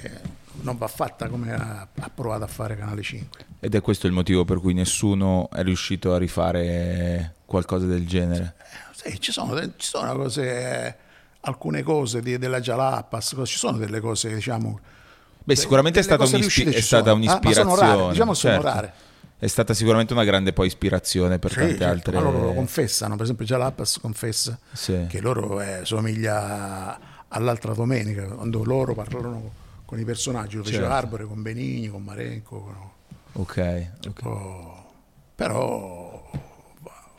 non 0.62 0.78
va 0.78 0.88
fatta 0.88 1.28
come 1.28 1.54
ha, 1.54 1.88
ha 2.00 2.12
provato 2.14 2.44
a 2.44 2.48
fare 2.48 2.76
Canale 2.78 3.02
5. 3.02 3.46
Ed 3.60 3.74
è 3.76 3.82
questo 3.82 4.06
il 4.08 4.14
motivo 4.14 4.46
per 4.46 4.60
cui 4.60 4.74
nessuno 4.74 5.50
è 5.52 5.64
riuscito 5.64 6.14
a 6.14 6.18
rifare 6.18 7.36
qualcosa 7.46 7.86
del 7.86 8.06
genere. 8.06 8.56
Sì, 8.94 9.20
ci 9.20 9.32
sono, 9.32 9.58
ci 9.78 9.88
sono 9.90 10.16
cose, 10.16 10.98
alcune 11.42 11.84
cose 11.84 12.22
di- 12.22 12.38
della 12.38 12.60
Jalapas, 12.60 13.42
ci 13.46 13.58
sono 13.58 13.78
delle 13.78 14.00
cose, 14.00 14.34
diciamo... 14.34 14.80
Beh, 15.44 15.56
sicuramente 15.56 16.00
è 16.00 16.04
stata, 16.04 16.24
un'ispi- 16.24 16.64
è 16.72 16.82
stata 16.82 17.12
sono. 17.12 17.24
Ah, 17.24 17.40
sono 17.40 17.40
un'ispirazione. 17.40 17.80
rare, 17.80 18.10
diciamo 18.12 18.34
sono 18.34 18.54
certo. 18.54 18.68
rare. 18.68 18.94
È 19.38 19.48
stata 19.48 19.74
sicuramente 19.74 20.14
una 20.14 20.24
grande 20.24 20.54
poi 20.54 20.68
ispirazione 20.68 21.40
per 21.40 21.52
Sì, 21.52 21.58
tante 21.58 21.78
certo, 21.78 21.92
altre. 21.92 22.16
ma 22.16 22.22
loro 22.22 22.44
lo 22.46 22.54
confessano, 22.54 23.16
per 23.16 23.24
esempio 23.24 23.46
Jalapas 23.46 24.00
confessa 24.00 24.58
Sì. 24.72 25.06
che 25.10 25.20
loro 25.20 25.60
eh, 25.62 25.82
somiglia 25.84 26.98
all'altra 27.28 27.74
domenica, 27.74 28.24
quando 28.28 28.64
loro 28.64 28.94
parlano 28.94 29.52
con 29.86 30.00
i 30.00 30.06
personaggi, 30.06 30.56
lo 30.56 30.64
Certo. 30.64 30.88
Arbore 30.88 31.26
con 31.26 31.42
Benigni, 31.42 31.90
con 31.90 32.02
Marenco, 32.04 32.60
con- 32.62 32.90
Ok, 33.34 33.88
ok. 34.08 34.26
Oh, 34.26 34.86
però, 35.36 36.32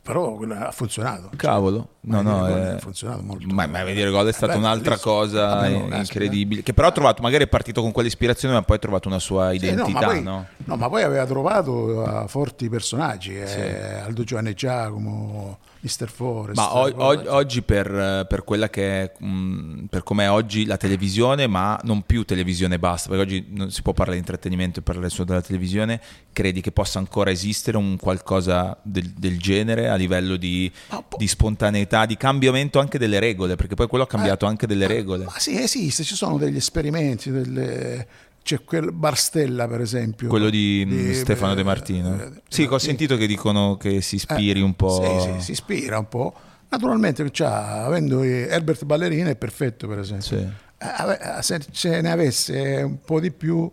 però 0.02 0.38
ha 0.40 0.72
funzionato. 0.72 1.30
Cavolo, 1.36 1.95
no, 2.06 2.22
no, 2.22 2.44
ha 2.44 2.78
funzionato 2.78 3.22
molto. 3.22 3.46
Ma, 3.52 3.66
ma 3.66 3.82
vedere 3.84 4.10
gol 4.10 4.26
è 4.26 4.32
stata 4.32 4.52
Eh, 4.52 4.56
beh, 4.56 4.60
un'altra 4.62 4.90
bellissimo. 4.90 5.12
cosa 5.14 5.46
Vabbè, 5.54 5.70
no, 5.70 5.96
incredibile. 5.96 6.62
Che 6.62 6.72
però 6.72 6.88
ha 6.88 6.92
trovato, 6.92 7.22
magari 7.22 7.44
è 7.44 7.48
partito 7.48 7.82
con 7.82 7.92
quell'ispirazione, 7.92 8.54
ma 8.54 8.62
poi 8.62 8.76
ha 8.76 8.80
trovato 8.80 9.08
una 9.08 9.18
sua 9.18 9.50
Sì, 9.50 9.56
identità, 9.56 9.88
no, 9.88 9.92
ma 10.00 10.06
poi, 10.06 10.22
no? 10.22 10.46
no, 10.64 10.76
ma 10.76 10.88
poi 10.88 11.02
aveva 11.02 11.26
trovato 11.26 12.24
eh, 12.24 12.28
forti 12.28 12.68
personaggi, 12.68 13.34
eh, 13.36 13.94
Aldo 14.04 14.24
Giovanni 14.24 14.54
Giacomo, 14.54 15.58
Mister 15.80 16.08
Forest. 16.08 16.56
Ma 16.56 16.74
o- 16.74 16.88
eh, 16.88 16.94
o- 16.96 17.34
oggi 17.34 17.62
per, 17.62 18.26
per 18.28 18.44
quella 18.44 18.68
che 18.70 19.02
è, 19.02 19.12
mh, 19.24 19.84
per 19.90 20.02
come 20.02 20.24
è 20.24 20.30
oggi 20.30 20.64
la 20.64 20.76
televisione, 20.76 21.46
ma 21.46 21.78
non 21.84 22.02
più 22.02 22.24
televisione 22.24 22.78
basta, 22.78 23.08
perché 23.08 23.22
oggi 23.24 23.46
non 23.50 23.70
si 23.70 23.82
può 23.82 23.92
parlare 23.92 24.16
di 24.18 24.22
intrattenimento 24.24 24.80
e 24.80 24.82
parlare 24.82 25.08
solo 25.10 25.24
della 25.24 25.42
televisione, 25.42 26.00
credi 26.32 26.60
che 26.60 26.72
possa 26.72 26.98
ancora 26.98 27.30
esistere 27.30 27.76
un 27.76 27.96
qualcosa 27.98 28.76
del, 28.82 29.10
del 29.16 29.38
genere 29.38 29.88
a 29.88 29.94
livello 29.94 30.36
di, 30.36 30.70
po- 30.88 31.16
di 31.16 31.26
spontaneità, 31.28 31.95
di 32.04 32.16
cambiamento 32.18 32.78
anche 32.80 32.98
delle 32.98 33.18
regole, 33.18 33.54
perché 33.56 33.74
poi 33.74 33.86
quello 33.86 34.04
ha 34.04 34.06
cambiato 34.06 34.44
Eh, 34.44 34.48
anche 34.48 34.66
delle 34.66 34.86
regole. 34.86 35.24
Ma 35.24 35.38
sì, 35.38 35.58
esiste, 35.58 36.02
ci 36.02 36.14
sono 36.14 36.36
degli 36.36 36.56
esperimenti, 36.56 37.30
delle- 37.30 38.06
c'è 38.42 38.62
quel 38.62 38.92
Barstella 38.92 39.66
per 39.66 39.80
esempio. 39.80 40.28
Quello 40.28 40.50
di, 40.50 40.84
mh, 40.86 41.12
Stefano 41.14 41.54
De 41.54 41.64
Martino. 41.64 42.20
eh, 42.20 42.30
sì, 42.48 42.64
ho 42.70 42.78
sentito 42.78 43.16
che 43.16 43.26
dicono 43.26 43.76
che 43.76 44.00
si 44.02 44.16
ispiri 44.16 44.60
Eh, 44.60 44.62
un 44.62 44.74
po'. 44.74 45.20
Sì, 45.20 45.30
sì, 45.38 45.44
si 45.44 45.50
ispira 45.52 45.98
un 45.98 46.08
po'. 46.08 46.34
Naturalmente, 46.68 47.26
c'ha, 47.32 47.84
avendo 47.84 48.22
Herbert 48.22 48.84
Ballerina 48.84 49.30
è 49.30 49.36
perfetto, 49.36 49.88
per 49.88 50.00
esempio. 50.00 50.26
Sì. 50.26 50.34
Eh, 50.78 51.42
Se 51.42 51.58
ce 51.70 52.00
ne 52.02 52.10
avesse 52.10 52.82
un 52.84 53.00
po' 53.00 53.18
di 53.20 53.30
più, 53.30 53.70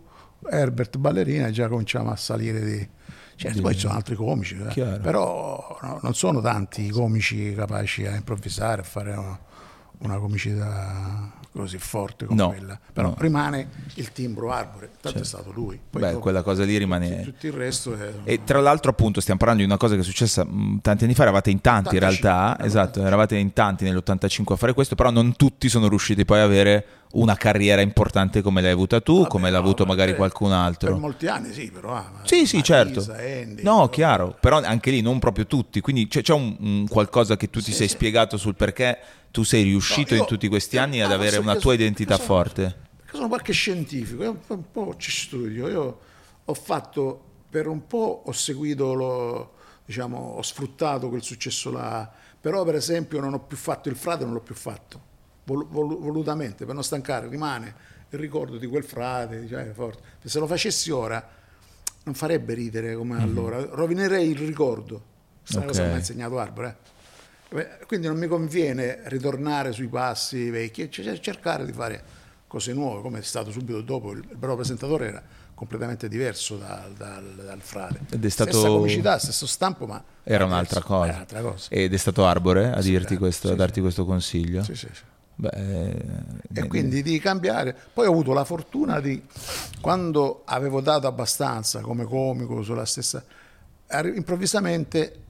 Herbert 0.50 0.96
Ballerina 0.98 1.50
già 1.50 1.68
cominciamo 1.68 2.10
a 2.10 2.16
salire 2.16 2.60
di... 2.64 2.88
Certo, 3.36 3.60
poi 3.60 3.74
ci 3.74 3.80
sono 3.80 3.94
altri 3.94 4.14
comici, 4.14 4.56
eh. 4.56 4.98
Però 5.00 5.78
no, 5.82 5.98
non 6.02 6.14
sono 6.14 6.40
tanti 6.40 6.86
i 6.86 6.90
comici 6.90 7.54
capaci 7.54 8.06
a 8.06 8.14
improvvisare, 8.14 8.82
a 8.82 8.84
fare 8.84 9.12
una, 9.12 9.38
una 9.98 10.18
comicità 10.18 11.32
così 11.62 11.78
forte 11.78 12.26
come 12.26 12.40
No, 12.40 12.48
quella. 12.48 12.78
Però 12.92 13.08
no. 13.08 13.14
rimane 13.18 13.68
il 13.94 14.10
timbro 14.12 14.50
Arbore, 14.50 14.90
tanto 15.00 15.20
è 15.20 15.24
stato 15.24 15.52
lui. 15.52 15.78
Poi 15.88 16.00
Beh, 16.02 16.08
dopo 16.08 16.20
quella 16.20 16.42
cosa 16.42 16.64
lì 16.64 16.76
rimane... 16.76 17.22
tutto 17.22 17.46
il 17.46 17.52
resto 17.52 17.94
è... 17.96 18.12
E 18.24 18.42
tra 18.44 18.60
l'altro 18.60 18.90
appunto 18.90 19.20
stiamo 19.20 19.38
parlando 19.38 19.62
di 19.64 19.68
una 19.68 19.78
cosa 19.78 19.94
che 19.94 20.00
è 20.00 20.04
successa 20.04 20.44
mh, 20.44 20.80
tanti 20.82 21.04
anni 21.04 21.14
fa, 21.14 21.22
eravate 21.22 21.50
in 21.50 21.60
tanti 21.60 21.94
in 21.96 22.02
85, 22.02 22.28
realtà, 22.30 22.62
eh, 22.62 22.66
esatto, 22.66 23.04
eravate 23.06 23.36
in 23.36 23.52
tanti 23.52 23.84
nell'85 23.84 24.52
a 24.52 24.56
fare 24.56 24.72
questo, 24.72 24.94
però 24.96 25.10
non 25.10 25.36
tutti 25.36 25.68
sono 25.68 25.88
riusciti 25.88 26.24
poi 26.24 26.40
a 26.40 26.42
avere 26.42 26.86
una 27.14 27.36
carriera 27.36 27.80
importante 27.80 28.42
come 28.42 28.60
l'hai 28.60 28.72
avuta 28.72 29.00
tu, 29.00 29.18
Vabbè, 29.18 29.28
come 29.28 29.48
l'ha 29.50 29.58
no, 29.58 29.62
avuto 29.62 29.84
per- 29.84 29.86
magari 29.94 30.16
qualcun 30.16 30.48
Per 30.48 30.58
altro. 30.58 30.98
molti 30.98 31.28
anni 31.28 31.52
sì, 31.52 31.70
però... 31.70 31.94
ah, 31.94 32.10
Sì, 32.24 32.46
sì, 32.46 32.56
Marisa, 32.56 32.62
certo. 32.74 33.12
Andy, 33.12 33.62
No, 33.62 33.74
però- 33.74 33.88
chiaro, 33.88 34.36
però 34.40 34.60
anche 34.60 34.90
lì 34.90 35.00
non 35.00 35.20
proprio 35.20 35.46
tutti, 35.46 35.80
quindi 35.80 36.08
c'è, 36.08 36.22
c'è 36.22 36.32
un, 36.34 36.56
un 36.58 36.86
qualcosa 36.88 37.36
che 37.36 37.48
tu 37.48 37.60
ti 37.60 37.70
sei 37.72 37.86
spiegato 37.86 38.36
sul 38.36 38.56
perché 38.56 38.98
tu 39.34 39.42
sei 39.42 39.64
riuscito 39.64 40.14
No, 40.14 40.20
in 40.20 40.26
tutti 40.28 40.46
questi 40.46 40.78
anni 40.78 41.00
ad 41.00 41.10
avere 41.10 41.38
una 41.38 41.56
tua 41.56 41.74
identità 41.74 42.14
sono- 42.14 42.26
forte. 42.28 42.62
Perché 42.98 43.16
sono 43.16 43.26
qualche 43.26 43.52
scientifico, 43.52 44.38
un 44.46 44.70
po', 44.70 44.94
ci 44.96 45.10
studio. 45.10 45.68
Io 45.68 45.98
ho 46.44 46.54
fatto, 46.54 47.20
per 47.50 47.66
un 47.66 47.84
po' 47.88 48.22
ho 48.26 48.30
seguito, 48.30 48.92
lo, 48.94 49.54
diciamo, 49.84 50.16
ho 50.36 50.42
sfruttato 50.42 51.08
quel 51.08 51.24
successo 51.24 51.72
là, 51.72 52.08
però 52.40 52.62
per 52.62 52.76
esempio 52.76 53.18
non 53.18 53.34
ho 53.34 53.40
più 53.40 53.56
fatto 53.56 53.88
il 53.88 53.96
frate, 53.96 54.22
non 54.22 54.34
l'ho 54.34 54.40
più 54.40 54.54
fatto, 54.54 55.00
vol- 55.46 55.66
vol- 55.66 55.98
volutamente, 55.98 56.64
per 56.64 56.74
non 56.76 56.84
stancare, 56.84 57.26
rimane 57.26 57.74
il 58.10 58.18
ricordo 58.20 58.56
di 58.56 58.68
quel 58.68 58.84
frate, 58.84 59.40
diciamo, 59.40 59.72
forte. 59.74 60.00
se 60.28 60.38
lo 60.38 60.46
facessi 60.46 60.92
ora 60.92 61.28
non 62.04 62.14
farebbe 62.14 62.54
ridere 62.54 62.94
come 62.94 63.20
allora, 63.20 63.60
rovinerei 63.64 64.28
il 64.30 64.38
ricordo. 64.38 65.02
Questa 65.40 65.56
una 65.58 65.66
cosa 65.66 65.86
mi 65.86 65.92
ha 65.94 65.96
insegnato 65.96 66.38
Arbore. 66.38 66.68
eh. 66.68 66.92
Quindi 67.86 68.06
non 68.08 68.16
mi 68.18 68.26
conviene 68.26 69.00
ritornare 69.04 69.72
sui 69.72 69.86
passi 69.86 70.50
vecchi, 70.50 70.90
cioè 70.90 71.18
cercare 71.20 71.64
di 71.64 71.72
fare 71.72 72.02
cose 72.48 72.72
nuove, 72.72 73.00
come 73.02 73.20
è 73.20 73.22
stato 73.22 73.52
subito 73.52 73.80
dopo. 73.80 74.10
Il 74.12 74.24
bravo 74.34 74.56
presentatore 74.56 75.08
era 75.08 75.22
completamente 75.54 76.08
diverso 76.08 76.56
dal, 76.56 76.92
dal- 76.94 77.42
dal 77.44 77.60
frate. 77.60 78.00
Ed 78.10 78.24
è 78.24 78.28
stato- 78.28 78.50
Stessa 78.50 78.68
comicità, 78.68 79.18
stesso 79.18 79.46
stampo, 79.46 79.86
ma 79.86 80.02
Era 80.24 80.44
un'altra 80.44 80.80
diverso, 80.80 80.94
cosa. 80.94 81.04
era 81.06 81.14
un'altra 81.14 81.40
cosa. 81.42 81.68
Ed 81.70 81.92
è 81.92 81.96
stato 81.96 82.26
Arbore 82.26 82.72
a 82.72 82.80
Sì, 82.80 82.90
dirti 82.90 83.14
eh, 83.14 83.18
questo, 83.18 83.48
a 83.48 83.50
sì, 83.50 83.56
darti 83.56 83.74
sì. 83.74 83.80
questo 83.80 84.04
consiglio? 84.04 84.62
Sì, 84.62 84.74
sì. 84.74 84.88
Beh, 85.36 85.48
eh, 85.52 85.94
E 86.52 86.66
quindi 86.66 87.02
di 87.02 87.18
cambiare. 87.20 87.76
Poi 87.92 88.06
ho 88.06 88.10
avuto 88.10 88.32
la 88.32 88.44
fortuna 88.44 89.00
di, 89.00 89.22
quando 89.80 90.42
avevo 90.44 90.80
dato 90.80 91.06
abbastanza 91.06 91.80
come 91.80 92.04
comico 92.04 92.62
sulla 92.62 92.84
stessa, 92.84 93.24
improvvisamente, 94.14 95.20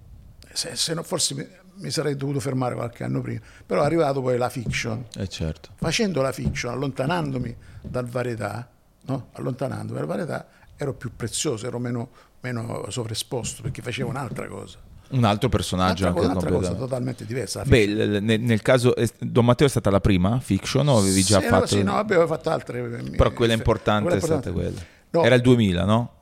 se, 0.52 0.76
se 0.76 0.94
no- 0.94 1.02
forse 1.02 1.60
mi, 1.76 1.90
sarei 1.90 2.16
dovuto 2.16 2.40
fermare 2.40 2.74
qualche 2.74 3.04
anno 3.04 3.20
prima, 3.20 3.40
però 3.66 3.82
è 3.82 3.84
arrivato 3.84 4.20
poi 4.22 4.36
la 4.38 4.48
fiction. 4.48 5.04
eh, 5.16 5.28
certo. 5.28 5.70
Facendo 5.76 6.22
la 6.22 6.32
fiction, 6.32 6.72
allontanandomi 6.72 7.56
dal 7.82 8.06
varietà, 8.06 8.68
no? 9.02 9.28
allontanandomi 9.32 9.98
dal 9.98 10.06
varietà, 10.08 10.46
ero 10.76 10.94
più 10.94 11.10
prezioso, 11.14 11.66
ero 11.66 11.78
meno, 11.78 12.08
meno 12.40 12.86
sovraesposto 12.88 13.62
perché 13.62 13.82
facevo 13.82 14.08
un'altra 14.08 14.46
cosa. 14.48 14.78
Un 15.06 15.22
altro 15.24 15.48
personaggio 15.50 16.04
Un'altra, 16.04 16.08
anche 16.08 16.34
cosa, 16.34 16.48
un'altra 16.48 16.72
cosa 16.74 16.80
totalmente 16.80 17.24
diversa. 17.26 17.62
Beh, 17.64 17.86
nel, 18.20 18.40
nel 18.40 18.62
caso 18.62 18.96
eh, 18.96 19.08
Don 19.20 19.44
Matteo 19.44 19.66
è 19.66 19.70
stata 19.70 19.90
la 19.90 20.00
prima 20.00 20.40
fiction 20.40 20.88
o 20.88 20.96
avevi 20.98 21.22
già 21.22 21.40
Sì, 21.40 21.46
fatto 21.46 21.60
no, 21.60 21.66
sì, 21.66 21.82
no, 21.82 21.96
avevo 21.96 22.26
fatto 22.26 22.50
altre. 22.50 22.78
eh, 22.80 23.10
Però 23.10 23.30
quella 23.32 23.52
importante 23.52 24.02
quella 24.02 24.16
è 24.16 24.20
stata 24.20 24.48
importante. 24.48 24.50
quella. 24.52 24.80
No, 25.10 25.22
Era 25.24 25.34
il 25.36 25.42
2000, 25.42 25.84
no? 25.84 26.12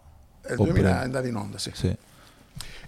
È 0.43 0.49
il 0.49 0.53
Oppure- 0.55 0.73
2000 0.73 1.01
è 1.01 1.05
andato 1.05 1.27
in 1.29 1.37
onda, 1.37 1.59
sì. 1.59 1.71
Sì. 1.73 1.97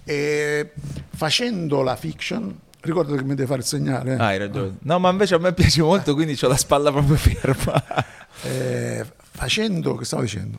E 0.05 0.73
facendo 1.15 1.83
la 1.83 1.97
fiction, 1.97 2.59
ricordo 2.81 3.15
che 3.17 3.23
mi 3.23 3.35
devi 3.35 3.47
fare 3.49 3.61
il 3.61 3.67
segnale. 3.67 4.13
eh. 4.13 4.17
Ah, 4.19 4.27
hai 4.27 4.39
ragione. 4.39 4.77
No, 4.81 4.99
ma 4.99 5.11
invece 5.11 5.35
a 5.35 5.39
me 5.39 5.53
piace 5.55 5.81
molto, 5.83 6.15
quindi 6.15 6.39
ho 6.43 6.49
la 6.49 6.57
spalla 6.57 6.91
proprio 6.93 7.17
ferma. 7.17 7.83
Eh, 8.43 9.07
facendo, 9.17 9.95
che 9.95 10.05
stavo 10.05 10.23
dicendo? 10.23 10.59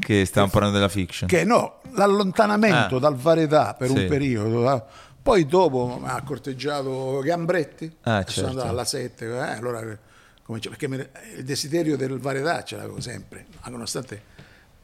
che 0.00 0.24
stiamo 0.24 0.48
parlando 0.48 0.78
della 0.78 0.88
fiction. 0.88 1.28
Che 1.28 1.44
no, 1.44 1.80
l'allontanamento 1.92 2.96
Ah. 2.96 2.98
dal 3.00 3.14
varietà 3.16 3.74
per 3.74 3.88
Sì. 3.90 3.98
un 3.98 4.08
periodo. 4.08 4.72
eh. 4.74 4.82
Poi 5.22 5.44
dopo 5.46 6.00
ha 6.02 6.22
corteggiato 6.22 7.20
Gambretti, 7.22 7.84
Ah, 8.02 8.24
sono 8.26 8.30
certo. 8.30 8.48
andato 8.48 8.68
alla 8.68 8.84
7, 8.84 9.26
eh, 9.26 9.38
allora 9.38 9.80
perché 10.46 10.86
il 11.36 11.44
desiderio 11.44 11.96
del 11.98 12.18
varietà 12.18 12.64
ce 12.64 12.76
l'avevo 12.76 12.98
sempre, 13.00 13.46
nonostante 13.68 14.22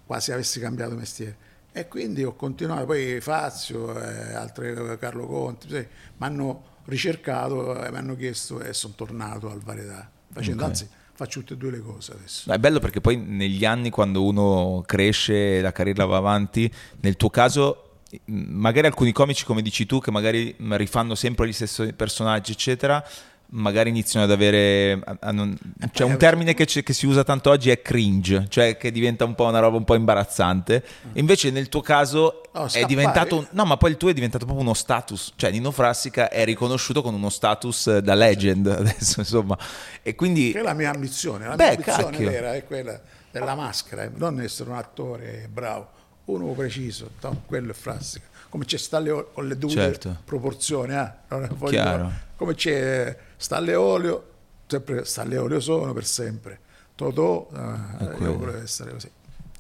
quasi 0.05 0.33
avessi 0.33 0.61
cambiato 0.61 0.95
mestiere. 0.95 1.37
E 1.77 1.89
quindi 1.89 2.25
ho 2.25 2.35
continuato, 2.35 2.87
poi 2.87 3.21
Fazio, 3.21 3.95
eh, 4.01 4.33
altre 4.33 4.97
Carlo 4.99 5.27
Conti, 5.27 5.69
mi 5.75 5.87
hanno 6.21 6.63
ricercato 6.87 7.85
e 7.85 7.91
mi 7.91 7.99
hanno 7.99 8.17
chiesto 8.17 8.61
e 8.63 8.73
sono 8.73 8.95
tornato 8.97 9.51
al 9.51 9.61
varietà, 9.61 10.11
facendo, 10.33 10.63
Ok. 10.63 10.69
anzi 10.71 10.89
faccio 11.13 11.41
tutte 11.41 11.53
e 11.53 11.57
due 11.59 11.73
le 11.73 11.81
cose 11.83 12.13
adesso. 12.13 12.51
È 12.51 12.57
bello 12.57 12.79
perché 12.79 13.03
poi 13.03 13.19
negli 13.19 13.67
anni 13.67 13.91
quando 13.91 14.25
uno 14.25 14.85
cresce 14.87 15.59
e 15.59 15.61
la 15.61 15.73
carriera 15.73 16.07
va 16.07 16.17
avanti, 16.17 16.73
nel 17.01 17.17
tuo 17.19 17.29
caso 17.29 17.83
magari 18.27 18.87
alcuni 18.87 19.13
comici 19.13 19.45
come 19.45 19.61
dici 19.61 19.85
tu 19.85 20.01
che 20.01 20.11
magari 20.11 20.55
mh, 20.57 20.77
rifanno 20.77 21.15
sempre 21.15 21.47
gli 21.47 21.53
stessi 21.53 21.93
personaggi 21.93 22.53
eccetera, 22.53 23.05
magari 23.49 23.91
iniziano 23.91 24.25
ad 24.27 24.33
avere... 24.33 25.01
non- 25.33 25.57
C'è 25.93 26.05
un 26.05 26.17
termine 26.17 26.55
che, 26.55 26.65
che 26.67 26.93
si 26.93 27.07
usa 27.07 27.25
tanto 27.25 27.51
oggi 27.51 27.71
è 27.71 27.81
cringe, 27.83 28.47
cioè 28.49 28.77
che 28.77 28.91
diventa 28.91 29.25
un 29.25 29.35
po' 29.35 29.45
una 29.45 29.59
roba 29.61 29.77
un 29.77 29.85
po' 29.85 29.95
imbarazzante. 29.95 30.85
Invece 31.15 31.51
nel 31.51 31.69
tuo 31.69 31.81
caso 31.81 32.43
No, 32.53 32.65
è 32.65 32.69
scappare. 32.69 32.87
diventato... 32.87 33.37
un- 33.39 33.47
No, 33.51 33.65
ma 33.65 33.77
poi 33.77 33.91
il 33.91 33.97
tuo 33.97 34.09
è 34.11 34.13
diventato 34.15 34.45
proprio 34.45 34.65
uno 34.65 34.75
status. 34.75 35.33
Cioè 35.37 35.51
Nino 35.51 35.71
Frassica 35.71 36.29
è 36.29 36.45
riconosciuto 36.45 37.03
con 37.03 37.15
uno 37.15 37.29
status 37.31 37.87
eh, 37.89 38.03
da 38.03 38.15
legend 38.15 38.67
adesso, 38.69 39.21
insomma. 39.21 39.57
E 40.03 40.15
quindi... 40.15 40.53
Che 40.53 40.61
è 40.61 40.63
la 40.63 40.75
mia 40.75 40.91
ambizione. 40.91 41.47
La 41.47 41.55
Beh, 41.57 41.65
mia 41.65 41.71
ambizione 41.73 42.11
cacchio. 42.11 42.31
vera 42.31 42.55
è 42.55 42.65
quella 42.65 43.01
della 43.31 43.55
maschera, 43.55 44.05
eh, 44.05 44.11
non 44.15 44.41
essere 44.41 44.71
un 44.71 44.77
attore 44.77 45.47
bravo, 45.53 45.89
uno 46.27 46.47
preciso, 46.53 47.11
no, 47.21 47.43
quello 47.47 47.71
è 47.73 47.75
Frassica. 47.75 48.27
Come 48.49 48.65
c'è 48.65 48.77
Stalle 48.79 49.11
Olio 49.11 49.31
con 49.33 49.47
le 49.49 49.59
dovute 49.59 49.81
Certo. 49.81 50.17
proporzioni, 50.25 50.95
eh, 50.95 51.11
voglio- 51.57 52.13
come 52.37 52.55
c'è 52.55 53.17
Stalle 53.37 53.75
Olio, 53.75 54.31
sempre 54.67 55.05
Olio 55.37 55.61
sono 55.61 55.93
per 55.93 56.05
sempre. 56.05 56.61
Totò, 56.95 57.49
eh, 57.55 58.05
io 58.23 58.39
volevo 58.39 58.63
essere 58.63 58.93
così. 58.93 59.11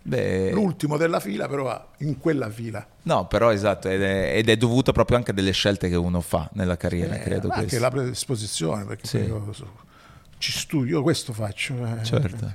Beh, 0.02 0.52
L'ultimo 0.52 0.96
della 0.96 1.18
fila, 1.20 1.48
però 1.48 1.90
in 1.98 2.18
quella 2.18 2.48
fila. 2.48 2.86
no, 3.02 3.26
però 3.26 3.52
esatto, 3.52 3.88
ed 3.88 4.02
è, 4.02 4.36
ed 4.36 4.48
è 4.48 4.56
dovuto 4.56 4.92
proprio 4.92 5.16
anche 5.16 5.32
a 5.32 5.34
delle 5.34 5.50
scelte 5.50 5.88
che 5.88 5.96
uno 5.96 6.20
fa 6.20 6.48
nella 6.52 6.76
carriera, 6.76 7.16
Eh, 7.16 7.22
credo. 7.22 7.48
anche 7.48 7.62
questo. 7.66 7.80
la 7.80 7.90
predisposizione, 7.90 8.84
perché 8.84 9.06
Sì. 9.06 9.18
io 9.18 9.52
ci 10.38 10.52
studio, 10.52 10.98
io 10.98 11.02
questo 11.02 11.32
faccio. 11.32 11.74
eh. 11.84 12.04
Certo. 12.04 12.54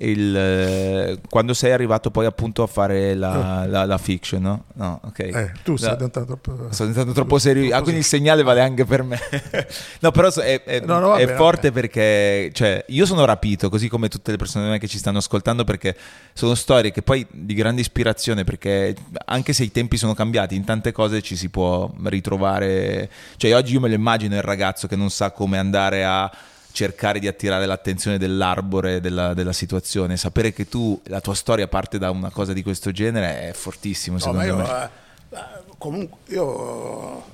Il, 0.00 0.36
eh, 0.36 1.18
quando 1.28 1.54
sei 1.54 1.72
arrivato 1.72 2.12
poi 2.12 2.24
appunto 2.24 2.62
a 2.62 2.68
fare 2.68 3.14
la, 3.14 3.66
la- 3.66 3.84
la 3.84 3.98
fiction, 3.98 4.40
no? 4.40 4.64
No, 4.74 5.00
ok. 5.04 5.18
Eh, 5.18 5.52
tu 5.64 5.74
sei 5.76 5.94
diventato 5.94 6.24
troppo... 6.26 6.68
Sto 6.70 6.82
diventando 6.84 7.12
troppo 7.12 7.38
serio. 7.38 7.74
Ah, 7.74 7.80
quindi 7.82 7.98
il 8.00 8.06
segnale 8.06 8.44
vale 8.44 8.60
anche 8.60 8.84
per 8.84 9.02
me. 9.02 9.18
no, 10.00 10.10
però 10.12 10.30
è, 10.30 10.62
è- 10.62 10.80
No, 10.80 11.00
no, 11.00 11.08
va 11.08 11.16
è 11.16 11.26
forte 11.34 11.68
va 11.68 11.80
perché 11.80 12.50
cioè, 12.52 12.84
io 12.88 13.06
sono 13.06 13.24
rapito, 13.24 13.68
così 13.68 13.88
come 13.88 14.08
tutte 14.08 14.30
le 14.30 14.36
persone 14.36 14.78
che 14.78 14.86
ci 14.86 14.98
stanno 14.98 15.18
ascoltando, 15.18 15.64
perché 15.64 15.96
sono 16.32 16.54
storie 16.54 16.92
che 16.92 17.02
poi 17.02 17.26
di 17.30 17.54
grande 17.54 17.80
ispirazione, 17.80 18.44
perché 18.44 18.94
anche 19.24 19.52
se 19.52 19.64
i 19.64 19.72
tempi 19.72 19.96
sono 19.96 20.14
cambiati, 20.14 20.54
in 20.54 20.64
tante 20.64 20.92
cose 20.92 21.22
ci 21.22 21.34
si 21.34 21.48
può 21.48 21.90
ritrovare. 22.04 23.10
Cioè, 23.36 23.52
oggi 23.56 23.72
io 23.72 23.80
me 23.80 23.88
lo 23.88 23.94
immagino 23.94 24.36
il 24.36 24.42
ragazzo 24.42 24.86
che 24.86 24.94
non 24.94 25.10
sa 25.10 25.32
come 25.32 25.58
andare 25.58 26.04
a 26.04 26.30
cercare 26.78 27.18
di 27.18 27.26
attirare 27.26 27.66
l'attenzione 27.66 28.18
dell'arbore 28.18 29.00
della, 29.00 29.34
della 29.34 29.52
situazione, 29.52 30.16
sapere 30.16 30.52
che 30.52 30.68
tu, 30.68 31.00
la 31.06 31.20
tua 31.20 31.34
storia 31.34 31.66
parte 31.66 31.98
da 31.98 32.12
una 32.12 32.30
cosa 32.30 32.52
di 32.52 32.62
questo 32.62 32.92
genere 32.92 33.48
è 33.48 33.52
fortissimo 33.52 34.14
No, 34.18 34.22
secondo 34.22 34.56
me. 34.56 34.62
io, 34.62 34.76
eh, 34.76 34.88
eh, 35.30 35.40
comunque, 35.76 36.18
io 36.32 37.24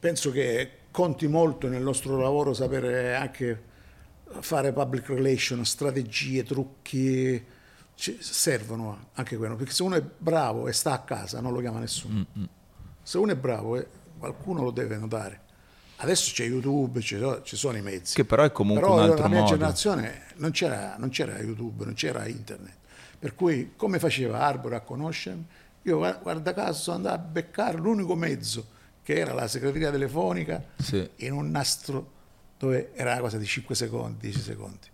penso 0.00 0.32
che 0.32 0.70
conti 0.90 1.28
molto 1.28 1.68
nel 1.68 1.80
nostro 1.82 2.18
lavoro 2.20 2.54
sapere 2.54 3.14
anche 3.14 3.62
fare 4.40 4.72
public 4.72 5.10
relation, 5.10 5.64
strategie, 5.64 6.42
trucchi, 6.42 7.40
ci 7.94 8.18
servono 8.20 9.10
anche 9.14 9.36
quello, 9.36 9.54
perché 9.54 9.72
se 9.72 9.84
uno 9.84 9.94
è 9.94 10.02
bravo 10.02 10.66
e 10.66 10.72
sta 10.72 10.92
a 10.92 10.98
casa 11.02 11.40
non 11.40 11.52
lo 11.52 11.60
chiama 11.60 11.78
nessuno. 11.78 12.26
Mm, 12.36 12.44
Se 13.00 13.16
uno 13.18 13.30
è 13.30 13.36
bravo 13.36 13.76
eh, 13.76 13.86
qualcuno 14.18 14.64
lo 14.64 14.72
deve 14.72 14.96
notare. 14.96 15.40
Adesso 15.98 16.32
c'è 16.34 16.44
YouTube, 16.44 17.00
ci 17.00 17.16
sono, 17.18 17.42
ci 17.42 17.56
sono 17.56 17.76
i 17.78 17.82
mezzi. 17.82 18.14
Che 18.14 18.24
però 18.24 18.42
è 18.44 18.52
comunque 18.52 18.82
Però 18.82 18.94
un 18.96 19.00
altro 19.02 19.22
la 19.22 19.28
mia 19.28 19.40
modo. 19.40 19.52
generazione 19.52 20.22
non 20.36 20.50
c'era, 20.50 20.96
non 20.98 21.08
c'era 21.08 21.38
YouTube, 21.40 21.84
non 21.84 21.94
c'era 21.94 22.26
internet. 22.26 22.74
Per 23.18 23.34
cui 23.34 23.72
come 23.76 23.98
faceva 23.98 24.40
Arbor 24.40 24.74
a 24.74 24.80
conoscermi? 24.80 25.44
Io 25.82 25.96
gua- 25.98 26.18
guarda 26.20 26.52
caso 26.52 26.80
sono 26.82 26.96
andato 26.96 27.14
a 27.14 27.18
beccare 27.18 27.78
l'unico 27.78 28.14
mezzo 28.14 28.66
che 29.02 29.14
era 29.14 29.32
la 29.32 29.46
segreteria 29.48 29.90
telefonica 29.90 30.62
Sì. 30.76 31.08
in 31.16 31.32
un 31.32 31.50
nastro 31.50 32.12
dove 32.58 32.90
era 32.94 33.12
una 33.12 33.20
cosa 33.20 33.38
di 33.38 33.46
5 33.46 33.74
secondi, 33.74 34.18
10 34.20 34.40
secondi. 34.40 34.86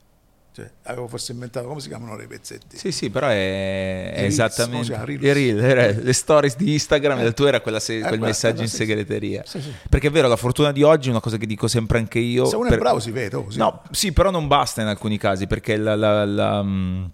Cioè, 0.55 0.71
avevo 0.83 1.09
forse 1.09 1.33
inventato 1.33 1.67
come 1.67 1.81
si 1.81 1.89
chiamano 1.89 2.21
i 2.21 2.27
pezzetti. 2.27 2.77
Sì, 2.77 2.93
sì, 2.93 3.09
però 3.09 3.27
è, 3.29 4.13
è 4.13 4.17
Reels, 4.17 4.33
esattamente 4.35 4.87
chiama? 4.89 5.05
Reels? 5.05 5.23
i 5.23 5.33
reel, 5.33 5.65
era- 5.65 5.99
le 5.99 6.13
stories 6.13 6.57
di 6.57 6.73
Instagram, 6.73 7.21
Eh. 7.21 7.25
il 7.25 7.33
tuo 7.33 7.47
era 7.47 7.61
quella 7.63 7.81
se- 7.81 7.95
Eh, 7.97 7.99
quel 8.01 8.11
quella- 8.11 8.27
messaggio 8.27 8.61
in 8.61 8.69
segreteria. 8.69 9.43
Sì, 9.47 9.63
sì. 9.63 9.73
Perché 9.89 10.09
è 10.09 10.11
vero, 10.11 10.29
la 10.29 10.37
fortuna 10.37 10.71
di 10.71 10.83
oggi 10.83 11.09
è 11.09 11.11
una 11.11 11.21
cosa 11.21 11.39
che 11.39 11.47
dico 11.47 11.69
sempre 11.69 11.97
anche 11.99 12.19
io. 12.19 12.45
Se 12.45 12.57
uno 12.57 12.69
per- 12.69 12.77
è 12.77 12.81
bravo 12.81 13.01
si 13.01 13.11
vede. 13.11 13.37
oh, 13.37 13.51
sì. 13.51 13.57
No, 13.57 13.83
sì, 13.93 14.13
però 14.13 14.31
non 14.31 14.47
basta 14.47 14.83
in 14.83 14.89
alcuni 14.89 15.17
casi, 15.17 15.47
perché 15.47 15.79
la, 15.79 15.97
la- 15.97 16.27
la, 16.27 16.63
mm, 16.63 17.05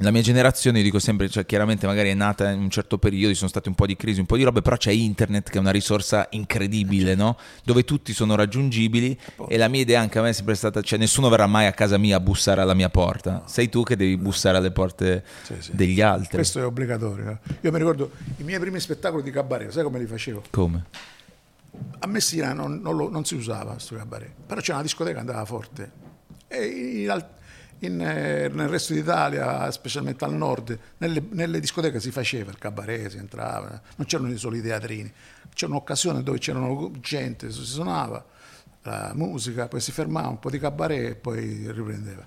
la 0.00 0.10
mia 0.10 0.22
generazione, 0.22 0.78
io 0.78 0.84
dico 0.84 0.98
sempre, 0.98 1.28
cioè, 1.28 1.46
chiaramente 1.46 1.86
magari 1.86 2.10
è 2.10 2.14
nata 2.14 2.50
in 2.50 2.58
un 2.58 2.68
certo 2.68 2.98
periodo, 2.98 3.28
ci 3.28 3.36
sono 3.36 3.48
state 3.48 3.68
un 3.68 3.76
po' 3.76 3.86
di 3.86 3.94
crisi, 3.94 4.18
un 4.18 4.26
po' 4.26 4.36
di 4.36 4.42
robe, 4.42 4.60
però 4.60 4.76
c'è 4.76 4.90
internet 4.90 5.50
che 5.50 5.56
è 5.58 5.60
una 5.60 5.70
risorsa 5.70 6.26
incredibile, 6.30 7.14
no? 7.14 7.38
Dove 7.62 7.84
tutti 7.84 8.12
sono 8.12 8.34
raggiungibili 8.34 9.16
e 9.48 9.56
la 9.56 9.68
mia 9.68 9.82
idea 9.82 10.00
anche 10.00 10.18
a 10.18 10.22
me 10.22 10.30
è 10.30 10.32
sempre 10.32 10.56
stata, 10.56 10.80
cioè 10.82 10.98
nessuno 10.98 11.28
verrà 11.28 11.46
mai 11.46 11.66
a 11.66 11.72
casa 11.72 11.96
mia 11.96 12.16
a 12.16 12.20
bussare 12.20 12.60
alla 12.60 12.74
mia 12.74 12.88
porta, 12.90 13.44
sei 13.46 13.68
tu 13.68 13.84
che 13.84 13.94
devi 13.94 14.16
bussare 14.16 14.56
alle 14.56 14.72
porte 14.72 15.24
Sì, 15.44 15.54
sì. 15.60 15.70
degli 15.76 16.00
altri. 16.00 16.34
Questo 16.34 16.58
è 16.58 16.64
obbligatorio. 16.64 17.30
eh. 17.30 17.54
Io 17.60 17.70
mi 17.70 17.78
ricordo 17.78 18.10
i 18.38 18.42
miei 18.42 18.58
primi 18.58 18.80
spettacoli 18.80 19.22
di 19.22 19.30
cabaret, 19.30 19.70
sai 19.70 19.84
come 19.84 20.00
li 20.00 20.06
facevo? 20.06 20.42
Come? 20.50 20.84
A 22.00 22.06
Messina 22.08 22.52
non, 22.52 22.80
non 22.82 22.96
lo- 22.96 23.10
non 23.10 23.24
si 23.24 23.36
usava 23.36 23.72
questo 23.72 23.94
cabaret, 23.94 24.30
però 24.44 24.60
c'era 24.60 24.74
una 24.74 24.82
discoteca 24.82 25.14
che 25.14 25.20
andava 25.20 25.44
forte. 25.44 25.90
E 26.48 26.64
in 27.02 27.10
al- 27.10 27.26
in, 27.80 28.00
eh, 28.00 28.48
nel 28.48 28.68
resto 28.68 28.92
d'Italia, 28.92 29.70
specialmente 29.70 30.24
al 30.24 30.34
nord, 30.34 30.78
nelle, 30.98 31.22
nelle 31.30 31.60
discoteche 31.60 32.00
si 32.00 32.10
faceva 32.10 32.50
il 32.50 32.58
cabaret, 32.58 33.08
si 33.10 33.16
entrava, 33.16 33.80
non 33.96 34.06
c'erano 34.06 34.30
i 34.30 34.62
teatrini, 34.62 35.12
c'era 35.52 35.72
un'occasione 35.72 36.22
dove 36.22 36.38
c'erano 36.38 36.90
gente, 37.00 37.50
si 37.50 37.64
suonava 37.64 38.24
la 38.82 39.12
musica, 39.14 39.66
poi 39.66 39.80
si 39.80 39.92
fermava 39.92 40.28
un 40.28 40.38
po' 40.38 40.50
di 40.50 40.58
cabaret 40.58 41.10
e 41.10 41.14
poi 41.14 41.70
riprendeva. 41.70 42.26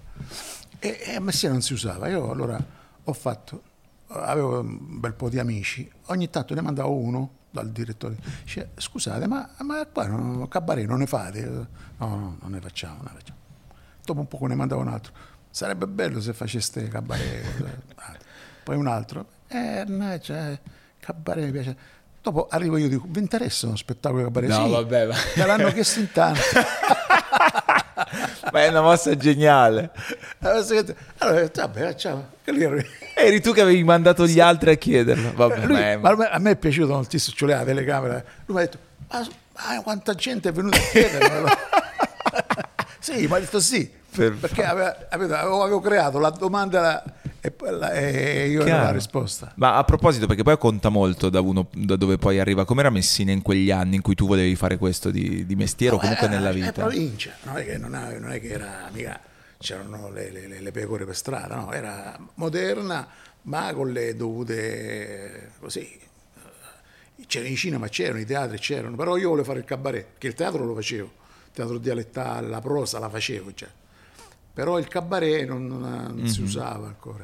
E, 0.79 0.99
e 1.05 1.15
a 1.15 1.19
Messina 1.19 1.51
non 1.51 1.61
si 1.61 1.73
usava. 1.73 2.07
Io 2.07 2.31
allora 2.31 2.63
ho 3.03 3.13
fatto, 3.13 3.61
avevo 4.07 4.59
un 4.59 4.99
bel 4.99 5.13
po' 5.13 5.29
di 5.29 5.39
amici, 5.39 5.89
ogni 6.05 6.29
tanto 6.29 6.53
ne 6.53 6.61
mandavo 6.61 6.93
uno 6.93 7.31
dal 7.49 7.71
direttore, 7.71 8.17
dice, 8.43 8.71
scusate, 8.75 9.27
ma, 9.27 9.49
ma 9.61 9.85
qua 9.85 10.07
non, 10.07 10.47
cabaret 10.47 10.85
non 10.85 10.99
ne 10.99 11.07
fate? 11.07 11.45
No, 11.45 11.67
no, 11.97 12.37
non 12.41 12.51
ne 12.51 12.59
facciamo, 12.59 12.95
non 12.95 13.13
ne 13.13 13.19
facciamo. 13.19 13.39
Dopo 14.03 14.19
un 14.19 14.27
po' 14.27 14.45
ne 14.45 14.55
mandavo 14.55 14.81
un 14.81 14.87
altro, 14.87 15.13
sarebbe 15.58 15.88
bello 15.88 16.22
se 16.22 16.34
faceste 16.34 16.88
cabaret. 16.88 17.43
Poi 18.64 18.76
un 18.76 18.86
altro, 18.86 19.26
eh, 19.47 19.84
no, 19.88 20.20
cioè, 20.20 20.55
cabaret 20.99 21.45
mi 21.45 21.51
piace. 21.51 21.76
Dopo 22.22 22.47
arrivo 22.47 22.78
io 22.78 22.86
e 22.86 22.89
dico, 22.89 23.05
vi 23.08 23.20
interessa 23.22 23.66
uno 23.66 23.76
spettacolo 23.76 24.22
cabaret? 24.26 24.49
No, 24.49 24.66
Sì, 24.66 24.72
vabbè, 24.72 25.05
ma- 25.08 25.16
me 25.36 25.45
l'hanno 25.47 25.72
chiesto 25.72 25.99
in 25.99 26.12
tanti. 26.12 26.41
Ma 28.51 28.64
è 28.64 28.68
una 28.68 28.82
mossa 28.82 29.18
geniale. 29.18 29.89
Allora, 31.18 31.49
vabbè, 31.51 31.82
facciamo. 31.82 32.28
Eri 33.16 33.41
tu 33.41 33.51
che 33.51 33.62
avevi 33.62 33.84
mandato 33.84 34.28
gli 34.28 34.39
altri 34.39 34.70
a 34.72 34.76
chiederlo. 34.76 35.34
Vabbè, 35.34 35.66
Lui- 35.66 35.74
ma 35.74 35.89
è- 35.89 35.95
ma 35.97 36.30
a 36.30 36.38
me- 36.38 36.51
è 36.51 36.55
piaciuto 36.55 36.93
moltissimo, 36.93 37.36
c'è 37.36 37.45
la 37.47 37.64
telecamera. 37.64 38.24
Lui 38.45 38.58
mi 38.58 38.62
ha 38.64 38.66
detto, 38.66 38.78
ma, 39.10 39.28
ma 39.76 39.82
quanta 39.82 40.14
gente 40.14 40.49
è 40.49 40.51
venuta 40.51 40.78
a 40.78 40.82
chiedermelo? 40.82 41.47
sì, 42.99 43.26
mi 43.28 43.34
ha 43.34 43.39
detto 43.39 43.60
sì, 43.60 43.91
Per 44.18 44.36
perché 44.38 44.63
aveva- 44.63 45.07
avevo, 45.09 45.61
avevo 45.61 45.80
creato 45.80 46.18
la 46.20 46.30
domanda 46.30 47.03
e, 47.39 47.53
la- 47.72 47.91
e 47.93 48.47
io 48.49 48.57
ero 48.59 48.65
Chiaro. 48.65 48.84
la 48.86 48.91
risposta. 48.91 49.51
Ma 49.55 49.76
a 49.78 49.84
proposito, 49.84 50.26
perché 50.28 50.43
poi 50.43 50.57
conta 50.57 50.89
molto 50.89 51.30
da, 51.30 51.39
uno, 51.41 51.68
da 51.74 51.95
dove 51.95 52.18
poi 52.18 52.39
arriva, 52.39 52.65
com'era 52.65 52.89
Messina 52.89 53.32
in 53.32 53.41
quegli 53.41 53.70
anni 53.72 53.95
in 53.95 54.01
cui 54.01 54.15
tu 54.15 54.28
volevi 54.28 54.55
fare 54.55 54.78
questo 54.78 55.11
di, 55.11 55.45
di 55.45 55.55
mestiere 55.55 55.95
o 55.95 55.99
comunque 55.99 56.26
Eh, 56.28 56.30
nella 56.30 56.51
vita? 56.51 56.72
provincia, 56.72 57.32
non 57.43 57.57
è 57.57 57.65
che, 57.65 57.78
non 57.78 57.95
è, 57.95 58.18
non 58.20 58.32
è 58.32 58.41
che 58.41 58.47
era 58.49 58.89
mica 58.91 59.20
c'erano 59.59 60.11
le, 60.11 60.30
le- 60.30 60.59
le- 60.61 60.72
pecore 60.72 61.03
per 61.05 61.15
strada, 61.15 61.55
no, 61.55 61.72
era 61.72 62.15
moderna 62.36 63.07
ma 63.43 63.74
con 63.74 63.91
le 63.91 64.15
dovute 64.15 65.51
così. 65.59 65.99
C'erano 67.26 67.51
i 67.51 67.55
cinema, 67.55 67.88
c'erano 67.88 68.20
i 68.20 68.26
teatri, 68.26 68.57
c'erano, 68.59 68.95
però 68.95 69.18
io 69.18 69.30
volevo 69.30 69.45
fare 69.47 69.59
il 69.59 69.65
cabaret, 69.65 70.05
perché 70.11 70.28
il 70.28 70.34
teatro 70.36 70.63
lo 70.63 70.76
facevo, 70.76 71.05
il 71.05 71.51
teatro 71.53 71.78
dialettale, 71.80 72.47
la 72.47 72.61
prosa 72.61 72.99
la 72.99 73.09
facevo 73.09 73.51
già, 73.53 73.68
però 74.58 74.80
il 74.80 74.88
cabaret 74.88 75.47
non, 75.47 75.68
non- 75.68 76.14
non 76.16 76.28
si 76.28 76.41
usava 76.41 76.88
ancora. 76.88 77.24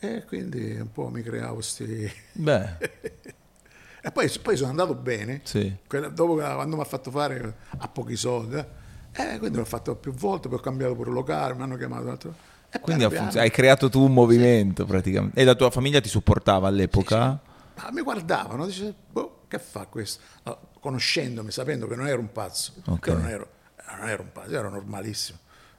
E 0.00 0.24
quindi 0.26 0.72
un 0.74 0.90
po' 0.90 1.08
mi 1.08 1.22
creavo 1.22 1.54
questi... 1.54 2.12
Beh, 2.32 2.76
E 4.02 4.10
poi, 4.10 4.28
poi 4.42 4.56
sono 4.56 4.70
andato 4.70 4.94
bene, 4.96 5.42
sì. 5.44 5.72
quella- 5.86 6.08
dopo 6.08 6.34
che- 6.34 6.42
quando 6.54 6.74
mi 6.74 6.82
ha 6.82 6.84
fatto 6.84 7.12
fare 7.12 7.54
a 7.78 7.86
pochi 7.86 8.16
soldi, 8.16 8.56
eh, 8.56 9.38
quindi 9.38 9.56
l'ho 9.56 9.64
fatto 9.64 9.94
più 9.94 10.12
volte, 10.12 10.48
poi 10.48 10.58
ho 10.58 10.60
cambiato 10.60 10.96
pure 10.96 11.12
locale, 11.12 11.54
mi 11.54 11.62
hanno 11.62 11.76
chiamato 11.76 12.10
altro. 12.10 12.34
E 12.70 12.80
Quindi 12.80 13.04
funzionato. 13.04 13.38
hai 13.38 13.50
creato 13.52 13.88
tu 13.88 14.02
un 14.02 14.12
movimento 14.12 14.84
praticamente. 14.84 15.38
E 15.40 15.44
la 15.44 15.54
tua 15.54 15.70
famiglia 15.70 16.00
ti 16.00 16.08
supportava 16.08 16.66
all'epoca? 16.66 17.38
Ma 17.76 17.90
mi 17.92 18.02
guardavano, 18.02 18.66
dice, 18.66 18.92
boh, 19.12 19.42
che 19.46 19.60
fa 19.60 19.86
questo? 19.86 20.22
No, 20.42 20.58
conoscendomi, 20.80 21.52
sapendo 21.52 21.86
che 21.86 21.94
non 21.94 22.08
ero 22.08 22.18
un 22.18 22.32
pazzo, 22.32 22.72
Ok. 22.86 23.06
io 23.06 23.14
non 23.14 23.28
ero, 23.28 23.48
non 24.00 24.08
ero 24.08 24.22
un 24.22 24.32
pazzo, 24.32 24.50
ero 24.56 24.70
normalissimo. 24.70 25.38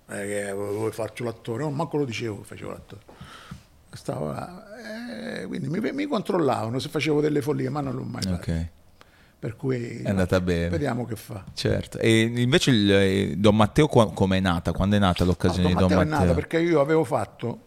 Non 0.10 0.18
è 0.18 0.26
che 0.26 0.52
volevo 0.54 0.92
faccio 0.92 1.24
l'attore, 1.24 1.64
no, 1.64 1.70
manco 1.72 1.98
lo 1.98 2.06
dicevo 2.06 2.40
che 2.40 2.46
facevo 2.46 2.72
l'attore. 2.72 3.02
Stavo 3.92 4.28
là, 4.32 4.66
eh, 5.42 5.46
quindi 5.48 5.68
mi, 5.68 5.80
mi 5.92 6.06
controllavano 6.06 6.78
se 6.80 6.90
facevo 6.90 7.22
delle 7.22 7.42
follie, 7.42 7.70
ma 7.70 7.82
non 7.82 7.96
l'ho 7.96 8.04
mai 8.04 8.22
fatto. 8.22 8.52
Ok. 8.52 8.68
per 9.40 9.56
cui 9.56 10.02
È 10.02 10.10
andata 10.10 10.40
bene. 10.42 10.70
vediamo 10.70 11.06
che 11.06 11.16
fa. 11.16 11.44
Certo. 11.54 11.98
E 11.98 12.22
invece 12.22 12.72
il, 12.72 12.92
eh, 12.92 13.34
Don 13.38 13.56
Matteo 13.56 13.88
come 13.88 14.38
è 14.38 14.40
nata? 14.40 14.72
Quando 14.74 14.96
è 14.96 15.00
nata 15.00 15.24
No, 15.24 15.30
l'occasione 15.32 15.70
Don 15.70 15.72
di 15.74 15.80
Don 15.80 15.88
Matteo 15.90 15.98
Matteo? 16.04 16.18
è 16.18 16.20
nata 16.28 16.34
perché 16.34 16.60
io 16.60 16.82
avevo 16.82 17.04
fatto 17.04 17.62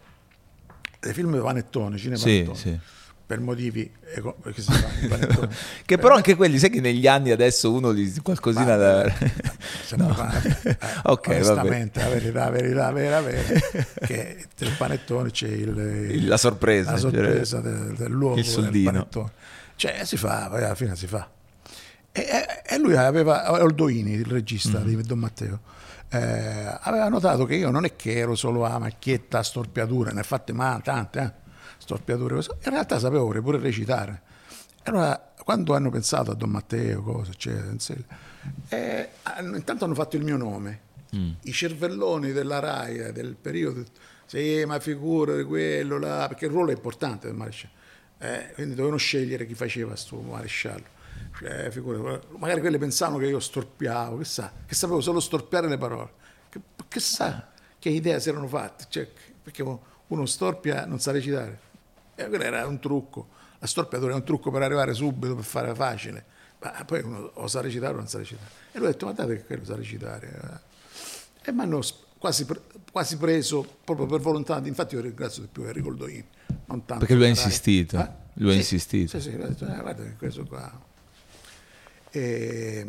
dei 0.99 1.13
film 1.13 1.41
panettone, 1.41 1.97
Sì, 1.97 2.03
cinepanettone, 2.03 2.55
sì. 2.57 2.79
Per 3.25 3.39
motivi 3.39 3.89
eco- 4.15 4.35
panettoni. 4.41 5.47
Che 5.85 5.97
però 5.97 6.15
anche 6.15 6.35
quelli, 6.35 6.57
sai 6.59 6.69
che 6.69 6.81
negli 6.81 7.07
anni 7.07 7.31
adesso 7.31 7.71
uno 7.71 7.91
li 7.91 8.13
qualcosina 8.21 8.75
da... 8.75 9.11
Sempre 9.85 10.07
No. 10.07 10.13
pane- 10.13 10.59
eh, 10.63 10.77
Ok, 11.03 11.27
vabbè. 11.27 11.35
onestamente, 11.37 11.99
la 12.01 12.09
verità, 12.09 12.39
la 12.45 12.49
verità, 12.51 12.91
vera, 12.91 13.21
vera, 13.21 13.59
che 14.05 14.45
tra 14.55 14.67
il 14.67 14.75
panettone 14.77 15.31
c'è 15.31 15.47
il, 15.47 16.27
La 16.27 16.37
sorpresa, 16.37 16.91
la 16.91 16.99
cioè, 16.99 17.11
sorpresa 17.11 17.59
del, 17.61 17.93
dell'uovo 17.95 18.35
il 18.37 18.43
del 18.43 18.51
soldino. 18.51 18.91
panettone. 18.91 19.31
Cioè, 19.75 20.03
si 20.05 20.17
fa, 20.17 20.47
poi 20.49 20.63
alla 20.63 20.75
fine 20.75 20.95
si 20.95 21.07
fa. 21.07 21.29
E, 22.11 22.27
e- 22.67 22.77
lui 22.77 22.95
aveva, 22.95 23.51
Oldoini, 23.51 24.11
il 24.13 24.25
regista 24.25 24.79
Mm. 24.79 24.83
di 24.85 25.01
Don 25.01 25.17
Matteo, 25.19 25.59
eh, 26.09 26.77
aveva 26.81 27.07
notato 27.09 27.45
che 27.45 27.55
io 27.55 27.71
non 27.71 27.85
è 27.85 27.95
che 27.95 28.17
ero 28.17 28.35
solo 28.35 28.65
a 28.65 28.77
macchietta, 28.77 29.39
a 29.39 29.43
storpiature, 29.43 30.11
ne 30.11 30.19
ho 30.19 30.23
fatte 30.23 30.53
ma 30.53 30.79
tante, 30.83 31.19
eh, 31.19 31.31
storpiature, 31.93 32.35
così. 32.35 32.49
in 32.63 32.71
realtà 32.71 32.99
sapevo 32.99 33.27
pure 33.27 33.59
recitare. 33.59 34.21
Allora, 34.83 35.33
quando 35.43 35.75
hanno 35.75 35.89
pensato 35.89 36.31
a 36.31 36.35
Don 36.35 36.49
Matteo, 36.49 37.01
cose, 37.01 37.31
eccetera, 37.31 37.71
eh, 38.69 39.09
intanto 39.41 39.85
hanno 39.85 39.93
fatto 39.93 40.15
il 40.15 40.23
mio 40.23 40.37
nome. 40.37 40.91
Mm. 41.15 41.31
I 41.41 41.51
cervelloni 41.51 42.31
della 42.31 42.59
RAI 42.59 42.97
eh, 42.97 43.11
del 43.11 43.35
periodo, 43.35 43.83
sì, 44.25 44.63
ma 44.65 44.79
figura 44.79 45.35
di 45.35 45.43
quello 45.43 45.99
là, 45.99 46.25
perché 46.27 46.45
il 46.45 46.51
ruolo 46.51 46.71
è 46.71 46.73
importante 46.73 47.27
del 47.27 47.35
maresciallo. 47.35 47.73
Eh, 48.17 48.51
quindi 48.55 48.73
dovevano 48.73 48.97
scegliere 48.97 49.45
chi 49.45 49.53
faceva 49.53 49.95
sto 49.95 50.19
maresciallo. 50.19 51.01
Cioè, 51.37 51.69
figura- 51.71 52.19
magari 52.37 52.61
quelli 52.61 52.77
pensavano 52.77 53.17
che 53.17 53.27
io 53.27 53.39
storpiavo, 53.39 54.17
chissà, 54.17 54.51
che 54.65 54.75
sapevo 54.75 55.01
solo 55.01 55.19
storpiare 55.19 55.67
le 55.67 55.77
parole. 55.77 56.11
Che, 56.49 56.59
chissà 56.87 57.51
che 57.79 57.89
idea 57.89 58.19
si 58.19 58.29
erano 58.29 58.47
fatti, 58.47 58.85
cioè, 58.89 59.07
perché 59.41 59.61
uno 59.61 60.25
storpia 60.25 60.85
non 60.85 60.99
sa 60.99 61.11
recitare. 61.11 61.71
E 62.15 62.27
quello 62.27 62.43
era 62.43 62.65
un 62.67 62.79
trucco. 62.79 63.27
La 63.59 63.67
storpiatura 63.67 64.11
è 64.11 64.15
un 64.15 64.23
trucco 64.23 64.51
per 64.51 64.61
arrivare 64.61 64.93
subito, 64.93 65.35
per 65.35 65.43
fare 65.43 65.73
facile. 65.73 66.25
Ma 66.61 66.83
poi 66.85 67.01
uno 67.01 67.31
o 67.33 67.47
sa 67.47 67.61
recitare 67.61 67.93
o 67.93 67.97
non 67.97 68.07
sa 68.07 68.17
recitare. 68.19 68.49
E 68.71 68.77
lui 68.77 68.87
ha 68.87 68.91
detto, 68.91 69.05
guardate 69.05 69.35
che 69.37 69.45
quello 69.45 69.65
sa 69.65 69.75
recitare. 69.75 70.61
eh. 71.43 71.49
E 71.49 71.51
mi 71.51 71.61
hanno 71.61 71.81
quasi, 72.17 72.45
quasi 72.91 73.17
preso, 73.17 73.65
proprio 73.83 74.05
per 74.05 74.19
volontà. 74.21 74.61
Infatti 74.63 74.95
io 74.95 75.01
ringrazio 75.01 75.41
di 75.43 75.49
più 75.51 75.63
Enrico 75.63 75.89
Oldoini. 75.89 76.25
Non 76.65 76.85
tanto 76.85 76.99
Perché 76.99 77.15
lui 77.15 77.25
ha 77.25 77.29
insistito. 77.29 77.97
Lui 78.35 78.49
ha 78.49 78.53
Sì, 78.53 78.57
insistito. 78.59 79.19
Sì, 79.19 79.29
sì, 79.29 79.35
lui 79.35 79.43
ha 79.43 79.47
detto, 79.47 79.65
eh, 79.65 79.79
guarda 79.81 80.03
che 80.03 80.15
questo 80.17 80.45
qua. 80.45 80.91
E, 82.09 82.87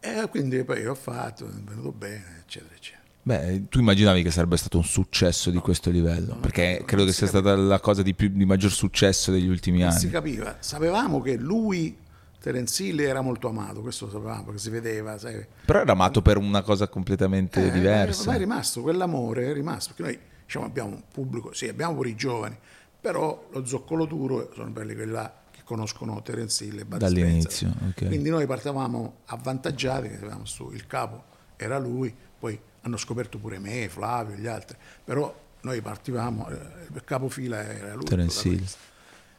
e 0.00 0.28
quindi 0.30 0.64
poi 0.64 0.86
ho 0.86 0.94
fatto, 0.94 1.46
è 1.46 1.50
venuto 1.50 1.92
bene, 1.92 2.38
eccetera, 2.44 2.74
eccetera. 2.74 3.01
Beh, 3.24 3.68
tu 3.68 3.78
immaginavi 3.78 4.22
che 4.24 4.32
sarebbe 4.32 4.56
stato 4.56 4.78
un 4.78 4.84
successo 4.84 5.50
di 5.50 5.58
questo 5.58 5.90
livello? 5.90 6.36
Perché 6.40 6.82
credo 6.84 7.04
che 7.04 7.12
sia 7.12 7.28
stata 7.28 7.54
la 7.54 7.78
cosa 7.78 8.02
di, 8.02 8.14
più, 8.14 8.28
di 8.28 8.44
maggior 8.44 8.72
successo 8.72 9.30
degli 9.30 9.46
ultimi 9.48 9.78
Non 9.78 9.92
si 9.92 10.04
anni. 10.06 10.12
capiva, 10.14 10.56
sapevamo 10.58 11.20
che 11.20 11.36
lui, 11.36 11.96
Terence 12.40 12.82
Hill, 12.82 12.98
era 12.98 13.20
molto 13.20 13.48
amato, 13.48 13.80
questo 13.80 14.06
lo 14.06 14.10
sapevamo, 14.10 14.42
perché 14.46 14.58
si 14.58 14.70
vedeva, 14.70 15.18
sai. 15.18 15.46
Però 15.64 15.80
era 15.80 15.92
amato 15.92 16.20
per 16.20 16.36
una 16.36 16.62
cosa 16.62 16.88
completamente 16.88 17.64
Eh, 17.66 17.70
diversa. 17.70 18.30
Ma 18.30 18.34
è 18.34 18.38
rimasto, 18.38 18.82
quell'amore 18.82 19.50
è 19.50 19.52
rimasto, 19.52 19.92
perché 19.94 20.12
noi 20.16 20.20
diciamo, 20.44 20.64
abbiamo 20.64 20.88
un 20.90 21.02
pubblico, 21.12 21.52
sì, 21.52 21.68
abbiamo 21.68 21.94
pure 21.94 22.08
i 22.08 22.16
giovani, 22.16 22.58
però 23.00 23.46
lo 23.52 23.64
zoccolo 23.64 24.04
duro 24.04 24.50
sono 24.52 24.72
quelli 24.72 24.96
che 24.96 25.04
là 25.04 25.32
che 25.52 25.60
conoscono 25.62 26.20
Terence 26.22 26.64
Hill 26.64 26.80
e 26.80 26.84
Bud 26.84 26.98
Dall'inizio, 26.98 27.68
Spencer. 27.70 27.88
ok. 28.02 28.06
Quindi 28.08 28.30
noi 28.30 28.46
partavamo 28.46 29.18
avvantaggiati, 29.26 30.08
che 30.08 30.16
avevamo 30.16 30.44
su, 30.44 30.72
il 30.72 30.88
capo 30.88 31.22
era 31.54 31.78
lui, 31.78 32.12
poi 32.36 32.58
hanno 32.82 32.96
scoperto 32.96 33.38
pure 33.38 33.58
me, 33.58 33.88
Flavio, 33.88 34.36
gli 34.36 34.46
altri, 34.46 34.76
però 35.04 35.34
noi 35.62 35.80
partivamo, 35.80 36.48
eh, 36.48 36.54
il 36.92 37.02
capofila 37.04 37.62
era 37.62 37.94
lui. 37.94 38.04
Terence 38.04 38.48
Hill. 38.48 38.64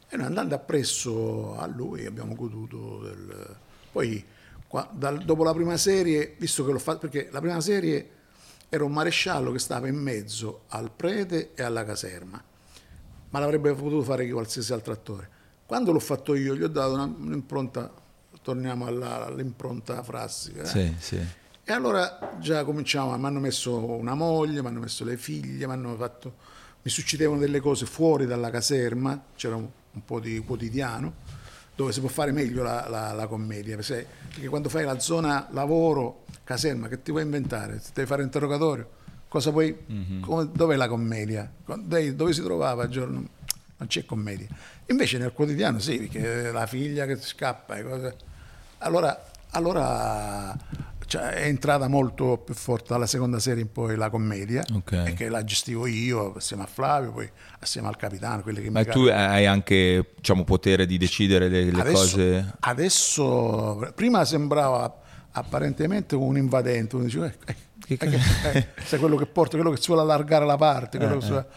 E 0.09 0.17
noi 0.17 0.25
andando 0.27 0.55
appresso 0.55 1.57
a 1.57 1.65
lui 1.67 2.05
abbiamo 2.05 2.35
goduto 2.35 2.99
del... 3.03 3.55
Poi 3.91 4.23
qua- 4.67 4.87
dal- 4.91 5.23
dopo 5.23 5.43
la 5.43 5.53
prima 5.53 5.75
serie, 5.77 6.35
visto 6.37 6.63
che 6.65 6.71
l'ho 6.71 6.79
fatto, 6.79 6.99
perché 7.09 7.29
la 7.31 7.39
prima 7.41 7.59
serie 7.59 8.09
era 8.69 8.83
un 8.83 8.91
maresciallo 8.91 9.51
che 9.51 9.59
stava 9.59 9.87
in 9.87 9.95
mezzo 9.95 10.63
al 10.69 10.91
prete 10.91 11.51
e 11.55 11.63
alla 11.63 11.83
caserma, 11.83 12.41
ma 13.29 13.39
l'avrebbe 13.39 13.73
potuto 13.73 14.03
fare 14.03 14.27
qualsiasi 14.29 14.71
altro 14.71 14.93
attore. 14.93 15.29
Quando 15.65 15.91
l'ho 15.91 15.99
fatto 15.99 16.35
io 16.35 16.55
gli 16.55 16.63
ho 16.63 16.67
dato 16.67 16.93
una- 16.93 17.03
un'impronta, 17.03 17.91
torniamo 18.41 18.85
alla- 18.85 19.25
all'impronta 19.25 20.01
frassica, 20.03 20.61
eh? 20.61 20.65
Sì, 20.67 20.95
sì. 20.99 21.21
E 21.65 21.71
allora 21.71 22.35
già 22.41 22.65
cominciamo, 22.65 23.17
mi 23.17 23.25
hanno 23.25 23.39
messo 23.39 23.85
una 23.85 24.15
moglie, 24.15 24.61
mi 24.61 24.67
hanno 24.67 24.81
messo 24.81 25.05
le 25.05 25.15
figlie, 25.15 25.65
fatto, 25.97 26.33
mi 26.81 26.91
succedevano 26.91 27.39
delle 27.39 27.61
cose 27.61 27.85
fuori 27.85 28.25
dalla 28.25 28.49
caserma, 28.49 29.17
c'era 29.33 29.55
un, 29.55 29.65
un 29.91 30.03
po' 30.03 30.19
di 30.19 30.39
quotidiano, 30.39 31.13
dove 31.73 31.93
si 31.93 32.01
può 32.01 32.09
fare 32.09 32.33
meglio 32.33 32.63
la, 32.63 32.89
la- 32.89 33.13
la 33.13 33.27
commedia, 33.27 33.77
perché, 33.77 34.05
perché 34.27 34.49
quando 34.49 34.67
fai 34.67 34.83
la 34.83 34.99
zona 34.99 35.47
lavoro, 35.51 36.25
caserma, 36.43 36.89
che 36.89 37.01
ti 37.01 37.11
vuoi 37.11 37.23
inventare? 37.23 37.79
Ti 37.79 37.91
devi 37.93 38.07
fare 38.07 38.23
interrogatorio? 38.23 38.89
Cosa 39.29 39.51
puoi, 39.51 39.85
come- 40.19 40.49
dov'è 40.51 40.75
la 40.75 40.89
commedia? 40.89 41.49
Dove, 41.65 42.13
dove 42.13 42.33
si 42.33 42.41
trovava 42.43 42.89
giorno? 42.89 43.25
Non 43.77 43.87
c'è 43.87 44.03
commedia. 44.03 44.47
Invece 44.87 45.17
nel 45.17 45.31
quotidiano 45.31 45.79
sì, 45.79 45.97
perché 45.97 46.51
la 46.51 46.67
figlia 46.67 47.05
che 47.05 47.15
scappa, 47.15 47.77
e 47.77 47.83
cose. 47.83 48.15
Allora, 48.79 49.31
allora 49.51 50.55
cioè, 51.13 51.29
è 51.29 51.45
entrata 51.45 51.87
molto 51.87 52.39
più 52.39 52.55
forte 52.55 52.85
dalla 52.89 53.05
seconda 53.05 53.37
serie 53.37 53.61
in 53.61 53.71
poi 53.71 53.95
la 53.95 54.09
commedia, 54.09 54.63
Ok. 54.73 55.03
e 55.05 55.13
che 55.13 55.29
la 55.29 55.43
gestivo 55.43 55.85
io 55.85 56.33
assieme 56.37 56.63
a 56.63 56.65
Flavio, 56.65 57.11
poi 57.11 57.29
assieme 57.59 57.87
al 57.87 57.97
capitano, 57.97 58.43
Ma 58.71 58.83
tu 58.83 59.01
hai 59.01 59.45
anche 59.45 60.13
diciamo, 60.15 60.43
potere 60.43 60.87
di 60.87 60.97
decidere 60.97 61.49
le, 61.49 61.65
le 61.65 61.81
adesso, 61.81 61.93
cose. 62.17 62.53
adesso, 62.61 63.91
prima 63.93 64.25
sembrava 64.25 65.01
apparentemente 65.33 66.15
un 66.15 66.35
invadente, 66.35 66.95
uno 66.95 67.05
diceva, 67.05 67.27
eh, 67.27 67.55
Che 67.85 67.95
eh, 67.95 67.97
che- 67.97 68.19
eh, 68.51 68.67
sei 68.85 68.97
quello 68.99 69.17
che 69.17 69.25
porta, 69.25 69.57
quello 69.57 69.71
che 69.71 69.81
si 69.81 69.87
vuole 69.87 70.01
allargare 70.03 70.45
la 70.45 70.55
parte, 70.55 70.97
quello 70.97 71.17
che 71.17 71.21
si 71.21 71.29
vuole- 71.29 71.47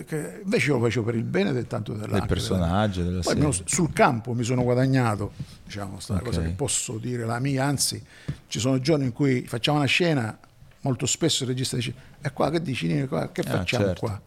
eh, 0.00 0.04
che- 0.04 0.40
invece 0.44 0.68
io 0.68 0.78
lo 0.78 0.84
facevo 0.84 1.04
per 1.06 1.14
il 1.14 1.24
bene 1.24 1.52
del 1.52 1.66
tanto 1.66 1.92
della, 1.94 2.18
Del 2.18 2.26
personaggio, 2.26 3.02
della 3.02 3.20
Poi 3.22 3.32
serie. 3.34 3.40
me 3.40 3.46
lo- 3.46 3.62
sul 3.64 3.92
campo 3.92 4.34
mi 4.34 4.44
sono 4.44 4.62
guadagnato, 4.62 5.32
diciamo, 5.64 5.98
sta 6.00 6.14
Ok. 6.14 6.22
cosa 6.22 6.42
che 6.42 6.50
posso 6.50 6.98
dire 6.98 7.24
la 7.24 7.38
mia, 7.38 7.64
anzi 7.64 8.02
ci 8.46 8.58
sono 8.58 8.78
giorni 8.80 9.06
in 9.06 9.12
cui 9.12 9.46
facciamo 9.46 9.78
una 9.78 9.86
scena, 9.86 10.36
molto 10.82 11.06
spesso 11.06 11.44
il 11.44 11.48
regista 11.48 11.76
dice, 11.76 11.94
e 12.20 12.30
qua 12.32 12.50
che 12.50 12.60
dici, 12.60 12.86
Nino, 12.86 13.06
qua, 13.08 13.30
che 13.32 13.40
Ah, 13.40 13.50
facciamo 13.50 13.84
certo. 13.86 14.00
qua? 14.00 14.20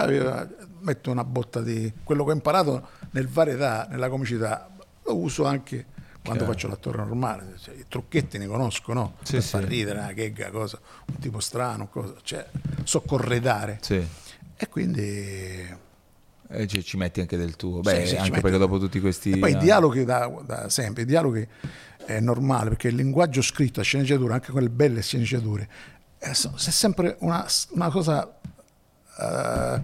Allora, 0.00 0.48
metto 0.80 1.10
una 1.10 1.24
botta 1.24 1.60
di 1.60 1.92
quello 2.02 2.24
che 2.24 2.30
ho 2.30 2.34
imparato 2.34 2.88
nel 3.10 3.28
varietà, 3.28 3.86
nella 3.90 4.08
comicità, 4.08 4.70
lo 5.04 5.16
uso 5.16 5.44
anche 5.44 5.84
quando 6.28 6.44
Chiaro. 6.44 6.52
faccio 6.52 6.68
l'attore 6.68 6.98
normale, 6.98 7.54
cioè, 7.58 7.74
i 7.74 7.84
trucchetti 7.88 8.36
ne 8.38 8.46
conosco, 8.46 8.92
no? 8.92 9.14
Sì, 9.22 9.32
per 9.32 9.42
sì. 9.42 9.48
far 9.48 9.64
ridere, 9.64 9.98
una 9.98 10.12
chegga, 10.12 10.50
cosa, 10.50 10.78
un 11.06 11.18
tipo 11.18 11.40
strano, 11.40 11.88
cosa, 11.88 12.14
cioè, 12.22 12.46
so 12.84 13.00
corredare. 13.00 13.78
Sì. 13.80 14.06
E 14.56 14.68
quindi 14.68 15.66
E 16.50 16.66
ci, 16.66 16.84
ci 16.84 16.96
metti 16.96 17.20
anche 17.20 17.36
del 17.36 17.56
tuo. 17.56 17.80
Beh, 17.80 18.06
Sì, 18.06 18.16
anche 18.16 18.40
perché 18.40 18.58
dopo 18.58 18.78
tutti 18.78 19.00
questi. 19.00 19.32
E 19.32 19.38
poi 19.38 19.52
i 19.52 19.56
dialoghi 19.58 20.04
da, 20.04 20.30
da 20.44 20.68
sempre, 20.68 21.02
i 21.02 21.06
dialoghi 21.06 21.46
è 22.04 22.20
normale 22.20 22.68
perché 22.70 22.88
il 22.88 22.94
linguaggio 22.94 23.40
scritto, 23.42 23.80
la 23.80 23.84
sceneggiatura, 23.84 24.34
anche 24.34 24.52
quelle 24.52 24.70
belle 24.70 25.02
sceneggiature, 25.02 25.68
è, 26.18 26.32
so- 26.32 26.54
è 26.54 26.70
sempre 26.70 27.16
una, 27.20 27.46
una 27.70 27.90
cosa 27.90 28.38
eh, 29.20 29.82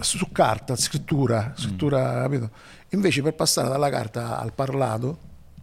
su 0.00 0.30
carta, 0.32 0.76
scrittura, 0.76 1.52
scrittura, 1.56 2.22
capito? 2.22 2.50
Invece 2.90 3.22
per 3.22 3.34
passare 3.34 3.68
dalla 3.68 3.90
carta 3.90 4.38
al 4.38 4.52
parlato, 4.52 5.18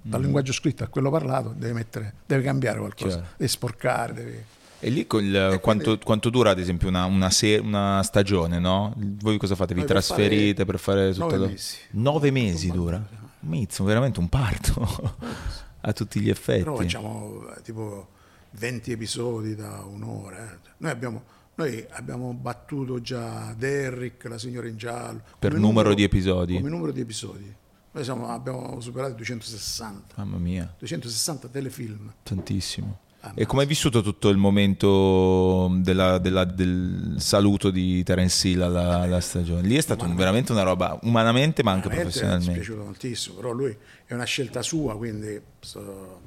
dal 0.07 0.21
linguaggio 0.21 0.53
scritto 0.53 0.83
a 0.83 0.87
quello 0.87 1.09
parlato, 1.09 1.53
devi, 1.57 1.73
mettere, 1.73 2.13
devi 2.25 2.43
cambiare 2.43 2.77
qualcosa, 2.79 3.15
Chiaro. 3.17 3.33
devi 3.37 3.49
sporcare, 3.49 4.13
devi... 4.13 4.43
E 4.79 4.89
lì 4.89 5.07
col- 5.07 5.57
quanto, 5.61 5.97
quanto 5.97 6.29
dura, 6.29 6.51
ad 6.51 6.59
esempio, 6.59 6.87
una, 6.89 7.05
una 7.05 7.29
se- 7.31 7.57
una 7.57 8.03
stagione, 8.03 8.59
no? 8.59 8.93
Voi 8.95 9.37
cosa 9.37 9.55
fate? 9.55 9.73
Vi 9.73 9.79
Noi 9.79 9.87
per 9.87 9.95
trasferite 9.97 10.65
per 10.65 10.77
fare 10.77 11.11
tutto 11.11 11.25
nove 11.25 11.37
lo- 11.37 11.47
mesi. 11.47 11.77
Nove 11.91 12.29
mesi 12.31 12.69
dura? 12.71 13.03
Mizzo, 13.39 13.83
veramente 13.83 14.19
un 14.19 14.29
parto 14.29 15.13
a 15.81 15.93
tutti 15.93 16.19
gli 16.19 16.29
effetti. 16.29 16.63
Però 16.63 16.75
facciamo 16.75 17.47
eh, 17.55 17.61
tipo 17.61 18.09
20 18.51 18.91
episodi 18.91 19.55
da 19.55 19.83
un'ora. 19.83 20.51
eh. 20.51 20.57
Noi 20.77 20.91
abbiamo, 20.91 21.23
noi 21.55 21.83
abbiamo 21.91 22.33
battuto 22.33 23.01
già 23.01 23.55
Derrick, 23.57 24.25
la 24.25 24.37
signora 24.37 24.67
in 24.67 24.77
giallo. 24.77 25.21
Per 25.39 25.51
come 25.53 25.61
numero 25.65 25.93
di 25.95 26.03
episodi? 26.03 26.55
Come 26.57 26.69
numero 26.69 26.91
di 26.91 27.01
episodi. 27.01 27.55
Noi 27.95 28.03
siamo- 28.03 28.27
abbiamo 28.27 28.81
superato 28.81 29.13
i 29.13 29.15
260. 29.15 30.15
Mamma 30.17 30.35
mia, 30.37 30.73
260 30.77 31.47
telefilm. 31.47 32.11
tantissimo. 32.23 32.99
E 33.35 33.45
come 33.45 33.61
hai 33.61 33.67
vissuto 33.67 34.01
tutto 34.03 34.27
il 34.29 34.35
momento 34.37 35.71
della- 35.79 36.17
della- 36.19 36.43
del 36.43 37.15
saluto 37.19 37.71
di 37.71 38.03
Terence 38.03 38.47
Hill 38.49 38.61
alla, 38.61 38.99
alla 38.99 39.21
stagione? 39.21 39.61
Lì 39.65 39.77
è 39.77 39.81
stato 39.81 40.03
un- 40.03 40.13
veramente 40.15 40.51
una 40.51 40.61
roba 40.63 40.99
umanamente 41.03 41.63
ma 41.63 41.71
anche 41.71 41.87
Veramente 41.87 42.19
Mi 42.19 42.25
è 42.25 42.27
professionalmente. 42.27 42.53
piaciuto 42.65 42.83
moltissimo, 42.83 43.35
però 43.37 43.51
lui 43.53 43.75
è 44.05 44.13
una 44.13 44.25
scelta 44.25 44.61
sua, 44.61 44.95
quindi 44.97 45.41
so- 45.61 46.19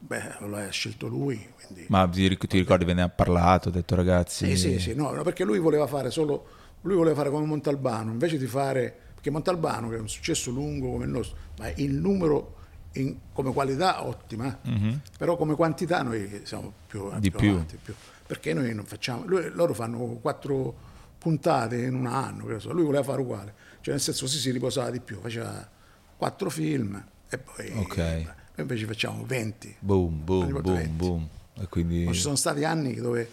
beh, 0.00 0.22
lo 0.40 0.56
ha 0.56 0.68
scelto 0.70 1.06
lui. 1.06 1.46
Quindi, 1.64 1.86
Ma 1.88 2.06
ti, 2.08 2.26
ric- 2.26 2.46
ti 2.48 2.58
ricordi, 2.58 2.84
ve 2.84 2.94
ne 2.94 3.02
ha 3.02 3.08
parlato, 3.08 3.68
ha 3.68 3.72
detto 3.72 3.94
ragazzi... 3.94 4.44
Sì, 4.44 4.56
sì, 4.56 4.78
sì, 4.80 4.94
no, 4.94 5.12
perché 5.22 5.44
lui 5.44 5.60
voleva 5.60 5.86
fare 5.86 6.10
solo, 6.10 6.46
lui 6.82 6.96
voleva 6.96 7.14
fare 7.14 7.30
come 7.30 7.46
Montalbano, 7.46 8.10
invece 8.10 8.36
di 8.36 8.46
fare, 8.46 9.09
perché 9.20 9.30
Montalbano 9.30 9.90
che 9.90 9.96
è 9.96 10.00
un 10.00 10.08
successo 10.08 10.50
lungo 10.50 10.92
come 10.92 11.04
il 11.04 11.10
nostro, 11.10 11.36
ma 11.58 11.70
il 11.76 11.92
numero 11.92 12.56
in- 12.92 13.16
come 13.34 13.52
qualità 13.52 14.02
ottima, 14.06 14.58
eh. 14.62 14.98
però 15.18 15.36
come 15.36 15.54
quantità 15.54 16.00
noi 16.02 16.40
siamo 16.44 16.72
più. 16.86 17.10
Di 17.18 17.28
più 17.30 17.38
più. 17.38 17.50
avanti, 17.50 17.78
più. 17.82 17.94
perché 18.26 18.54
noi 18.54 18.74
non 18.74 18.86
facciamo, 18.86 19.24
lui- 19.26 19.50
loro 19.52 19.74
fanno 19.74 19.98
quattro 20.22 20.88
puntate 21.18 21.76
in 21.82 21.94
un 21.94 22.06
anno, 22.06 22.46
lui 22.46 22.82
voleva 22.84 23.02
fare 23.02 23.20
uguale, 23.20 23.52
cioè 23.82 23.92
nel 23.92 24.02
senso 24.02 24.26
sì, 24.26 24.38
si 24.38 24.50
riposava 24.50 24.88
di 24.90 25.00
più, 25.00 25.20
faceva 25.20 25.68
quattro 26.16 26.48
film 26.48 27.02
e 27.28 27.36
poi 27.38 27.72
Ok. 27.76 27.96
noi 27.98 28.24
invece 28.56 28.86
facciamo 28.86 29.22
20. 29.26 29.76
Boom, 29.80 30.24
boom, 30.24 30.50
boom, 30.62 30.74
20. 30.76 30.88
boom. 30.96 31.28
E 31.60 31.66
quindi... 31.68 32.04
Ma 32.04 32.12
ci 32.12 32.20
sono 32.20 32.36
stati 32.36 32.64
anni 32.64 32.94
dove 32.94 33.28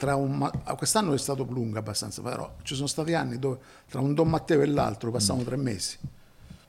tra 0.00 0.14
un 0.16 0.42
ah, 0.42 0.74
quest'anno 0.76 1.12
è 1.12 1.18
stato 1.18 1.46
lungo 1.50 1.78
abbastanza, 1.78 2.22
però 2.22 2.50
ci 2.62 2.74
sono 2.74 2.86
stati 2.86 3.12
anni 3.12 3.38
dove 3.38 3.58
tra 3.86 4.00
un 4.00 4.14
Don 4.14 4.30
Matteo 4.30 4.62
e 4.62 4.66
l'altro 4.66 5.10
passavano 5.10 5.44
tre 5.44 5.56
mesi. 5.56 5.98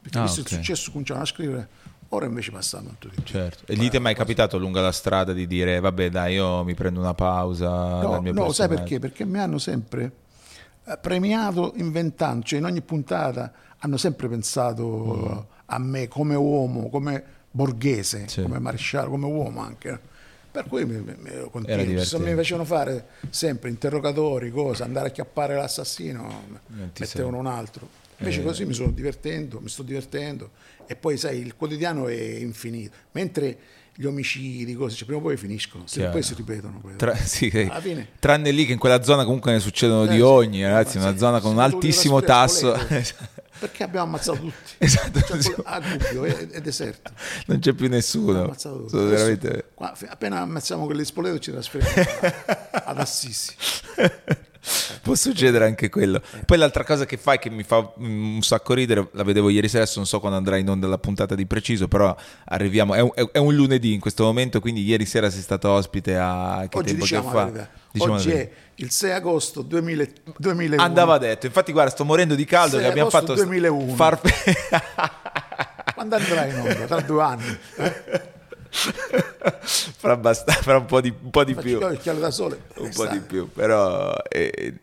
Perché 0.01 0.17
Ah, 0.17 0.23
visto 0.23 0.41
ok. 0.41 0.49
il 0.51 0.57
successo 0.57 0.91
cominciavano 0.91 1.23
a 1.25 1.27
scrivere, 1.29 1.67
ora 2.09 2.25
invece 2.25 2.51
passano 2.51 2.87
molto 2.87 3.07
di 3.07 3.15
più. 3.15 3.23
Certo. 3.23 3.71
E 3.71 3.75
lì 3.75 3.89
ti 3.89 3.95
è 3.95 3.99
mai 3.99 4.15
capitato 4.15 4.57
lungo 4.57 4.81
la 4.81 4.91
strada 4.91 5.31
di 5.31 5.47
dire 5.47 5.79
vabbè 5.79 6.09
dai 6.09 6.33
io 6.33 6.63
mi 6.65 6.73
prendo 6.73 6.99
una 6.99 7.13
pausa 7.13 7.69
No, 8.01 8.19
no, 8.19 8.21
sai 8.21 8.33
personaggio"? 8.33 8.67
perché? 8.67 8.99
Perché 8.99 9.23
mi 9.25 9.39
hanno 9.39 9.59
sempre 9.59 10.11
eh, 10.83 10.97
premiato 10.97 11.71
inventando, 11.77 12.43
cioè 12.45 12.59
in 12.59 12.65
ogni 12.65 12.81
puntata 12.81 13.53
hanno 13.77 13.95
sempre 13.97 14.27
pensato 14.27 15.47
a 15.67 15.77
me 15.79 16.07
come 16.09 16.35
uomo, 16.35 16.89
come 16.89 17.23
borghese, 17.51 18.23
Mm. 18.23 18.25
Sì. 18.25 18.41
come 18.41 18.59
maresciallo, 18.59 19.09
come 19.11 19.25
uomo 19.27 19.61
anche. 19.61 20.09
Per 20.51 20.65
cui 20.67 20.85
mi, 20.85 20.95
mi, 20.97 21.15
mi 21.17 21.29
ero 21.29 21.49
contento. 21.49 22.03
Se 22.03 22.19
mi 22.19 22.33
facevano 22.35 22.65
fare 22.65 23.05
sempre 23.29 23.69
interrogatori, 23.69 24.51
cose, 24.51 24.83
andare 24.83 25.07
a 25.07 25.11
chiappare 25.11 25.55
l'assassino, 25.55 26.43
mettevano 26.99 27.37
un 27.37 27.47
altro. 27.47 27.87
Invece 28.17 28.41
Eh. 28.41 28.43
così 28.43 28.65
mi 28.65 28.73
sono 28.73 28.91
divertendo, 28.91 29.59
mi 29.61 29.69
sto 29.69 29.81
divertendo 29.81 30.49
e 30.85 30.95
poi 30.95 31.17
sai 31.17 31.39
il 31.39 31.55
quotidiano 31.55 32.07
è 32.07 32.13
infinito, 32.21 32.95
mentre 33.13 33.57
gli 33.95 34.05
omicidi, 34.05 34.73
cose, 34.75 34.95
cioè, 34.95 35.05
prima 35.05 35.19
o 35.21 35.23
poi 35.23 35.37
finiscono, 35.37 35.85
se- 35.87 36.05
poi 36.07 36.21
si 36.21 36.33
ripetono. 36.35 36.79
poi. 36.79 36.95
Tra- 36.97 37.15
sì, 37.17 37.49
Tranne 38.19 38.51
lì 38.51 38.65
che 38.65 38.73
in 38.73 38.77
quella 38.77 39.01
zona 39.01 39.23
comunque 39.23 39.51
ne 39.53 39.59
succedono 39.59 40.03
Eh, 40.03 40.09
di 40.09 40.15
sì. 40.15 40.19
ogni, 40.21 40.63
ragazzi, 40.63 40.97
Ma 40.97 41.05
una 41.05 41.13
sì, 41.13 41.17
zona 41.19 41.39
con 41.39 41.51
un 41.53 41.59
altissimo 41.59 42.21
tasso. 42.21 42.75
Perché 43.61 43.83
abbiamo 43.83 44.07
ammazzato 44.07 44.39
tutti. 44.41 44.73
Esatto, 44.79 45.19
Cioè, 45.21 45.41
sì. 45.41 45.53
a 45.63 45.79
Gubbio 45.79 46.25
è, 46.25 46.47
è 46.49 46.61
deserto. 46.61 47.11
non 47.45 47.59
c'è 47.59 47.73
più 47.73 47.85
Abbiamo 47.85 47.95
nessuno. 47.95 48.43
ammazzato 48.43 48.77
tutti. 48.77 48.89
Sono 48.89 49.03
Adesso, 49.03 49.23
veramente... 49.23 49.65
qua- 49.75 49.95
appena 50.07 50.39
ammazziamo 50.39 50.85
quelli 50.85 51.01
di 51.01 51.05
Spoleto 51.05 51.37
ci 51.39 51.51
trasferiamo 51.51 51.93
ad 52.71 52.97
Assisi. 52.99 53.53
Può 55.01 55.15
succedere 55.15 55.65
anche 55.65 55.89
quello. 55.89 56.21
Poi 56.45 56.57
l'altra 56.57 56.83
cosa 56.83 57.05
che 57.05 57.17
fai 57.17 57.39
che 57.39 57.49
mi 57.49 57.63
fa 57.63 57.91
un 57.97 58.39
sacco 58.41 58.73
ridere, 58.73 59.09
la 59.13 59.23
vedevo 59.23 59.49
ieri 59.49 59.67
sera, 59.67 59.83
adesso 59.83 59.97
non 59.97 60.07
so 60.07 60.19
quando 60.19 60.37
andrà 60.37 60.57
in 60.57 60.69
onda 60.69 60.87
la 60.87 60.97
puntata 60.99 61.33
di 61.35 61.45
preciso, 61.45 61.87
però 61.87 62.15
arriviamo, 62.45 62.93
è 62.93 62.99
un, 63.01 63.11
è- 63.31 63.37
un 63.39 63.55
lunedì 63.55 63.93
in 63.93 63.99
questo 63.99 64.23
momento, 64.23 64.59
quindi 64.59 64.83
ieri 64.83 65.05
sera 65.05 65.29
sei 65.29 65.41
stato 65.41 65.69
ospite 65.69 66.17
a... 66.17 66.65
Che 66.69 66.77
Oggi 66.77 66.87
tempo 66.89 67.03
diciamo 67.03 67.29
che 67.31 67.35
fa? 67.35 67.67
Diciamo 67.91 68.13
Oggi 68.13 68.31
è 68.31 68.51
il 68.75 68.89
6 68.91 69.11
agosto 69.11 69.61
2000 69.63 70.05
2001. 70.37 70.81
Andava 70.81 71.17
detto, 71.17 71.45
infatti 71.47 71.71
guarda 71.71 71.91
sto 71.91 72.05
morendo 72.05 72.35
di 72.35 72.45
caldo 72.45 72.77
che 72.77 72.85
abbiamo 72.85 73.09
fatto 73.09 73.33
2001. 73.33 73.93
far 73.95 74.19
Quando 75.93 76.15
andrà 76.15 76.45
in 76.45 76.55
onda? 76.59 76.85
Tra 76.85 77.01
due 77.01 77.21
anni. 77.23 77.57
Eh? 77.77 78.29
fra, 78.71 80.13
abbast- 80.13 80.49
fra 80.61 80.77
un 80.77 80.85
po' 80.85 81.01
di, 81.01 81.13
un 81.21 81.29
po' 81.29 81.43
di 81.43 81.53
più. 81.55 81.77
un 81.77 81.91
Eh, 81.93 82.89
po' 82.93 83.05
di 83.07 83.19
più, 83.19 83.51
però 83.51 84.13
eh, 84.29 84.51
eh, 84.55 84.73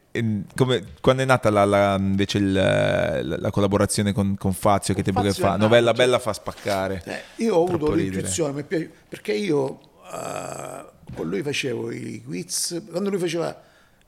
come- 0.54 0.84
quando 1.00 1.22
è 1.22 1.24
nata 1.24 1.50
la, 1.50 1.64
la- 1.64 1.96
invece 1.98 2.38
il, 2.38 2.52
la, 2.52 3.20
la 3.22 3.50
collaborazione 3.50 4.12
con, 4.12 4.36
con 4.36 4.52
Fazio, 4.52 4.94
che 4.94 5.02
tempo 5.02 5.20
che 5.20 5.28
Fazio 5.28 5.42
fa? 5.44 5.48
è 5.48 5.52
nato, 5.52 5.62
Novella 5.64 5.94
cioè- 5.94 5.96
Bella 6.04 6.18
fa 6.18 6.32
spaccare. 6.32 7.02
Eh, 7.04 7.22
io 7.44 7.54
ho 7.56 7.64
Troppo 7.66 7.84
avuto 7.84 7.94
ridere. 7.94 8.14
l'intuizione, 8.16 8.64
perché 9.08 9.32
io 9.32 9.80
eh, 10.12 10.84
con 11.14 11.28
lui 11.28 11.42
facevo 11.42 11.90
i 11.90 12.22
quiz, 12.24 12.82
quando 12.90 13.10
lui 13.10 13.18
faceva, 13.18 13.62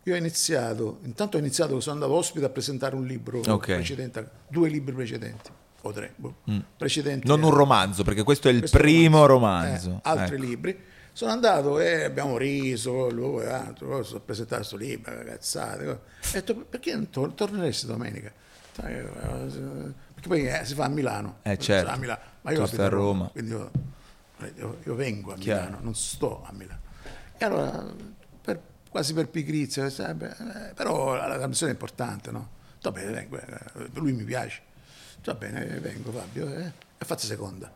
io 0.04 0.14
ho 0.14 0.16
iniziato, 0.16 0.98
intanto 1.04 1.36
ho 1.36 1.40
iniziato, 1.40 1.80
sono 1.80 1.94
andato 1.96 2.12
ospite 2.14 2.44
a 2.46 2.48
presentare 2.50 2.94
un 2.94 3.04
libro 3.06 3.40
Ok. 3.46 3.66
precedente, 3.66 4.28
due 4.48 4.68
libri 4.68 4.94
precedenti, 4.94 5.50
o 5.82 5.92
tre, 5.92 6.12
boh, 6.16 6.34
precedenti. 6.76 7.26
Mm. 7.26 7.30
Non 7.30 7.42
un 7.42 7.50
romanzo, 7.54 8.02
perché 8.02 8.22
questo 8.22 8.48
è 8.48 8.52
il 8.52 8.58
Questo 8.60 8.78
primo 8.78 9.26
romanzo, 9.26 9.86
romanzo. 9.88 10.02
eh, 10.04 10.08
altri 10.10 10.36
Ecco. 10.36 10.44
libri. 10.44 10.78
Sono 11.12 11.32
andato 11.32 11.78
e 11.80 12.04
abbiamo 12.04 12.36
riso, 12.38 13.10
lui, 13.10 13.42
e 13.42 13.48
altro, 13.48 13.88
poi 13.88 14.04
sono 14.04 14.20
presentato 14.20 14.56
questo 14.58 14.76
libro, 14.76 15.22
cazzate. 15.24 15.84
cose. 15.84 15.98
Ho 15.98 16.30
detto, 16.32 16.54
perché 16.56 16.94
non 16.94 17.10
tor- 17.10 17.34
torneresti 17.34 17.86
domenica? 17.86 18.32
Eh, 18.82 19.02
Perché 20.14 20.28
poi 20.28 20.46
eh, 20.48 20.64
si 20.64 20.74
fa 20.74 20.84
a 20.84 20.88
Milano. 20.88 21.38
Eh, 21.42 21.58
certo. 21.58 21.90
a 21.90 21.96
Milano. 21.96 22.20
Ma 22.42 22.52
io 22.52 22.66
stai 22.66 22.86
a 22.86 22.88
Roma. 22.88 23.28
Quindi 23.28 23.50
io, 23.50 23.70
io- 24.56 24.78
io 24.84 24.94
vengo 24.94 25.32
a 25.32 25.36
Chiaro. 25.36 25.64
Milano, 25.66 25.82
non 25.84 25.94
sto 25.94 26.42
a 26.46 26.52
Milano. 26.52 26.80
E 27.36 27.44
allora, 27.44 27.84
per- 28.40 28.60
quasi 28.88 29.12
per 29.12 29.28
pigrizia, 29.28 29.86
eh, 29.86 30.72
però 30.74 31.14
la, 31.16 31.36
trasmissione 31.36 31.72
è 31.72 31.74
importante, 31.74 32.30
no? 32.30 32.50
Va 32.80 32.92
bene, 32.92 33.10
vengo, 33.10 33.38
eh, 33.38 33.90
lui 33.94 34.12
mi 34.12 34.24
piace. 34.24 34.62
Va 35.24 35.34
bene, 35.34 35.66
eh, 35.68 35.80
vengo 35.80 36.10
Fabio, 36.12 36.48
eh, 36.54 36.72
e 36.96 37.04
fate 37.04 37.26
seconda. 37.26 37.70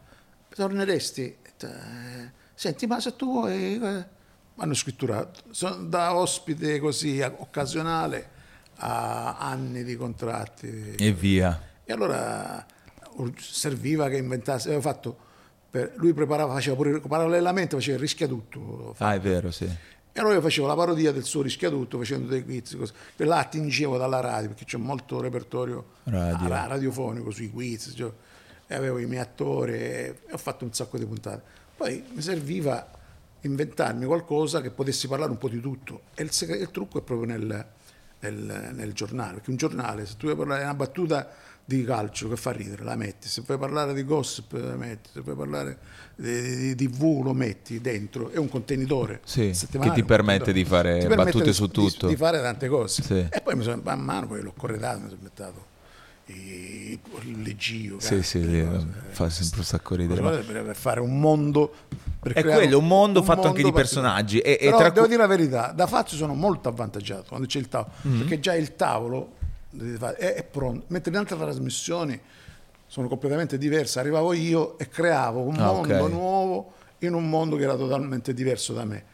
Torneresti? 0.48 1.36
Eh, 1.60 2.42
Senti, 2.54 2.86
ma 2.86 3.00
se 3.00 3.16
tu 3.16 3.30
vuoi... 3.30 3.80
eh, 3.82 4.04
hanno 4.56 4.74
scritturato. 4.74 5.40
Sono 5.50 5.76
da 5.84 6.14
ospite 6.14 6.78
così 6.78 7.20
occasionale 7.20 8.30
a 8.76 9.36
anni 9.38 9.82
di 9.84 9.96
contratti. 9.96 10.94
E 10.96 11.12
via. 11.12 11.60
E 11.84 11.92
allora 11.92 12.64
serviva 13.38 14.08
che 14.08 14.16
inventasse, 14.16 14.68
aveva 14.68 14.82
fatto, 14.82 15.16
per- 15.70 15.92
lui 15.96 16.12
preparava, 16.12 16.52
faceva 16.54 16.76
pure, 16.76 17.00
parallelamente 17.00 17.76
faceva 17.76 17.96
il 17.96 18.00
rischiatutto. 18.02 18.94
Ah, 18.98 19.14
è 19.14 19.20
vero, 19.20 19.50
sì. 19.50 19.64
E 20.16 20.20
allora 20.20 20.34
io 20.34 20.40
facevo 20.40 20.66
la 20.68 20.76
parodia 20.76 21.10
del 21.10 21.24
suo 21.24 21.42
rischiatutto 21.42 21.98
facendo 21.98 22.28
dei 22.28 22.44
quiz, 22.44 22.76
così. 22.76 22.92
E 23.16 23.24
là 23.24 23.38
attingevo 23.38 23.96
dalla 23.96 24.20
radio, 24.20 24.48
perché 24.50 24.64
c'è 24.64 24.78
molto 24.78 25.20
repertorio 25.20 25.84
Radio. 26.04 26.48
ra- 26.48 26.66
radiofonico 26.66 27.30
sui 27.32 27.50
quiz, 27.50 27.92
cioè, 27.96 28.12
e 28.66 28.74
avevo 28.74 28.98
i 28.98 29.06
miei 29.06 29.20
attori 29.22 29.72
e 29.72 30.18
ho 30.30 30.36
fatto 30.36 30.64
un 30.64 30.72
sacco 30.72 30.98
di 30.98 31.04
puntate. 31.04 31.62
Poi 31.76 32.04
mi 32.14 32.22
serviva 32.22 32.88
inventarmi 33.42 34.04
qualcosa 34.06 34.60
che 34.60 34.70
potessi 34.70 35.08
parlare 35.08 35.30
un 35.30 35.38
po' 35.38 35.48
di 35.48 35.60
tutto. 35.60 36.02
E 36.14 36.22
il, 36.22 36.30
segre- 36.30 36.56
il 36.58 36.70
trucco 36.70 36.98
è 36.98 37.02
proprio 37.02 37.26
nel, 37.28 37.66
nel- 38.20 38.70
nel 38.72 38.92
giornale, 38.92 39.34
perché 39.34 39.50
un 39.50 39.56
giornale, 39.56 40.06
se 40.06 40.14
tu 40.16 40.26
vuoi 40.26 40.36
parlare 40.36 40.60
di 40.60 40.66
una 40.66 40.74
battuta 40.74 41.28
di 41.66 41.82
calcio 41.84 42.28
che 42.28 42.36
fa 42.36 42.50
ridere, 42.52 42.84
la 42.84 42.94
metti, 42.94 43.26
se 43.26 43.42
vuoi 43.46 43.56
parlare 43.58 43.94
di 43.94 44.04
gossip 44.04 44.52
la 44.52 44.76
metti, 44.76 45.08
se 45.14 45.20
vuoi 45.22 45.34
parlare 45.34 45.78
di, 46.14 46.74
di 46.74 46.88
TV 46.88 47.22
lo 47.24 47.32
metti 47.32 47.80
dentro, 47.80 48.28
è 48.30 48.36
un 48.36 48.48
contenitore 48.50 49.20
Sì, 49.24 49.50
che 49.80 49.90
ti 49.92 50.04
permette 50.04 50.52
di 50.52 50.64
fare 50.66 50.98
Ti 50.98 51.06
permette 51.06 51.24
battute 51.24 51.44
di- 51.44 51.52
su 51.54 51.66
di- 51.66 51.72
tutto. 51.72 52.06
Di, 52.06 52.16
fare 52.16 52.40
tante 52.42 52.68
cose. 52.68 53.02
Sì. 53.02 53.26
E 53.30 53.40
poi 53.42 53.56
mi 53.56 53.62
sono, 53.62 53.80
man 53.82 54.00
mano 54.00 54.26
poi 54.26 54.42
l'ho 54.42 54.52
corredato, 54.56 54.98
mi 54.98 55.04
sono 55.04 55.16
inventato 55.16 55.72
il 56.26 57.42
leggio. 57.42 58.00
Sì, 58.00 58.22
sì, 58.22 58.42
sì, 58.42 58.66
fa 59.10 59.28
sempre 59.28 59.58
un 59.58 59.64
sacco 59.64 59.94
ridere. 59.94 60.20
ma- 60.20 60.30
Per, 60.30 60.74
fare 60.76 61.00
un 61.00 61.18
mondo. 61.18 61.72
È 62.22 62.42
quello, 62.42 62.78
un 62.78 62.86
mondo 62.86 63.22
fatto 63.22 63.48
anche 63.48 63.62
di 63.62 63.72
personaggi. 63.72 64.38
E- 64.38 64.58
e 64.60 64.70
devo 64.70 64.90
cu- 64.92 65.06
dire 65.06 65.16
la 65.18 65.26
verità, 65.26 65.72
da 65.72 65.86
Fazio 65.86 66.16
sono 66.16 66.34
molto 66.34 66.68
avvantaggiato 66.70 67.24
quando 67.28 67.46
c'è 67.46 67.58
il 67.58 67.68
tavolo, 67.68 67.92
Mm-hmm. 68.06 68.18
perché 68.18 68.40
già 68.40 68.54
il 68.54 68.76
tavolo 68.76 69.32
è, 69.76 70.14
è 70.34 70.44
pronto, 70.44 70.84
mentre 70.88 71.10
in 71.10 71.18
altre 71.18 71.36
trasmissioni 71.36 72.18
sono 72.86 73.08
completamente 73.08 73.58
diverse. 73.58 73.98
Arrivavo 73.98 74.32
io 74.32 74.78
e 74.78 74.88
creavo 74.88 75.40
un 75.42 75.56
Ah, 75.58 75.72
mondo 75.72 75.94
ok. 76.04 76.10
nuovo 76.10 76.72
in 76.98 77.12
un 77.12 77.28
mondo 77.28 77.56
che 77.56 77.64
era 77.64 77.74
totalmente 77.76 78.32
diverso 78.32 78.72
da 78.72 78.84
me. 78.84 79.04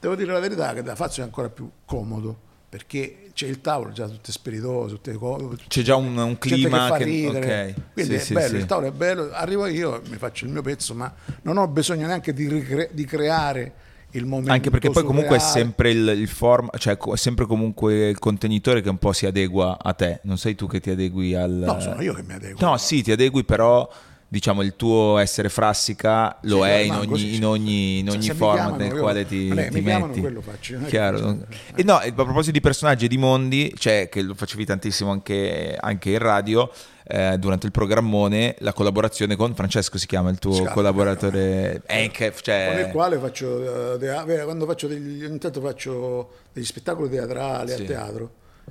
Devo 0.00 0.16
dire 0.16 0.32
la 0.32 0.40
verità 0.40 0.72
che 0.72 0.82
da 0.82 0.94
Fazio 0.96 1.22
è 1.22 1.26
ancora 1.26 1.48
più 1.48 1.70
comodo 1.84 2.44
perché 2.68 3.30
c'è 3.32 3.46
il 3.46 3.60
tavolo 3.60 3.92
già 3.92 4.06
tutte 4.08 4.32
spiritose, 4.32 4.94
tutte 4.94 5.12
cose. 5.14 5.56
C'è 5.68 5.82
già 5.82 5.96
un, 5.96 6.16
un 6.16 6.38
clima 6.38 6.90
che 6.92 6.98
che- 6.98 7.04
ridere. 7.04 7.74
ok. 7.76 7.92
Quindi 7.92 8.18
Sì, 8.18 8.32
è 8.32 8.34
bello, 8.34 8.48
sì. 8.48 8.56
il 8.56 8.66
tavolo 8.66 8.86
è 8.88 8.90
bello, 8.92 9.30
arrivo 9.32 9.66
io, 9.66 10.00
mi 10.08 10.16
faccio 10.16 10.44
il 10.46 10.50
mio 10.52 10.62
pezzo, 10.62 10.94
ma 10.94 11.12
non 11.42 11.58
ho 11.58 11.68
bisogno 11.68 12.06
neanche 12.06 12.32
di, 12.32 12.48
ricre- 12.48 12.90
di 12.92 13.04
creare 13.04 13.72
il 14.12 14.24
momento. 14.24 14.52
Anche 14.52 14.70
perché 14.70 14.90
poi 14.90 15.04
comunque 15.04 15.36
è 15.36 15.38
surreale. 15.38 15.60
sempre 15.60 15.90
il, 15.90 16.08
il 16.20 16.28
form, 16.28 16.68
cioè 16.78 16.96
è 16.96 17.16
sempre 17.16 17.44
comunque 17.46 18.08
il 18.08 18.18
contenitore 18.18 18.80
che 18.80 18.88
un 18.88 18.98
po' 18.98 19.12
si 19.12 19.26
adegua 19.26 19.78
a 19.80 19.92
te, 19.92 20.20
non 20.22 20.38
sei 20.38 20.54
tu 20.54 20.66
che 20.66 20.80
ti 20.80 20.90
adegui 20.90 21.34
al... 21.34 21.50
No, 21.50 21.78
sono 21.80 22.00
io 22.00 22.14
che 22.14 22.22
mi 22.22 22.32
adeguo. 22.32 22.66
No, 22.66 22.76
sì, 22.78 23.02
ti 23.02 23.12
adegui 23.12 23.44
però 23.44 23.88
diciamo 24.28 24.62
il 24.62 24.74
tuo 24.76 25.18
essere 25.18 25.48
frassica 25.48 26.36
lo 26.42 26.62
Sì, 26.62 26.68
è 26.68 26.74
in 26.78 26.94
ogni, 26.94 27.18
sì, 27.18 27.34
in 27.36 27.44
ogni, 27.44 27.98
in 28.00 28.10
ogni 28.10 28.26
mi 28.28 28.34
format 28.34 28.76
nel 28.76 28.92
quale 28.98 29.24
ti, 29.26 29.48
Vabbè, 29.48 29.68
ti 29.70 29.80
metti. 29.80 30.20
quello 30.20 30.40
faccio, 30.40 30.78
che 30.78 30.86
Chiaro. 30.86 31.18
faccio- 31.18 31.46
E 31.76 31.82
no, 31.84 32.00
e 32.00 32.08
a 32.08 32.12
proposito 32.12 32.50
di 32.52 32.60
personaggi 32.60 33.04
e 33.04 33.08
di 33.08 33.18
mondi, 33.18 33.72
cioè 33.78 34.08
che 34.10 34.22
lo 34.22 34.34
facevi 34.34 34.64
tantissimo 34.64 35.10
anche, 35.12 35.76
anche 35.78 36.10
in 36.10 36.18
radio, 36.18 36.68
eh, 37.08 37.36
durante 37.38 37.66
il 37.66 37.72
programmone, 37.72 38.56
la 38.58 38.72
collaborazione 38.72 39.36
con 39.36 39.54
Francesco 39.54 39.96
si 39.96 40.06
chiama 40.08 40.28
il 40.30 40.38
tuo 40.40 40.54
Scarpa, 40.54 40.72
collaboratore. 40.72 41.82
Anche, 41.86 42.34
cioè, 42.42 42.70
con 42.72 42.84
il 42.84 42.90
quale 42.90 43.18
faccio 43.18 43.94
eh, 43.94 44.42
quando 44.42 44.66
faccio 44.66 44.88
degli, 44.88 45.24
ogni 45.24 45.38
tanto 45.38 45.60
faccio 45.60 46.30
degli 46.52 46.64
spettacoli 46.64 47.08
teatrali 47.08 47.68
Sì. 47.70 47.80
al 47.80 47.86
teatro 47.86 48.30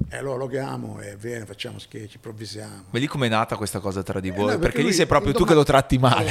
e 0.10 0.18
allora 0.18 0.38
lo 0.38 0.48
chiamo 0.48 1.00
e 1.00 1.16
viene 1.16 1.46
facciamo 1.46 1.80
sketch 1.80 2.16
improvvisiamo 2.16 2.86
Ma 2.90 3.00
lì 3.00 3.08
com'è 3.08 3.30
nata 3.30 3.56
questa 3.56 3.80
cosa 3.80 4.04
tra 4.04 4.20
di 4.20 4.28
Eh, 4.30 4.32
voi? 4.32 4.52
no, 4.54 4.60
perché, 4.60 4.78
lì 4.78 4.84
lui- 4.86 4.94
sei 4.94 5.06
proprio 5.06 5.34
tu 5.34 5.46
che 5.46 5.54
lo 5.54 5.64
tratti 5.64 5.98
male. 5.98 6.30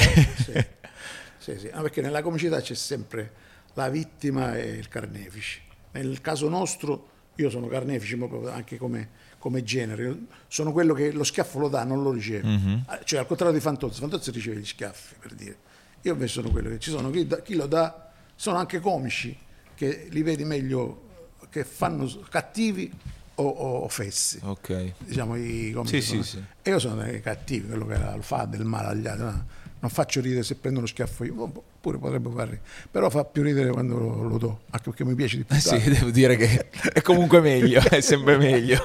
Eh, 0.53 0.69
sì, 1.39 1.59
sì. 1.59 1.71
No, 1.73 1.83
perché 1.83 2.01
nella 2.01 2.23
comicità 2.23 2.61
c'è 2.61 2.75
sempre 2.75 3.33
la 3.75 3.89
vittima 3.89 4.57
e 4.57 4.69
il 4.71 4.89
carnefice 4.89 5.61
nel 5.93 6.21
caso 6.21 6.49
nostro 6.49 7.09
io 7.37 7.51
sono 7.51 7.67
carnefice 7.67 8.17
anche 8.53 8.77
come, 8.77 9.09
come 9.39 9.63
genere 9.65 10.17
sono 10.49 10.71
quello 10.73 10.95
che 10.95 11.11
lo 11.13 11.25
schiaffo 11.25 11.59
lo 11.59 11.69
dà 11.69 11.83
non 11.85 12.03
lo 12.03 12.13
riceve 12.13 12.47
Mhm. 12.47 12.83
Ah, 12.87 13.01
cioè 13.05 13.19
al 13.21 13.27
contrario 13.27 13.55
di 13.55 13.61
Fantozzi 13.61 13.99
Fantozzi 14.01 14.31
riceve 14.31 14.57
gli 14.61 14.65
schiaffi 14.65 15.15
per 15.19 15.35
dire 15.35 15.57
io 16.03 16.13
invece 16.13 16.33
sono 16.35 16.51
quello 16.51 16.69
che 16.69 16.79
ci 16.79 16.91
sono 16.91 17.11
chi, 17.11 17.27
dà- 17.27 17.41
chi 17.43 17.55
lo 17.57 17.67
dà 17.67 18.11
sono 18.37 18.59
anche 18.59 18.79
comici 18.81 19.37
che 19.75 20.07
li 20.11 20.23
vedi 20.23 20.45
meglio 20.45 21.03
che 21.51 21.65
fanno 21.65 22.09
cattivi 22.29 22.93
o, 23.37 23.49
o 23.49 23.89
fessi 23.89 24.39
ok. 24.43 24.93
diciamo 24.99 25.37
i 25.37 25.73
comici 25.75 26.01
Sì, 26.01 26.17
sì, 26.17 26.23
sì. 26.23 26.43
e 26.63 26.71
io 26.71 26.79
sono 26.79 27.03
dei 27.03 27.21
cattivi 27.21 27.67
quello 27.69 27.87
che 27.87 27.97
lo 27.99 28.23
fa 28.23 28.45
del 28.45 28.65
male 28.65 28.89
agli 28.89 29.07
altri 29.07 29.25
no? 29.25 29.47
non 29.81 29.91
faccio 29.91 30.21
ridere 30.21 30.43
se 30.43 30.55
prendo 30.55 30.79
uno 30.79 30.89
schiaffo 30.89 31.25
io 31.25 31.65
pure 31.81 31.99
potrebbe 31.99 32.31
far 32.31 32.45
ridere 32.45 32.63
però 32.91 33.11
fa 33.11 33.25
più 33.25 33.43
ridere 33.43 33.71
quando 33.71 33.99
lo, 33.99 34.23
lo 34.23 34.39
do 34.39 34.61
anche 34.71 34.89
perché 34.91 35.05
mi 35.05 35.15
piace 35.15 35.37
di 35.39 35.45
più 35.45 35.57
Eh 35.57 35.61
sì, 35.61 35.79
devo 35.91 36.11
dire 36.11 36.37
che 36.37 36.69
è 36.71 37.03
comunque 37.03 37.41
meglio, 37.41 37.81
è 37.91 38.01
sempre 38.01 38.39
meglio. 38.39 38.83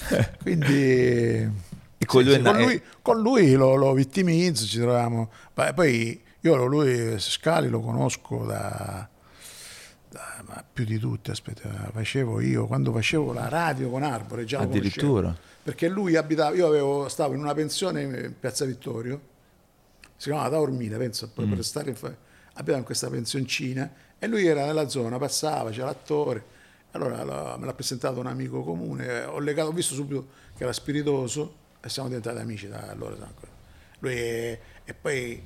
quindi 0.42 1.70
con 2.04 2.22
lui 2.24 2.34
sì, 2.34 2.42
con 2.42 2.56
lui, 2.56 2.82
con 3.02 3.20
lui 3.20 3.52
lo, 3.52 3.74
lo 3.76 3.92
vittimizzo 3.92 4.66
ci 4.66 4.78
troviamo 4.78 5.30
poi 5.74 6.20
io 6.40 6.64
lui 6.66 7.14
Scali 7.20 7.68
lo 7.68 7.80
conosco 7.80 8.44
da- 8.44 9.08
ma 10.52 10.64
più 10.70 10.84
di 10.84 10.98
tutti 10.98 11.30
aspetta 11.30 11.70
facevo 11.92 12.40
io 12.40 12.66
quando 12.66 12.92
facevo 12.92 13.32
la 13.32 13.48
radio 13.48 13.88
con 13.88 14.02
Arbore 14.02 14.44
già. 14.44 14.60
Addirittura. 14.60 15.34
perché 15.62 15.88
lui 15.88 16.14
abitava 16.16 16.54
io 16.54 16.66
avevo, 16.66 17.08
stavo 17.08 17.32
in 17.32 17.40
una 17.40 17.54
pensione 17.54 18.02
in 18.02 18.34
Piazza 18.38 18.66
Vittorio 18.66 19.20
si 20.16 20.28
chiamava 20.28 20.50
Taormina 20.50 20.98
penso 20.98 21.30
poi 21.30 21.46
per 21.46 21.64
stare 21.64 21.90
in 21.90 21.96
abitava 22.54 22.78
in 22.78 22.84
questa 22.84 23.08
pensioncina 23.08 23.90
e 24.18 24.26
lui 24.26 24.46
era 24.46 24.66
nella 24.66 24.88
zona 24.88 25.16
passava 25.16 25.70
c'era 25.70 25.86
l'attore 25.86 26.44
allora 26.90 27.22
lo- 27.24 27.56
me 27.58 27.64
l'ha 27.64 27.72
presentato 27.72 28.20
un 28.20 28.26
amico 28.26 28.62
comune 28.62 29.24
ho, 29.24 29.38
legato, 29.38 29.70
ho 29.70 29.72
visto 29.72 29.94
subito 29.94 30.28
che 30.54 30.64
era 30.64 30.72
spiritoso 30.72 31.54
e 31.80 31.88
siamo 31.88 32.08
diventati 32.08 32.38
amici 32.38 32.68
da 32.68 32.88
allora 32.90 33.16
lui 34.00 34.14
è, 34.14 34.60
e 34.84 34.94
poi 34.94 35.42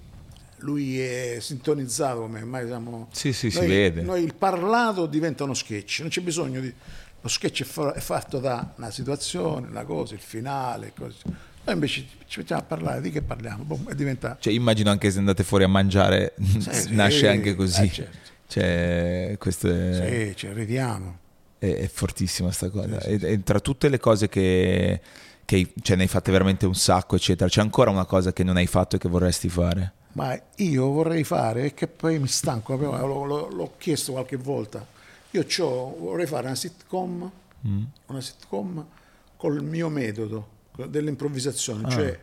lui 0.59 0.99
è 1.01 1.37
sintonizzato 1.41 2.21
come 2.21 2.45
mai 2.45 2.67
siamo 2.67 3.09
Sì, 3.13 3.33
sì, 3.33 3.51
si 3.51 3.59
noi- 3.59 3.67
vede. 3.69 4.03
noi 4.03 4.23
il 4.23 4.35
parlato 4.35 5.07
diventa 5.07 5.45
uno 5.45 5.55
sketch 5.55 5.99
non 6.01 6.09
c'è 6.09 6.21
bisogno 6.21 6.61
di 6.61 6.73
lo 7.21 7.29
sketch 7.29 7.63
è, 7.63 7.65
fa- 7.65 7.93
è 7.93 8.01
fatto 8.01 8.39
da 8.39 8.73
una 8.77 8.91
situazione 8.91 9.67
una 9.69 9.85
cosa 9.85 10.15
il 10.15 10.21
finale 10.21 10.93
così. 10.97 11.19
noi 11.25 11.75
invece 11.75 12.07
ci 12.27 12.39
mettiamo 12.41 12.63
a 12.63 12.65
parlare 12.65 13.01
di 13.01 13.11
che 13.11 13.23
parliamo 13.23 13.65
boom, 13.65 13.93
diventa 13.95 14.37
Cioè, 14.41 14.53
immagino 14.53 14.91
anche 14.91 15.11
se 15.11 15.19
andate 15.19 15.43
fuori 15.45 15.65
a 15.65 15.69
mangiare, 15.69 16.35
sì, 16.59 16.93
nasce 16.95 17.29
anche 17.29 17.55
così. 17.55 17.83
eh, 17.85 17.91
certo. 17.91 18.19
Cioè, 18.49 19.37
questo 19.39 19.69
è, 19.69 20.29
sì, 20.31 20.37
ci 20.37 20.53
ridiamo 20.53 21.19
è- 21.59 21.67
è 21.75 21.89
fortissima 21.89 22.51
sta 22.53 22.69
cosa. 22.71 23.01
Sì, 23.01 23.19
sì, 23.19 23.27
e 23.27 23.43
tra 23.43 23.59
tutte 23.61 23.89
le 23.89 23.99
cose 23.99 24.29
che, 24.29 25.01
che 25.45 25.73
cioè, 25.83 25.97
ne 25.97 26.03
hai 26.03 26.09
fatte 26.09 26.31
veramente 26.31 26.65
un 26.67 26.75
sacco, 26.77 27.17
eccetera, 27.17 27.49
c'è 27.51 27.61
ancora 27.61 27.91
una 27.91 28.05
cosa 28.05 28.33
che 28.33 28.45
non 28.45 28.57
hai 28.57 28.67
fatto 28.67 28.97
e 28.97 28.99
che 29.01 29.09
vorresti 29.09 29.49
fare? 29.49 29.93
Ma 30.17 30.39
io 30.57 30.91
vorrei 30.93 31.25
fare, 31.25 31.65
e 31.67 31.75
che 31.75 31.87
poi 31.89 32.19
mi 32.19 32.27
stanco, 32.27 32.75
l'ho, 32.75 33.25
l'ho- 33.27 33.49
l'ho 33.51 33.73
chiesto 33.77 34.13
qualche 34.13 34.37
volta, 34.37 34.85
io 35.33 35.45
vorrei 35.99 36.27
fare 36.27 36.47
una 36.47 36.55
sitcom, 36.55 37.31
una 38.07 38.21
sitcom 38.23 38.87
col 39.37 39.63
mio 39.63 39.91
metodo 39.91 40.49
dell'improvvisazione, 40.89 41.91
cioè 41.91 42.19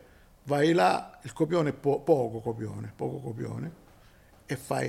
vai 0.46 0.74
là, 0.74 1.20
il 1.22 1.34
copione 1.34 1.70
è 1.70 1.74
po- 1.74 2.00
poco 2.00 2.40
copione, 2.40 2.92
poco 2.96 3.18
copione, 3.20 3.72
e 4.48 4.56
fai 4.56 4.88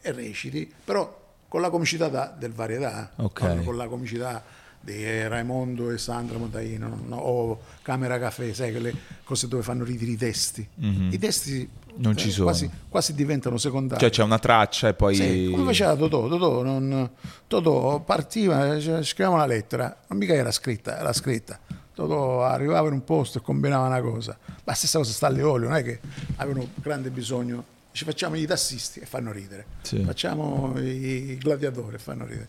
e 0.00 0.12
reciti, 0.12 0.72
però 0.82 1.18
con 1.48 1.60
la 1.60 1.68
comicità 1.68 2.08
da- 2.08 2.34
del 2.36 2.52
varietà, 2.54 3.10
Ok. 3.16 3.42
non 3.42 3.64
con 3.64 3.76
la 3.76 3.88
comicità 3.88 4.42
di 4.80 5.28
Raimondo 5.28 5.90
e 5.90 5.98
Sandra 5.98 6.38
Montaino 6.38 7.02
no, 7.06 7.16
o 7.16 7.60
Camera 7.82 8.18
Caffè, 8.18 8.52
sai 8.52 8.70
quelle 8.70 8.92
cose 9.24 9.46
dove 9.46 9.62
fanno 9.62 9.84
ridere 9.84 10.10
i 10.10 10.16
testi. 10.16 10.66
I 10.78 11.18
testi. 11.18 11.68
Non 11.96 12.12
eh, 12.12 12.16
ci 12.16 12.30
sono. 12.30 12.46
Quasi, 12.46 12.70
quasi 12.88 13.14
diventano 13.14 13.58
secondari. 13.58 14.00
Cioè 14.00 14.10
c'è 14.10 14.22
una 14.22 14.38
traccia 14.38 14.88
e 14.88 14.94
poi... 14.94 15.14
Sì, 15.14 15.48
come 15.50 15.64
faceva 15.64 15.94
Totò, 15.96 16.28
Totò, 16.28 16.62
non, 16.62 17.10
Totò 17.46 18.00
partiva, 18.00 18.80
cioè, 18.80 19.02
scriveva 19.02 19.34
una 19.34 19.46
lettera, 19.46 19.94
non 20.06 20.18
mica 20.18 20.32
era 20.32 20.50
scritta, 20.50 20.98
era 20.98 21.12
scritta. 21.12 21.58
Totò 21.92 22.44
arrivava 22.44 22.86
in 22.88 22.94
un 22.94 23.04
posto 23.04 23.38
e 23.38 23.40
combinava 23.42 23.86
una 23.86 24.00
cosa. 24.00 24.38
La 24.64 24.72
stessa 24.72 24.98
cosa 24.98 25.12
sta 25.12 25.26
alle 25.26 25.42
olio, 25.42 25.68
non 25.68 25.76
è 25.76 25.82
che 25.82 26.00
avevano 26.36 26.68
grande 26.76 27.10
bisogno. 27.10 27.78
Ci 27.92 28.04
facciamo 28.04 28.36
i 28.36 28.46
tassisti 28.46 29.00
e 29.00 29.04
fanno 29.04 29.32
ridere, 29.32 29.66
Sì. 29.82 30.02
facciamo 30.04 30.72
i 30.78 31.36
gladiatori 31.38 31.96
e 31.96 31.98
fanno 31.98 32.24
ridere. 32.24 32.48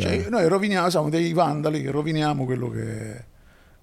Cioè, 0.00 0.28
noi 0.30 0.48
roviniamo, 0.48 0.88
siamo 0.88 1.10
dei 1.10 1.32
vandali 1.32 1.82
che 1.82 1.90
roviniamo 1.90 2.44
quello 2.44 2.70
che, 2.70 3.24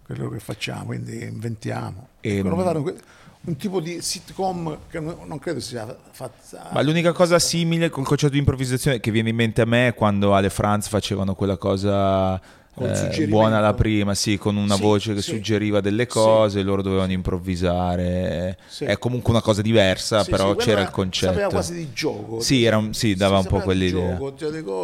quello 0.03 0.29
che 0.29 0.39
facciamo, 0.39 0.85
quindi 0.85 1.23
inventiamo. 1.23 2.07
E- 2.21 2.37
Ecco, 2.39 2.55
fare 2.55 2.79
un, 2.79 3.55
tipo 3.57 3.79
di 3.79 4.01
sitcom 4.01 4.77
che 4.89 4.99
non, 4.99 5.37
credo 5.39 5.59
sia 5.59 5.95
fatta. 6.11 6.69
Ma 6.73 6.81
l'unica 6.81 7.11
cosa 7.11 7.37
simile 7.39 7.89
col 7.89 8.05
concetto 8.05 8.33
di 8.33 8.39
improvvisazione 8.39 8.99
che 8.99 9.11
viene 9.11 9.29
in 9.29 9.35
mente 9.35 9.61
a 9.61 9.65
me 9.65 9.89
è 9.89 9.93
quando 9.93 10.33
Ale 10.33 10.49
Franz 10.49 10.87
facevano 10.87 11.35
quella 11.35 11.57
cosa 11.57 12.41
eh, 12.79 13.27
buona 13.27 13.59
la 13.59 13.73
prima, 13.73 14.13
sì, 14.13 14.37
con 14.37 14.55
una 14.55 14.75
Sì, 14.75 14.81
voce 14.81 15.13
che 15.13 15.21
sì. 15.21 15.31
suggeriva 15.31 15.81
delle 15.81 16.03
Sì. 16.03 16.09
cose, 16.09 16.61
loro 16.61 16.81
dovevano 16.81 17.11
improvvisare. 17.11 18.57
Sì. 18.67 18.85
È 18.85 18.97
comunque 18.97 19.31
una 19.31 19.41
cosa 19.41 19.61
diversa, 19.61 20.23
Sì, 20.23 20.31
però 20.31 20.57
sì, 20.57 20.65
c'era 20.65 20.81
il 20.81 20.89
concetto. 20.89 21.33
Sapeva 21.33 21.49
quasi 21.49 21.73
di 21.73 21.93
gioco. 21.93 22.39
Sì, 22.39 22.63
era 22.63 22.81
sì, 22.91 23.15
dava 23.15 23.39
un 23.39 23.45
po' 23.45 23.59
quell'idea. 23.59 24.17
Gioco, 24.17 24.35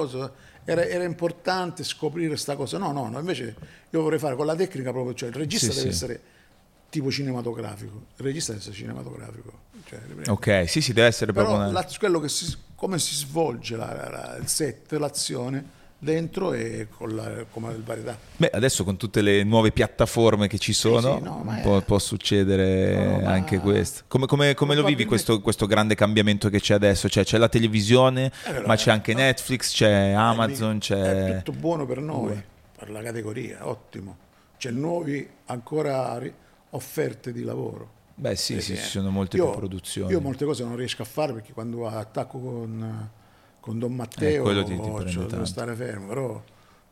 cioè. 0.07 0.29
Era, 0.65 0.83
era 0.85 1.03
importante 1.03 1.83
scoprire 1.83 2.29
questa 2.29 2.55
cosa. 2.55 2.77
No, 2.77 2.91
no, 2.91 3.07
no, 3.07 3.19
invece 3.19 3.55
io 3.89 4.01
vorrei 4.01 4.19
fare 4.19 4.35
con 4.35 4.45
la 4.47 4.55
tecnica 4.55 4.91
proprio, 4.91 5.13
cioè 5.13 5.29
il 5.29 5.35
regista 5.35 5.67
Sì, 5.71 5.77
deve 5.77 5.91
sì. 5.91 5.95
essere 5.95 6.21
tipo 6.89 7.11
cinematografico. 7.11 8.05
Il 8.17 8.23
regista 8.25 8.51
deve 8.51 8.63
essere 8.63 8.77
cinematografico. 8.77 9.63
Cioè, 9.85 9.99
Ok, 10.29 10.67
sì, 10.67 10.81
sì, 10.81 10.93
deve 10.93 11.07
essere 11.07 11.31
Però 11.33 11.45
proprio 11.45 11.69
una... 11.69 11.79
la- 11.79 11.87
quello 11.99 12.19
che 12.19 12.29
si, 12.29 12.51
come 12.75 12.97
si 12.97 13.13
svolge 13.13 13.75
la- 13.75 13.93
la- 13.93 14.09
la- 14.09 14.37
il 14.37 14.47
set, 14.47 14.91
l'azione 14.93 15.83
dentro 16.05 16.53
e 16.53 16.87
con 16.89 17.13
la, 17.13 17.43
come 17.51 17.73
il 17.73 17.83
varietà. 17.83 18.17
Beh, 18.37 18.51
adesso 18.53 18.85
con 18.85 18.95
tutte 18.95 19.21
le 19.21 19.43
nuove 19.43 19.71
piattaforme 19.71 20.47
che 20.47 20.57
ci 20.57 20.71
sono, 20.71 21.17
sì, 21.17 21.23
no, 21.23 21.41
ma 21.43 21.57
è- 21.59 21.61
può, 21.61 21.81
può 21.81 21.99
succedere 21.99 22.95
No, 22.95 23.19
ma- 23.21 23.31
anche 23.31 23.59
questo. 23.59 24.03
Come, 24.07 24.25
come- 24.27 24.53
come 24.53 24.75
lo 24.75 24.83
vivi 24.83 25.03
questo, 25.05 25.41
questo 25.41 25.65
grande 25.65 25.95
cambiamento 25.95 26.47
che 26.49 26.61
c'è 26.61 26.75
adesso? 26.75 27.09
Cioè, 27.09 27.25
c'è 27.25 27.37
la 27.37 27.49
televisione, 27.49 28.31
Eh, 28.45 28.61
ma 28.65 28.75
c'è 28.75 28.91
anche 28.91 29.11
no. 29.13 29.19
Netflix, 29.19 29.73
c'è 29.73 30.11
Amazon, 30.11 30.77
È 30.77 30.79
c'è... 30.79 31.41
tutto 31.43 31.57
buono 31.57 31.85
per 31.85 31.99
noi, 31.99 32.41
per 32.77 32.89
la 32.89 33.01
categoria, 33.01 33.67
ottimo. 33.67 34.17
C'è 34.57 34.71
nuovi 34.71 35.27
ancora 35.47 36.17
offerte 36.69 37.31
di 37.33 37.43
lavoro. 37.43 37.91
Beh, 38.15 38.35
sì, 38.37 38.61
sì, 38.61 38.73
eh. 38.73 38.77
ci 38.77 38.81
sono 38.83 39.09
molte 39.09 39.35
Io- 39.37 39.49
più 39.49 39.57
produzioni. 39.59 40.11
Io 40.11 40.21
molte 40.21 40.45
cose 40.45 40.63
non 40.63 40.75
riesco 40.77 41.01
a 41.01 41.05
fare 41.05 41.33
perché 41.33 41.51
quando 41.51 41.85
attacco 41.87 42.39
con, 42.39 43.09
con 43.65 43.79
Don 43.79 43.95
Matteo 43.95 44.47
Eh, 44.51 44.63
ti- 44.63 44.79
ti 44.79 45.11
cioè, 45.11 45.25
devo 45.25 45.43
stare 45.45 45.73
fermo, 45.73 46.07
però 46.07 46.43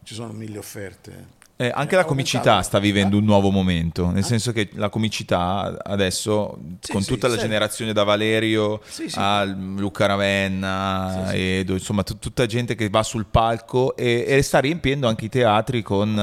ci 0.04 0.16
sono 0.16 0.34
mille 0.34 0.58
offerte. 0.58 1.42
Eh, 1.56 1.72
anche 1.72 1.94
È 1.94 1.98
la 1.98 2.04
comicità 2.04 2.64
sta 2.64 2.80
vivendo 2.80 3.16
Eh? 3.16 3.20
un 3.20 3.26
nuovo 3.26 3.52
momento, 3.52 4.10
nel 4.10 4.24
senso 4.24 4.52
che 4.52 4.70
la 4.74 4.90
comicità 4.90 5.78
adesso, 5.84 6.58
Sì, 6.80 6.92
con 6.92 7.04
sì, 7.04 7.10
tutta 7.10 7.28
la 7.28 7.36
sì. 7.36 7.42
generazione 7.42 7.94
da 7.94 8.04
Valerio 8.04 8.82
a 9.14 9.44
Luca 9.44 10.08
Ravenna. 10.08 11.32
Edo, 11.32 11.74
insomma 11.74 12.02
t- 12.02 12.18
tutta 12.18 12.48
gente 12.48 12.74
che 12.74 12.90
va 12.90 13.04
sul 13.04 13.28
palco 13.28 13.96
e, 13.96 14.26
e 14.28 14.42
sta 14.42 14.58
riempiendo 14.58 15.08
anche 15.08 15.26
i 15.26 15.30
teatri 15.30 15.84
con 15.84 16.18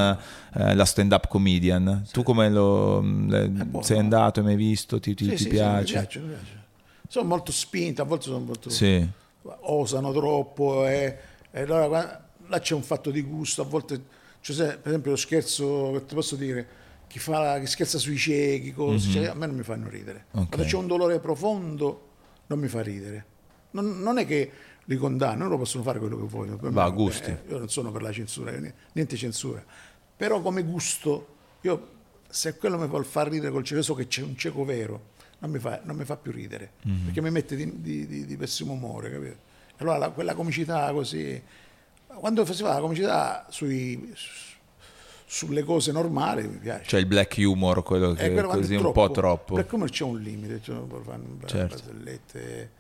eh, 0.54 0.74
la 0.74 0.84
stand-up 0.84 1.28
comedian. 1.28 2.04
Tu 2.10 2.24
come 2.24 2.50
lo 2.50 3.00
le- 3.00 3.46
buono. 3.48 3.84
sei 3.86 3.98
andato, 3.98 4.40
hai 4.40 4.46
mai 4.46 4.56
visto, 4.56 4.98
ti, 4.98 5.14
ti- 5.14 5.26
ti 5.28 5.36
sì, 5.36 5.44
mi 5.44 5.50
piace? 5.50 5.92
piace, 5.92 6.18
mi 6.18 6.28
piace. 6.34 6.58
Sono 7.06 7.28
molto 7.28 7.52
spinte, 7.52 8.02
a 8.02 8.04
volte 8.04 8.24
sono 8.24 8.40
molto... 8.40 8.68
Sì, 8.68 9.08
osano 9.42 10.12
troppo 10.12 10.86
e, 10.86 11.16
e 11.50 11.60
allora 11.62 11.86
qua- 11.88 12.28
là 12.46 12.58
c'è 12.60 12.74
un 12.74 12.82
fatto 12.82 13.10
di 13.10 13.22
gusto, 13.22 13.62
a 13.62 13.64
volte, 13.64 14.02
cioè, 14.40 14.76
per 14.78 14.88
esempio 14.88 15.12
lo 15.12 15.16
scherzo 15.16 15.92
che 15.92 16.04
ti 16.06 16.14
posso 16.14 16.36
dire, 16.36 16.66
chi, 17.06 17.18
fa, 17.18 17.58
chi 17.60 17.66
scherza 17.66 17.98
sui 17.98 18.16
ciechi, 18.16 18.72
cose, 18.72 19.10
cioè, 19.10 19.26
a 19.26 19.34
me 19.34 19.46
non 19.46 19.56
mi 19.56 19.62
fanno 19.62 19.88
ridere. 19.88 20.26
Mhm. 20.32 20.40
Ok. 20.42 20.48
Quando 20.48 20.66
c'è 20.66 20.76
un 20.76 20.86
dolore 20.86 21.18
profondo 21.20 22.08
non 22.46 22.58
mi 22.58 22.68
fa 22.68 22.82
ridere. 22.82 23.24
Non, 23.72 24.00
non 24.00 24.18
è 24.18 24.26
che 24.26 24.50
li 24.84 24.96
condanno, 24.96 25.44
loro 25.44 25.58
possono 25.58 25.84
fare 25.84 25.98
quello 26.00 26.16
che 26.16 26.24
vogliono. 26.26 26.56
Per 26.56 26.70
Va, 26.72 26.86
me, 26.86 26.92
gusti. 26.92 27.30
eh, 27.30 27.38
io 27.48 27.58
non 27.58 27.68
sono 27.68 27.92
per 27.92 28.02
la 28.02 28.10
censura, 28.12 28.52
niente 28.92 29.16
censura. 29.16 29.64
Però 30.16 30.40
come 30.40 30.62
gusto, 30.64 31.26
io 31.60 31.88
se 32.28 32.56
quello 32.56 32.76
mi 32.78 32.86
vuol 32.88 33.04
far 33.04 33.28
ridere 33.28 33.52
col 33.52 33.62
cieco, 33.64 33.82
so 33.82 33.94
che 33.94 34.06
c'è 34.08 34.22
un 34.22 34.36
cieco 34.36 34.64
vero, 34.64 35.10
non 35.40 35.50
mi 35.50 35.58
fa, 35.58 35.80
non 35.84 35.96
mi 35.96 36.04
fa 36.04 36.16
più 36.16 36.32
ridere, 36.32 36.72
Mhm. 36.84 37.04
perché 37.04 37.20
mi 37.20 37.30
mette 37.30 37.56
di, 37.56 37.80
di- 37.80 38.06
di- 38.06 38.24
di 38.26 38.36
pessimo 38.36 38.72
umore, 38.72 39.10
capito? 39.10 39.36
Allora 39.78 39.96
la- 39.98 40.10
quella 40.10 40.34
comicità 40.34 40.90
così... 40.92 41.42
Quando 42.06 42.44
si 42.44 42.62
fa 42.62 42.74
la 42.74 42.80
comicità 42.80 43.46
sui, 43.50 44.10
su- 44.14 44.48
sulle 45.24 45.62
cose 45.62 45.92
normali 45.92 46.46
mi 46.48 46.56
piace. 46.58 46.84
Cioè 46.86 47.00
il 47.00 47.06
black 47.06 47.36
humor, 47.38 47.82
quello 47.82 48.12
che 48.12 48.22
Eh, 48.22 48.26
è 48.26 48.32
quello 48.32 48.48
quando 48.48 48.60
così 48.62 48.72
è 48.74 48.76
un 48.76 48.82
troppo, 48.82 49.06
po' 49.06 49.12
troppo. 49.12 49.54
Per 49.54 49.66
come 49.66 49.88
c'è 49.88 50.04
un 50.04 50.18
limite, 50.18 50.60
cioè, 50.62 50.76
fare 51.04 51.20
Certo. 51.46 51.76
barzellette, 51.76 52.70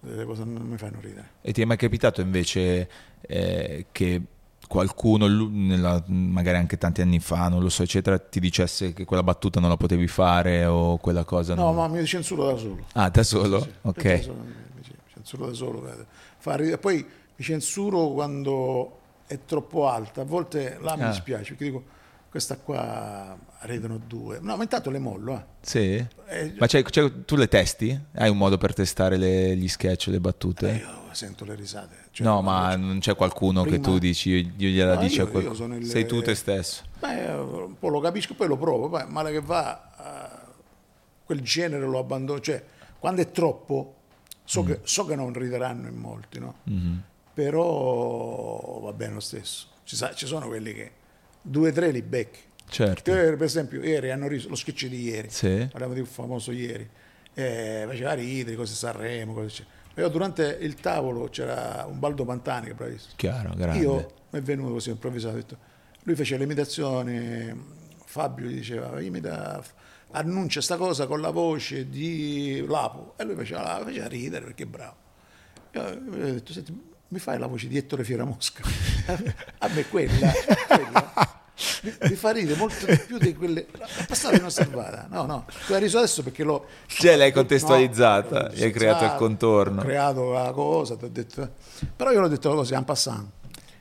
delle 0.00 0.24
cose 0.24 0.44
non 0.44 0.66
mi 0.66 0.76
fanno 0.76 0.98
ridere. 1.00 1.28
E 1.42 1.52
ti 1.52 1.62
è 1.62 1.64
mai 1.64 1.76
capitato 1.76 2.20
invece 2.20 2.88
eh, 3.20 3.86
che 3.92 4.20
qualcuno, 4.72 5.26
nella- 5.26 6.02
magari 6.06 6.56
anche 6.56 6.78
tanti 6.78 7.02
anni 7.02 7.20
fa, 7.20 7.48
non 7.48 7.60
lo 7.60 7.68
so, 7.68 7.82
eccetera, 7.82 8.18
ti 8.18 8.40
dicesse 8.40 8.94
che 8.94 9.04
quella 9.04 9.22
battuta 9.22 9.60
non 9.60 9.68
la 9.68 9.76
potevi 9.76 10.08
fare 10.08 10.64
o 10.64 10.96
quella 10.96 11.24
cosa 11.24 11.54
No, 11.54 11.64
non... 11.64 11.74
ma 11.74 11.88
mi 11.88 12.06
censuro 12.06 12.46
da 12.46 12.56
solo. 12.56 12.86
Ah, 12.94 13.10
da 13.10 13.22
solo? 13.22 13.60
Sì, 13.60 13.68
sì. 13.68 13.74
Ok. 13.82 14.04
Mi- 14.04 14.82
censuro 15.12 15.46
da 15.48 15.52
solo. 15.52 15.80
guarda. 15.80 16.06
Fa 16.38 16.56
ridere. 16.56 16.78
Poi 16.78 17.04
mi 17.36 17.44
censuro 17.44 18.08
quando 18.12 18.98
è 19.26 19.38
troppo 19.44 19.88
alta. 19.88 20.22
A 20.22 20.24
volte 20.24 20.78
là 20.80 20.96
mi 20.96 21.02
Ah. 21.02 21.08
dispiace 21.08 21.50
perché 21.50 21.64
dico 21.64 21.84
questa 22.30 22.56
qua 22.56 23.36
ridono 23.60 24.00
due. 24.06 24.38
No, 24.40 24.56
ma 24.56 24.62
intanto 24.62 24.88
le 24.88 24.98
mollo. 24.98 25.34
Eh. 25.36 25.44
Sì? 25.60 26.06
Eh, 26.28 26.54
Ma 26.58 26.66
c'hai- 26.66 26.82
c'hai- 26.82 27.24
tu 27.26 27.36
le 27.36 27.46
testi? 27.46 27.98
Hai 28.14 28.30
un 28.30 28.38
modo 28.38 28.56
per 28.56 28.72
testare 28.72 29.18
le- 29.18 29.54
gli 29.54 29.68
sketch, 29.68 30.06
le 30.06 30.18
battute? 30.18 30.70
io 30.82 31.12
sento 31.14 31.44
le 31.44 31.54
risate. 31.54 32.01
Cioè, 32.12 32.26
no, 32.26 32.42
ma 32.42 32.76
non 32.76 32.98
c'è 32.98 33.14
qualcuno 33.16 33.62
che 33.62 33.70
prima- 33.78 33.84
tu 33.84 33.98
dici, 33.98 34.30
io, 34.30 34.68
gliela 34.68 34.94
No, 34.94 35.00
dici 35.00 35.16
io- 35.16 35.24
a 35.24 35.28
qualcuno. 35.28 35.76
il- 35.76 35.86
Sei 35.86 36.04
tu 36.06 36.20
te 36.20 36.34
stesso. 36.34 36.82
Beh, 37.00 37.26
un 37.32 37.78
po' 37.78 37.88
lo 37.88 38.00
capisco, 38.00 38.34
poi 38.34 38.48
lo 38.48 38.56
provo, 38.58 38.88
poi 38.90 39.04
male 39.08 39.32
che 39.32 39.40
va, 39.40 39.90
eh, 40.44 40.50
quel 41.24 41.40
genere 41.40 41.86
lo 41.86 41.98
abbandono, 41.98 42.38
cioè 42.40 42.62
quando 42.98 43.22
è 43.22 43.30
troppo, 43.30 43.94
so, 44.44 44.62
che, 44.62 44.80
so 44.82 45.06
che 45.06 45.16
non 45.16 45.32
rideranno 45.32 45.88
in 45.88 45.96
molti, 45.96 46.38
no? 46.38 46.56
però 47.34 48.80
va 48.82 48.92
bene 48.92 49.14
lo 49.14 49.20
stesso, 49.20 49.66
ci, 49.84 49.96
sa- 49.96 50.12
ci 50.14 50.26
sono 50.26 50.46
quelli 50.48 50.74
che 50.74 50.90
due 51.40 51.70
o 51.70 51.72
tre 51.72 51.90
li 51.90 52.02
becchi. 52.02 52.40
Certo. 52.68 53.10
Io, 53.10 53.36
per 53.36 53.42
esempio, 53.42 53.82
ieri 53.82 54.10
hanno 54.10 54.28
riso, 54.28 54.48
lo 54.48 54.54
sketch 54.54 54.86
di 54.86 55.02
ieri, 55.02 55.28
Sì. 55.30 55.66
parliamo 55.70 55.94
di 55.94 56.00
un 56.00 56.06
famoso 56.06 56.52
ieri, 56.52 56.88
eh, 57.34 57.84
faceva 57.86 58.12
ridere, 58.14 58.56
cose 58.56 58.74
Sanremo, 58.74 59.32
cose 59.34 59.48
c'è. 59.48 59.64
Però 59.94 60.08
durante 60.08 60.58
il 60.60 60.74
tavolo 60.74 61.28
c'era 61.28 61.84
un 61.88 61.98
Baldo 61.98 62.24
Pantani 62.24 62.66
che 62.66 62.74
bravissimo. 62.74 63.12
Chiaro, 63.16 63.52
grande. 63.54 63.78
Io 63.78 64.12
mi 64.30 64.38
è 64.38 64.42
venuto 64.42 64.72
così 64.72 64.90
improvvisato, 64.90 65.34
detto, 65.34 65.58
lui 66.02 66.14
fece 66.14 66.36
l'imitazione, 66.36 67.56
Fabio 68.04 68.46
gli 68.46 68.54
diceva, 68.54 69.00
imita, 69.00 69.62
annuncia 70.12 70.60
sta 70.60 70.76
cosa 70.76 71.06
con 71.06 71.20
la 71.20 71.30
voce 71.30 71.88
di 71.88 72.64
Lapo, 72.66 73.14
e 73.16 73.24
lui 73.24 73.34
faceva, 73.34 73.80
faceva 73.84 74.08
ridere 74.08 74.46
perché 74.46 74.62
è 74.62 74.66
bravo. 74.66 74.96
Io 75.72 75.94
gli 75.94 76.20
ho 76.20 76.32
detto, 76.32 76.52
senti, 76.52 76.90
mi 77.08 77.18
fai 77.18 77.38
la 77.38 77.46
voce 77.46 77.68
di 77.68 77.76
Ettore 77.76 78.04
Fieramosca? 78.04 78.62
A 79.58 79.68
me 79.68 79.86
quella, 79.88 80.32
quella 80.66 81.12
mi, 81.82 81.94
mi 82.10 82.14
fa 82.14 82.30
ridere 82.30 82.58
molto 82.58 82.86
di 82.86 82.98
più 82.98 83.18
di 83.18 83.34
quelle... 83.34 83.66
È 83.66 84.06
passata 84.06 84.36
inosservata, 84.36 85.06
no, 85.10 85.26
no, 85.26 85.46
tu 85.66 85.72
hai 85.72 85.80
riso 85.80 85.98
adesso 85.98 86.22
perché 86.22 86.42
l'ho... 86.42 86.66
Cioè, 86.86 87.16
l'hai 87.16 87.32
contestualizzata, 87.32 88.40
No, 88.42 88.48
gli 88.54 88.62
hai 88.62 88.70
creato 88.70 89.04
il 89.04 89.14
contorno. 89.16 89.80
Ho 89.80 89.84
creato 89.84 90.32
la 90.32 90.50
cosa, 90.52 90.96
ti 90.96 91.04
ho 91.04 91.10
detto... 91.10 91.50
Però 91.96 92.10
io 92.10 92.20
l'ho 92.20 92.28
detto 92.28 92.48
la 92.48 92.54
cosa, 92.54 92.76
en 92.76 92.84
passant. 92.84 93.30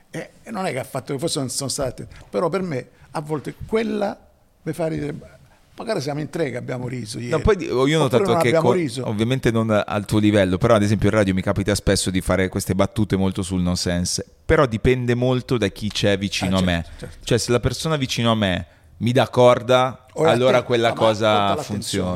E 0.10 0.30
e 0.44 0.52
non 0.52 0.66
è 0.66 0.72
che 0.72 0.80
ha 0.80 0.84
fatto, 0.84 1.18
forse 1.18 1.40
non 1.40 1.50
sono 1.50 1.70
state, 1.70 2.08
però 2.30 2.50
per 2.50 2.62
me 2.62 2.90
a 3.12 3.22
volte 3.22 3.56
quella 3.66 4.18
mi 4.64 4.74
fa 4.74 4.88
ridere. 4.88 5.40
Magari 5.82 6.00
siamo 6.02 6.20
in 6.20 6.30
tre 6.30 6.52
che 6.52 6.58
abbiamo 6.58 6.88
riso 6.88 7.18
ieri. 7.18 7.32
No, 7.32 7.40
poi 7.40 7.58
io 7.64 7.80
ho 7.80 8.02
notato 8.04 8.36
che 8.38 8.54
co- 8.54 8.78
ovviamente 9.10 9.50
non 9.50 9.70
al 9.86 10.06
tuo 10.06 10.20
livello, 10.20 10.58
però 10.60 10.76
ad 10.76 10.84
esempio 10.84 11.10
in 11.10 11.16
radio 11.16 11.34
mi 11.34 11.42
capita 11.42 11.74
spesso 11.74 12.12
di 12.12 12.22
fare 12.22 12.50
queste 12.50 12.76
battute 12.76 13.16
molto 13.16 13.42
sul 13.42 13.62
nonsense, 13.62 14.26
però 14.46 14.68
dipende 14.68 15.16
molto 15.16 15.58
da 15.58 15.68
chi 15.70 15.90
c'è 15.90 16.18
vicino 16.20 16.58
Ah, 16.58 16.60
a 16.60 16.64
me. 16.64 16.84
certo, 16.86 17.00
certo. 17.00 17.26
Cioè 17.26 17.38
se 17.40 17.52
la 17.52 17.60
persona 17.60 17.96
vicino 17.96 18.32
a 18.32 18.36
me 18.36 18.68
mi 18.98 19.12
dà 19.12 19.28
corda, 19.30 20.06
O 20.14 20.24
allora 20.26 20.50
attento, 20.58 20.66
quella 20.68 20.94
cosa 20.94 21.32
l'attenzione, 21.56 21.64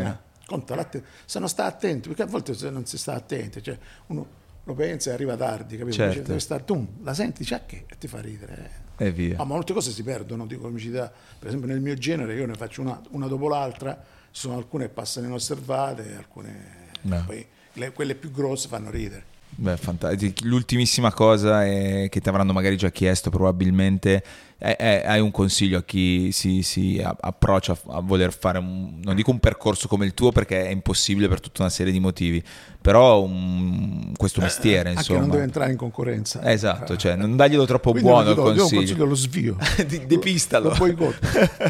funziona. 0.04 0.12
eh. 0.22 0.46
Conta 0.46 0.76
l'atten- 0.76 1.04
se 1.26 1.40
non 1.40 1.50
sta 1.50 1.66
attento, 1.66 2.08
perché 2.10 2.22
a 2.22 2.28
volte 2.28 2.54
se 2.54 2.70
non 2.70 2.86
si 2.86 3.00
sta 3.00 3.14
attenti, 3.16 3.64
cioè 3.64 3.76
uno 4.08 4.28
lo 4.64 4.74
pensa 4.76 5.10
e 5.10 5.14
arriva 5.14 5.36
tardi, 5.36 5.76
capito? 5.78 5.96
Certo. 5.96 6.22
Deve 6.22 6.40
stare, 6.40 6.64
tu 6.66 6.88
la 7.04 7.16
senti, 7.16 7.52
ah, 7.54 7.62
che 7.66 7.86
e 7.88 7.98
ti 7.98 8.08
fa 8.08 8.22
ridere. 8.22 8.84
Eh. 8.98 9.06
E 9.08 9.12
via. 9.12 9.36
Ah, 9.36 9.44
ma 9.46 9.54
molte 9.56 9.74
cose 9.74 9.92
si 9.92 10.04
perdono 10.04 10.46
di 10.46 10.58
comicità. 10.58 11.12
Per 11.40 11.48
esempio 11.48 11.68
nel 11.70 11.82
mio 11.82 11.96
genere 11.96 12.34
io 12.36 12.46
ne 12.46 12.54
faccio 12.56 12.82
una, 12.82 13.00
una 13.12 13.28
dopo 13.28 13.48
l'altra, 13.48 13.94
ci 14.32 14.42
sono 14.42 14.58
alcune 14.58 14.86
che 14.88 14.94
passano 14.94 15.28
inosservate, 15.28 16.16
alcune 16.18 16.84
No. 17.02 17.24
poi 17.26 17.46
le- 17.74 17.92
quelle 17.92 18.16
più 18.16 18.32
grosse 18.32 18.68
fanno 18.68 18.90
ridere. 18.90 19.34
Beh, 19.58 19.78
fantastico. 19.78 20.46
L'ultimissima 20.46 21.14
cosa 21.14 21.64
è- 21.66 22.08
che 22.10 22.20
ti 22.20 22.28
avranno 22.30 22.52
magari 22.52 22.76
già 22.78 22.90
chiesto 22.90 23.30
probabilmente 23.30 24.24
hai 24.58 25.20
un 25.20 25.32
consiglio 25.32 25.80
a 25.80 25.84
chi 25.84 26.32
si, 26.32 26.62
si 26.64 27.02
approccia 27.04 27.78
a, 27.88 28.00
voler 28.00 28.34
fare 28.34 28.58
un, 28.58 29.00
non 29.04 29.14
dico 29.16 29.30
un 29.32 29.40
percorso 29.40 29.88
come 29.88 30.06
il 30.06 30.14
tuo 30.14 30.32
perché 30.32 30.66
è 30.66 30.70
impossibile 30.70 31.28
per 31.28 31.40
tutta 31.42 31.62
una 31.62 31.70
serie 31.70 31.92
di 31.92 32.00
motivi, 32.00 32.42
però 32.82 33.22
un- 33.22 34.14
questo 34.16 34.40
mestiere 34.42 34.90
Anche 34.90 35.00
insomma. 35.02 35.20
non 35.20 35.30
deve 35.30 35.44
entrare 35.44 35.72
in 35.72 35.78
concorrenza. 35.78 36.42
Eh, 36.42 36.54
Esatto, 36.54 36.96
cioè 36.96 37.16
non 37.16 37.36
darglielo 37.36 37.66
troppo 37.66 37.92
buono 37.92 38.30
il 38.30 38.36
do- 38.36 38.48
io 38.52 38.56
consiglio. 38.58 38.80
consiglio 38.80 39.06
lo 39.06 39.16
svio. 39.16 39.58
Depistalo. 40.08 40.70
Lo 40.70 40.76
boicotto. 40.76 41.28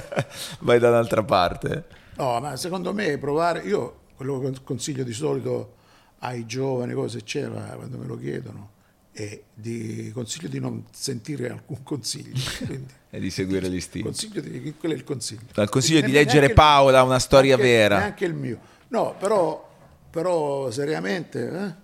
Vai 0.62 0.80
da 0.80 0.90
un'altra 0.90 1.24
parte. 1.24 1.86
No, 2.18 2.40
ma 2.40 2.56
secondo 2.56 2.94
me 2.94 3.18
provare, 3.18 3.62
io 3.62 4.02
quello 4.16 4.40
che 4.40 4.52
consiglio 4.64 5.04
di 5.04 5.12
solito 5.12 5.74
ai 6.20 6.46
giovani, 6.46 6.94
cose 6.94 7.18
eccetera, 7.18 7.62
quando 7.76 7.98
me 7.98 8.06
lo 8.06 8.18
chiedono, 8.18 8.70
è 9.16 9.42
di 9.54 10.12
consiglio 10.14 10.50
di 10.50 10.60
non 10.60 10.84
sentire 10.92 11.50
alcun 11.50 11.82
consiglio. 11.84 12.36
E 13.16 13.20
di 13.22 13.30
seguire 13.30 13.70
gli 13.70 13.80
stili. 13.80 14.04
consiglio 14.04 14.42
di, 14.42 14.74
quello 14.78 14.94
è 14.94 14.98
il 14.98 15.06
consiglio. 15.06 15.44
Dal 15.54 15.70
consiglio 15.70 16.02
di 16.02 16.12
leggere 16.12 16.48
il- 16.48 16.54
Paola, 16.54 17.02
una 17.02 17.18
storia 17.20 17.56
neanche- 17.56 17.72
vera. 17.74 17.98
Neanche 18.00 18.26
il 18.26 18.34
mio. 18.34 18.60
No, 18.90 19.16
però, 19.18 19.74
però 20.10 20.70
seriamente 20.70 21.78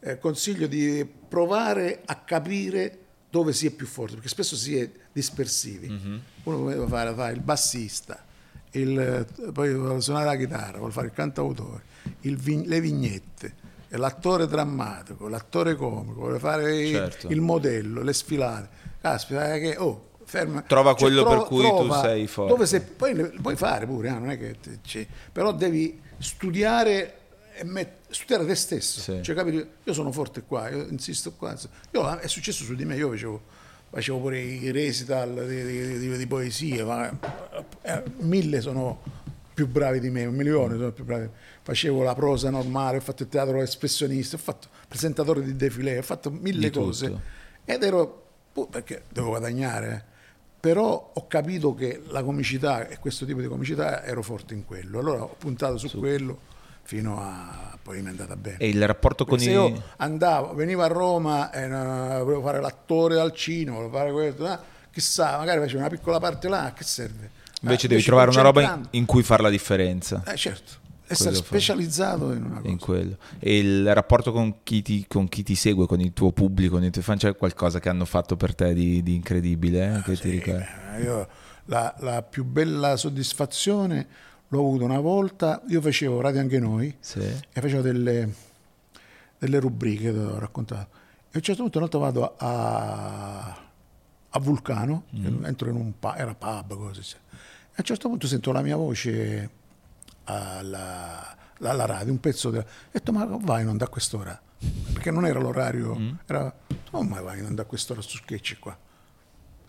eh, 0.00 0.10
eh, 0.10 0.18
consiglio 0.18 0.66
di 0.66 1.06
provare 1.28 2.02
a 2.04 2.16
capire 2.16 2.98
dove 3.30 3.52
si 3.52 3.66
è 3.66 3.70
più 3.70 3.86
forte, 3.86 4.14
perché 4.14 4.28
spesso 4.28 4.56
si 4.56 4.76
è 4.76 4.90
dispersivi. 5.12 5.88
Mhm. 5.88 6.20
Uno 6.42 6.68
deve 6.68 6.86
fare, 6.88 7.14
fare 7.14 7.32
il 7.32 7.40
bassista, 7.42 8.24
il, 8.72 8.98
eh, 8.98 9.52
poi 9.52 9.72
vuole 9.74 10.00
suonare 10.00 10.24
la 10.26 10.36
chitarra, 10.36 10.78
vuole 10.78 10.92
fare 10.92 11.06
il 11.06 11.12
cantautore, 11.12 11.82
il 12.22 12.40
le 12.66 12.80
vignette, 12.80 13.46
e 13.46 13.52
l'attore 13.96 14.46
drammatico, 14.46 15.28
l'attore 15.28 15.74
comico, 15.76 16.14
vuole 16.14 16.38
fare 16.38 16.80
il- 16.80 16.94
Certo. 16.94 17.28
il 17.28 17.40
modello, 17.40 18.02
le 18.02 18.12
sfilate. 18.12 18.68
Caspita, 19.00 19.58
che, 19.58 19.76
oh, 19.78 20.10
ferma. 20.24 20.62
Trova 20.62 20.94
quello 20.94 21.24
per 21.24 21.42
cui 21.44 21.62
tu 21.62 21.68
trova 21.76 22.00
sei 22.00 22.26
forte. 22.26 22.52
Dove 22.52 22.66
se, 22.66 22.80
poi 22.82 23.14
puoi 23.40 23.56
fare 23.56 23.86
pure, 23.86 24.08
eh, 24.08 24.12
non 24.12 24.30
è 24.30 24.38
che 24.38 24.56
te- 24.60 24.78
ci- 24.82 25.06
però 25.32 25.52
devi 25.52 26.00
studiare 26.18 27.14
e 27.54 27.64
met- 27.64 28.10
studiare 28.10 28.46
te 28.46 28.54
stesso. 28.54 29.00
Sì. 29.00 29.18
Cioè, 29.22 29.34
capito? 29.34 29.66
Io 29.84 29.92
sono 29.92 30.10
forte 30.12 30.42
qua, 30.42 30.70
io 30.70 30.86
insisto 30.88 31.32
qua. 31.32 31.54
Io- 31.90 32.18
è 32.18 32.26
successo 32.28 32.64
su 32.64 32.74
di 32.74 32.84
me, 32.84 32.96
io 32.96 33.10
facevo, 33.10 33.40
facevo 33.90 34.18
pure 34.20 34.40
i 34.40 34.70
recital 34.70 35.44
di, 35.46 35.62
di- 35.64 35.98
di- 35.98 36.16
di 36.16 36.26
poesia, 36.26 36.84
ma 36.86 37.10
eh, 37.82 38.02
mille 38.20 38.60
sono 38.62 39.02
più 39.62 39.68
bravi 39.68 40.00
di 40.00 40.10
me, 40.10 40.24
un 40.24 40.34
milione 40.34 40.76
sono 40.76 40.90
più 40.90 41.04
bravi. 41.04 41.28
Facevo 41.62 42.02
la 42.02 42.14
prosa 42.14 42.50
normale, 42.50 42.96
ho 42.96 43.00
fatto 43.00 43.22
il 43.22 43.28
teatro 43.28 43.60
espressionista, 43.62 44.36
ho 44.36 44.40
fatto 44.40 44.68
presentatore 44.88 45.42
di 45.42 45.54
defilé, 45.54 45.98
ho 45.98 46.02
fatto 46.02 46.30
mille 46.30 46.70
cose. 46.70 47.40
Ed 47.64 47.82
ero, 47.84 48.24
pu- 48.52 48.68
perché 48.68 49.04
devo 49.08 49.28
guadagnare, 49.28 49.94
eh. 49.94 50.02
però 50.58 51.12
ho 51.14 51.26
capito 51.28 51.74
che 51.74 52.02
la 52.08 52.24
comicità 52.24 52.88
e 52.88 52.98
questo 52.98 53.24
tipo 53.24 53.40
di 53.40 53.46
comicità 53.46 54.02
ero 54.04 54.22
forte 54.22 54.54
in 54.54 54.64
quello. 54.64 54.98
Allora 54.98 55.22
ho 55.22 55.36
puntato 55.38 55.78
su, 55.78 55.96
quello 55.98 56.50
fino 56.82 57.20
a 57.20 57.78
poi 57.80 58.00
mi 58.00 58.06
è 58.06 58.10
andata 58.10 58.34
bene. 58.34 58.56
E 58.58 58.68
il 58.68 58.84
rapporto 58.84 59.24
con 59.24 59.38
Perché 59.38 59.52
i... 59.52 59.54
se 59.54 59.60
io 59.60 59.82
andavo, 59.98 60.54
venivo 60.54 60.82
a 60.82 60.88
Roma 60.88 61.52
e 61.52 61.62
eh, 61.62 61.68
volevo 61.68 62.42
fare 62.42 62.60
l'attore 62.60 63.20
al 63.20 63.32
cinema, 63.32 63.76
volevo 63.76 63.96
fare 63.96 64.10
questo, 64.10 64.44
ah, 64.44 64.60
chissà, 64.90 65.36
magari 65.36 65.60
facevo 65.60 65.78
una 65.78 65.88
piccola 65.88 66.18
parte 66.18 66.48
là, 66.48 66.72
che 66.74 66.82
serve? 66.82 67.40
Invece 67.62 67.86
Eh, 67.86 67.88
devi 67.90 68.02
trovare 68.02 68.30
una 68.30 68.42
roba 68.42 68.62
in, 68.62 68.86
in 68.90 69.06
cui 69.06 69.22
fare 69.22 69.42
la 69.42 69.50
differenza. 69.50 70.22
Eh, 70.26 70.36
certo, 70.36 70.72
essere 71.06 71.30
Quello 71.30 71.42
fa- 71.44 71.48
specializzato 71.48 72.32
in 72.32 72.44
una 72.44 72.56
cosa. 72.56 72.68
in 72.68 72.78
quello. 72.78 73.16
E 73.38 73.58
il 73.58 73.94
rapporto 73.94 74.32
con 74.32 74.62
chi, 74.62 74.82
ti, 74.82 75.06
con 75.08 75.28
chi 75.28 75.42
ti 75.42 75.54
segue, 75.54 75.86
con 75.86 76.00
il 76.00 76.12
tuo 76.12 76.32
pubblico, 76.32 76.74
con 76.76 76.84
i 76.84 76.90
tuoi 76.90 77.04
fan, 77.04 77.18
c'è 77.18 77.36
qualcosa 77.36 77.78
che 77.80 77.88
hanno 77.88 78.04
fatto 78.04 78.36
per 78.36 78.54
te 78.54 78.72
di, 78.74 79.02
di 79.02 79.14
incredibile? 79.14 79.96
eh, 79.98 80.02
che 80.02 80.16
ti 80.16 80.40
Sì, 80.42 81.02
io 81.04 81.28
la, 81.66 81.94
la 82.00 82.22
più 82.22 82.44
bella 82.44 82.96
soddisfazione 82.96 84.06
l'ho 84.48 84.58
avuto 84.58 84.84
una 84.84 85.00
volta, 85.00 85.62
io 85.68 85.80
facevo 85.80 86.20
Radio 86.20 86.40
Anche 86.40 86.58
Noi 86.58 86.94
Sì. 87.00 87.20
e 87.20 87.60
facevo 87.60 87.80
delle, 87.80 88.34
delle 89.38 89.58
rubriche, 89.60 90.12
te 90.12 90.18
l'ho 90.18 90.38
raccontato. 90.38 90.88
E 90.94 91.34
a 91.34 91.36
un 91.36 91.42
certo 91.42 91.62
punto 91.62 91.78
una 91.78 91.86
volta 91.88 91.98
vado 92.10 92.34
a, 92.38 93.56
a 94.30 94.38
Vulcano, 94.40 95.04
entro 95.44 95.70
in 95.70 95.76
un 95.76 95.92
pub, 95.98 96.14
era 96.16 96.34
pub, 96.34 96.74
cose. 96.76 97.02
Sì. 97.72 97.78
E 97.78 97.78
a 97.78 97.78
un 97.78 97.84
certo 97.84 98.08
punto 98.08 98.26
sento 98.26 98.52
la 98.52 98.62
mia 98.62 98.76
voce 98.76 99.50
alla, 100.24 101.36
alla 101.60 101.86
radio, 101.86 102.12
un 102.12 102.20
pezzo 102.20 102.50
di... 102.50 102.58
Ho 102.58 102.64
detto, 102.90 103.12
ma 103.12 103.24
vai 103.26 103.62
in 103.62 103.68
onda 103.68 103.84
a 103.84 103.88
quest'ora? 103.88 104.40
Perché 104.92 105.10
non 105.10 105.26
era 105.26 105.40
l'orario, 105.40 106.18
era... 106.26 106.52
Oh, 106.92 107.02
ma 107.02 107.20
vai 107.20 107.38
in 107.40 107.46
onda 107.46 107.62
a 107.62 107.64
quest'ora 107.64 108.00
su 108.00 108.16
sketch 108.18 108.58
qua? 108.58 108.76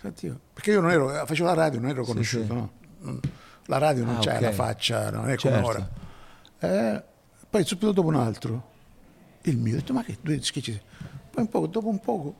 Senti 0.02 0.34
Perché 0.54 0.72
io 0.72 0.82
non 0.82 0.92
ero, 0.92 1.26
facevo 1.26 1.48
la 1.48 1.54
radio, 1.54 1.80
non 1.80 1.90
ero 1.90 2.04
conosciuto, 2.04 2.46
sì. 2.46 2.54
no? 2.54 2.72
Non- 3.00 3.20
La 3.68 3.78
radio 3.78 4.04
non 4.04 4.18
Ah, 4.18 4.20
c'è 4.20 4.36
ok. 4.36 4.42
la 4.42 4.52
faccia, 4.52 5.10
non 5.10 5.30
è 5.30 5.36
come 5.38 5.54
Certo. 5.54 5.68
ora. 5.68 5.90
Eh, 6.60 7.04
poi 7.50 7.64
subito 7.66 7.92
dopo 7.94 8.08
un 8.10 8.16
altro, 8.16 8.72
il 9.44 9.58
mio, 9.58 9.74
ho 9.74 9.78
detto, 9.78 9.94
ma 9.94 10.04
che 10.04 10.18
due 10.22 10.42
sketch? 10.44 10.80
Poi 11.32 11.44
un 11.44 11.50
poco, 11.50 11.68
dopo 11.68 11.88
un 11.88 12.00
poco, 12.00 12.36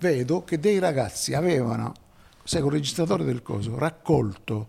vedo 0.00 0.42
che 0.44 0.58
dei 0.58 0.78
ragazzi 0.80 1.34
avevano, 1.34 1.92
sai, 2.48 2.60
con 2.62 2.70
il 2.72 2.76
registratore 2.78 3.24
del 3.24 3.42
coso, 3.42 3.76
raccolto 3.78 4.68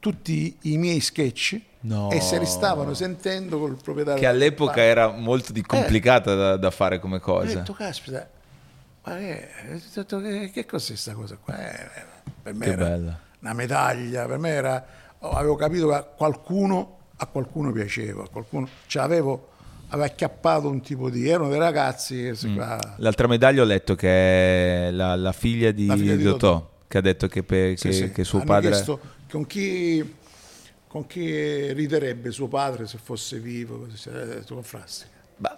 tutti 0.00 0.56
i 0.62 0.78
miei 0.78 1.00
sketch 1.00 1.60
No. 1.80 2.10
e 2.10 2.20
se 2.20 2.38
li 2.40 2.46
stavano 2.46 2.92
sentendo 2.92 3.58
col 3.60 3.76
proprietario. 3.80 4.20
Che 4.20 4.26
all'epoca 4.26 4.80
era 4.82 5.10
molto 5.10 5.52
di 5.52 5.62
complicata 5.62 6.34
da, 6.34 6.56
da 6.56 6.70
fare 6.72 6.98
come 6.98 7.16
Ho 7.16 7.20
cosa. 7.20 7.54
detto, 7.58 7.72
caspita, 7.72 8.28
ma 9.04 9.16
che, 9.16 9.48
ho 9.94 10.20
che, 10.20 10.50
che 10.52 10.66
cos'è 10.66 10.88
questa 10.88 11.12
cosa 11.12 11.36
qua? 11.40 11.56
Eh, 11.56 11.88
per 12.42 12.54
me 12.54 12.64
Che 12.64 12.72
era 12.72 12.84
bella. 12.84 13.18
una 13.40 13.52
medaglia, 13.52 14.26
per 14.26 14.38
me 14.38 14.48
era, 14.50 14.84
oh, 15.20 15.30
avevo 15.30 15.54
capito 15.54 15.86
che 15.88 15.94
a 15.94 16.02
qualcuno, 16.02 16.96
a 17.16 17.26
qualcuno 17.26 17.70
piaceva, 17.70 18.24
a 18.24 18.28
qualcuno, 18.28 18.68
cioè 18.86 19.04
avevo, 19.04 19.50
aveva 19.90 20.06
acchiappato 20.06 20.68
un 20.68 20.80
tipo 20.80 21.08
di, 21.10 21.28
erano 21.28 21.48
dei 21.48 21.60
ragazzi 21.60 22.16
che 22.22 22.48
Mm. 22.48 22.54
qua, 22.56 22.78
L'altra 22.96 23.28
medaglia 23.28 23.62
ho 23.62 23.66
letto 23.66 23.94
che 23.94 24.88
è 24.88 24.90
la, 24.90 25.14
la 25.14 25.32
figlia 25.32 25.70
di, 25.70 25.86
La 25.86 25.94
figlia 25.96 26.16
di 26.16 26.24
Totò, 26.24 26.36
Totò. 26.38 26.70
Che 26.88 26.98
ha 26.98 27.00
detto 27.02 27.28
che, 27.28 27.42
pe- 27.42 27.74
Sì, 27.76 27.88
che- 27.88 27.94
sì. 27.94 28.10
che 28.12 28.24
suo 28.24 28.38
Hanno 28.38 28.46
padre... 28.48 28.70
chiesto 28.70 29.00
con 29.30 29.46
chi, 29.46 30.14
con 30.88 31.06
chi 31.06 31.72
riderebbe 31.72 32.30
suo 32.32 32.48
padre 32.48 32.86
se 32.86 32.98
fosse 33.02 33.38
vivo, 33.38 33.86
se- 33.94 34.38
eh, 34.38 34.44
tu 34.44 34.54
con 34.54 34.64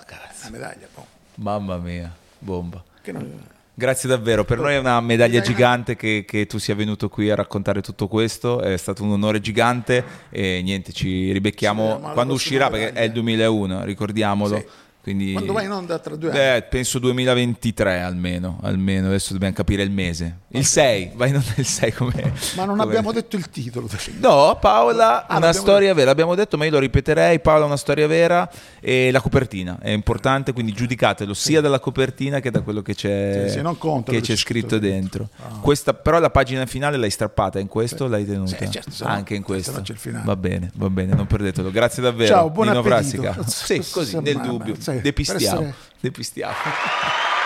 cazzo. 0.05 0.49
Una 0.49 0.59
medaglia, 0.59 0.87
boh. 0.95 1.07
Mamma 1.37 1.77
mia, 1.79 2.15
bomba. 2.39 2.83
Non- 3.07 3.59
Grazie 3.73 4.11
davvero, 4.11 4.45
per 4.45 4.59
noi 4.59 4.75
è 4.75 4.79
una 4.79 5.01
medaglia 5.01 5.39
Medaglia- 5.39 5.41
gigante 5.41 5.97
che, 5.97 6.25
che 6.27 6.45
tu 6.47 6.59
sia 6.59 6.75
venuto 6.75 7.09
qui 7.09 7.31
a 7.31 7.35
raccontare 7.35 7.81
tutto 7.81 8.09
questo, 8.09 8.61
è 8.61 8.77
stato 8.77 9.03
un 9.03 9.13
onore 9.13 9.41
gigante 9.41 10.05
e 10.29 10.61
niente, 10.63 10.93
ci 10.93 11.33
ribecchiamo 11.33 11.97
alla 11.97 12.13
quando 12.13 12.35
uscirà 12.35 12.69
perché 12.69 12.87
è 12.89 12.89
il 12.89 12.95
medaglia. 12.95 13.13
2001, 13.47 13.85
ricordiamolo. 13.85 14.65
Sì. 15.03 15.09
Quindi, 15.17 15.33
Quando 15.33 15.53
vai 15.55 15.65
in 15.65 15.71
onda 15.73 15.99
tra 15.99 16.15
due 16.15 16.31
anni? 16.31 16.39
Eh, 16.59 16.63
penso 16.63 16.99
2023 16.99 18.01
almeno, 18.03 18.59
almeno, 18.63 19.07
adesso 19.07 19.33
dobbiamo 19.33 19.55
capire 19.55 19.83
il 19.83 19.91
mese. 19.91 20.41
Il 20.49 20.67
6, 20.67 21.13
vai 21.15 21.31
in 21.31 21.37
onda 21.37 21.53
il 21.57 21.65
6 21.65 21.93
come... 21.93 22.33
Ma 22.57 22.65
non 22.65 22.77
come- 22.77 22.83
abbiamo 22.83 23.13
detto 23.13 23.37
il 23.37 23.49
titolo. 23.49 23.89
No, 24.21 24.59
Paola, 24.61 25.27
Ah, 25.27 25.39
una 25.39 25.53
storia 25.55 25.95
vera, 25.95 26.11
l'abbiamo 26.11 26.35
detto, 26.35 26.57
ma 26.59 26.65
io 26.67 26.73
lo 26.73 26.79
ripeterei, 26.81 27.41
Paola 27.41 27.65
una 27.65 27.77
storia 27.79 28.07
vera 28.07 28.49
e 28.81 29.11
la 29.11 29.21
copertina 29.23 29.79
è 29.81 29.91
importante, 29.91 30.53
quindi 30.53 30.73
giudicatelo 30.73 31.33
sia 31.35 31.61
dalla 31.63 31.79
copertina 31.79 32.41
che 32.41 32.51
da 32.51 32.61
quello 32.61 32.83
che 32.83 32.95
c'è, 32.95 33.45
Sì, 33.47 33.53
sì, 33.55 33.63
non 33.63 33.79
conta 33.79 34.13
che 34.13 34.21
c'è 34.21 34.37
scritto 34.37 34.77
scritto 34.77 34.79
dentro. 34.79 35.29
dentro. 35.39 35.57
Ah. 35.57 35.61
Questa, 35.61 35.95
però 35.95 36.19
la 36.19 36.31
pagina 36.31 36.67
finale 36.67 36.97
l'hai 36.99 37.11
strappata, 37.11 37.59
in 37.59 37.69
questo 37.69 38.07
l'hai 38.07 38.27
tenuta? 38.27 38.57
Sì, 38.57 38.71
certo, 38.71 39.05
Anche 39.05 39.35
in 39.35 39.43
questo. 39.43 39.83
Va 40.25 40.37
bene, 40.37 40.71
va 40.75 40.91
bene, 40.91 41.15
non 41.15 41.27
perdetelo. 41.27 41.71
Grazie 41.71 42.03
davvero. 42.03 42.35
Ciao, 42.35 42.51
buon 42.51 42.67
Nino 42.69 42.81
appetito. 42.81 43.23
Frassica. 43.23 43.51
Sì, 43.51 43.83
così, 43.91 44.19
nel 44.21 44.37
Mamma, 44.37 44.49
per 44.95 45.03
Depistiamo. 45.03 45.61
essere- 45.61 45.75
Depistiamo. 46.01 46.55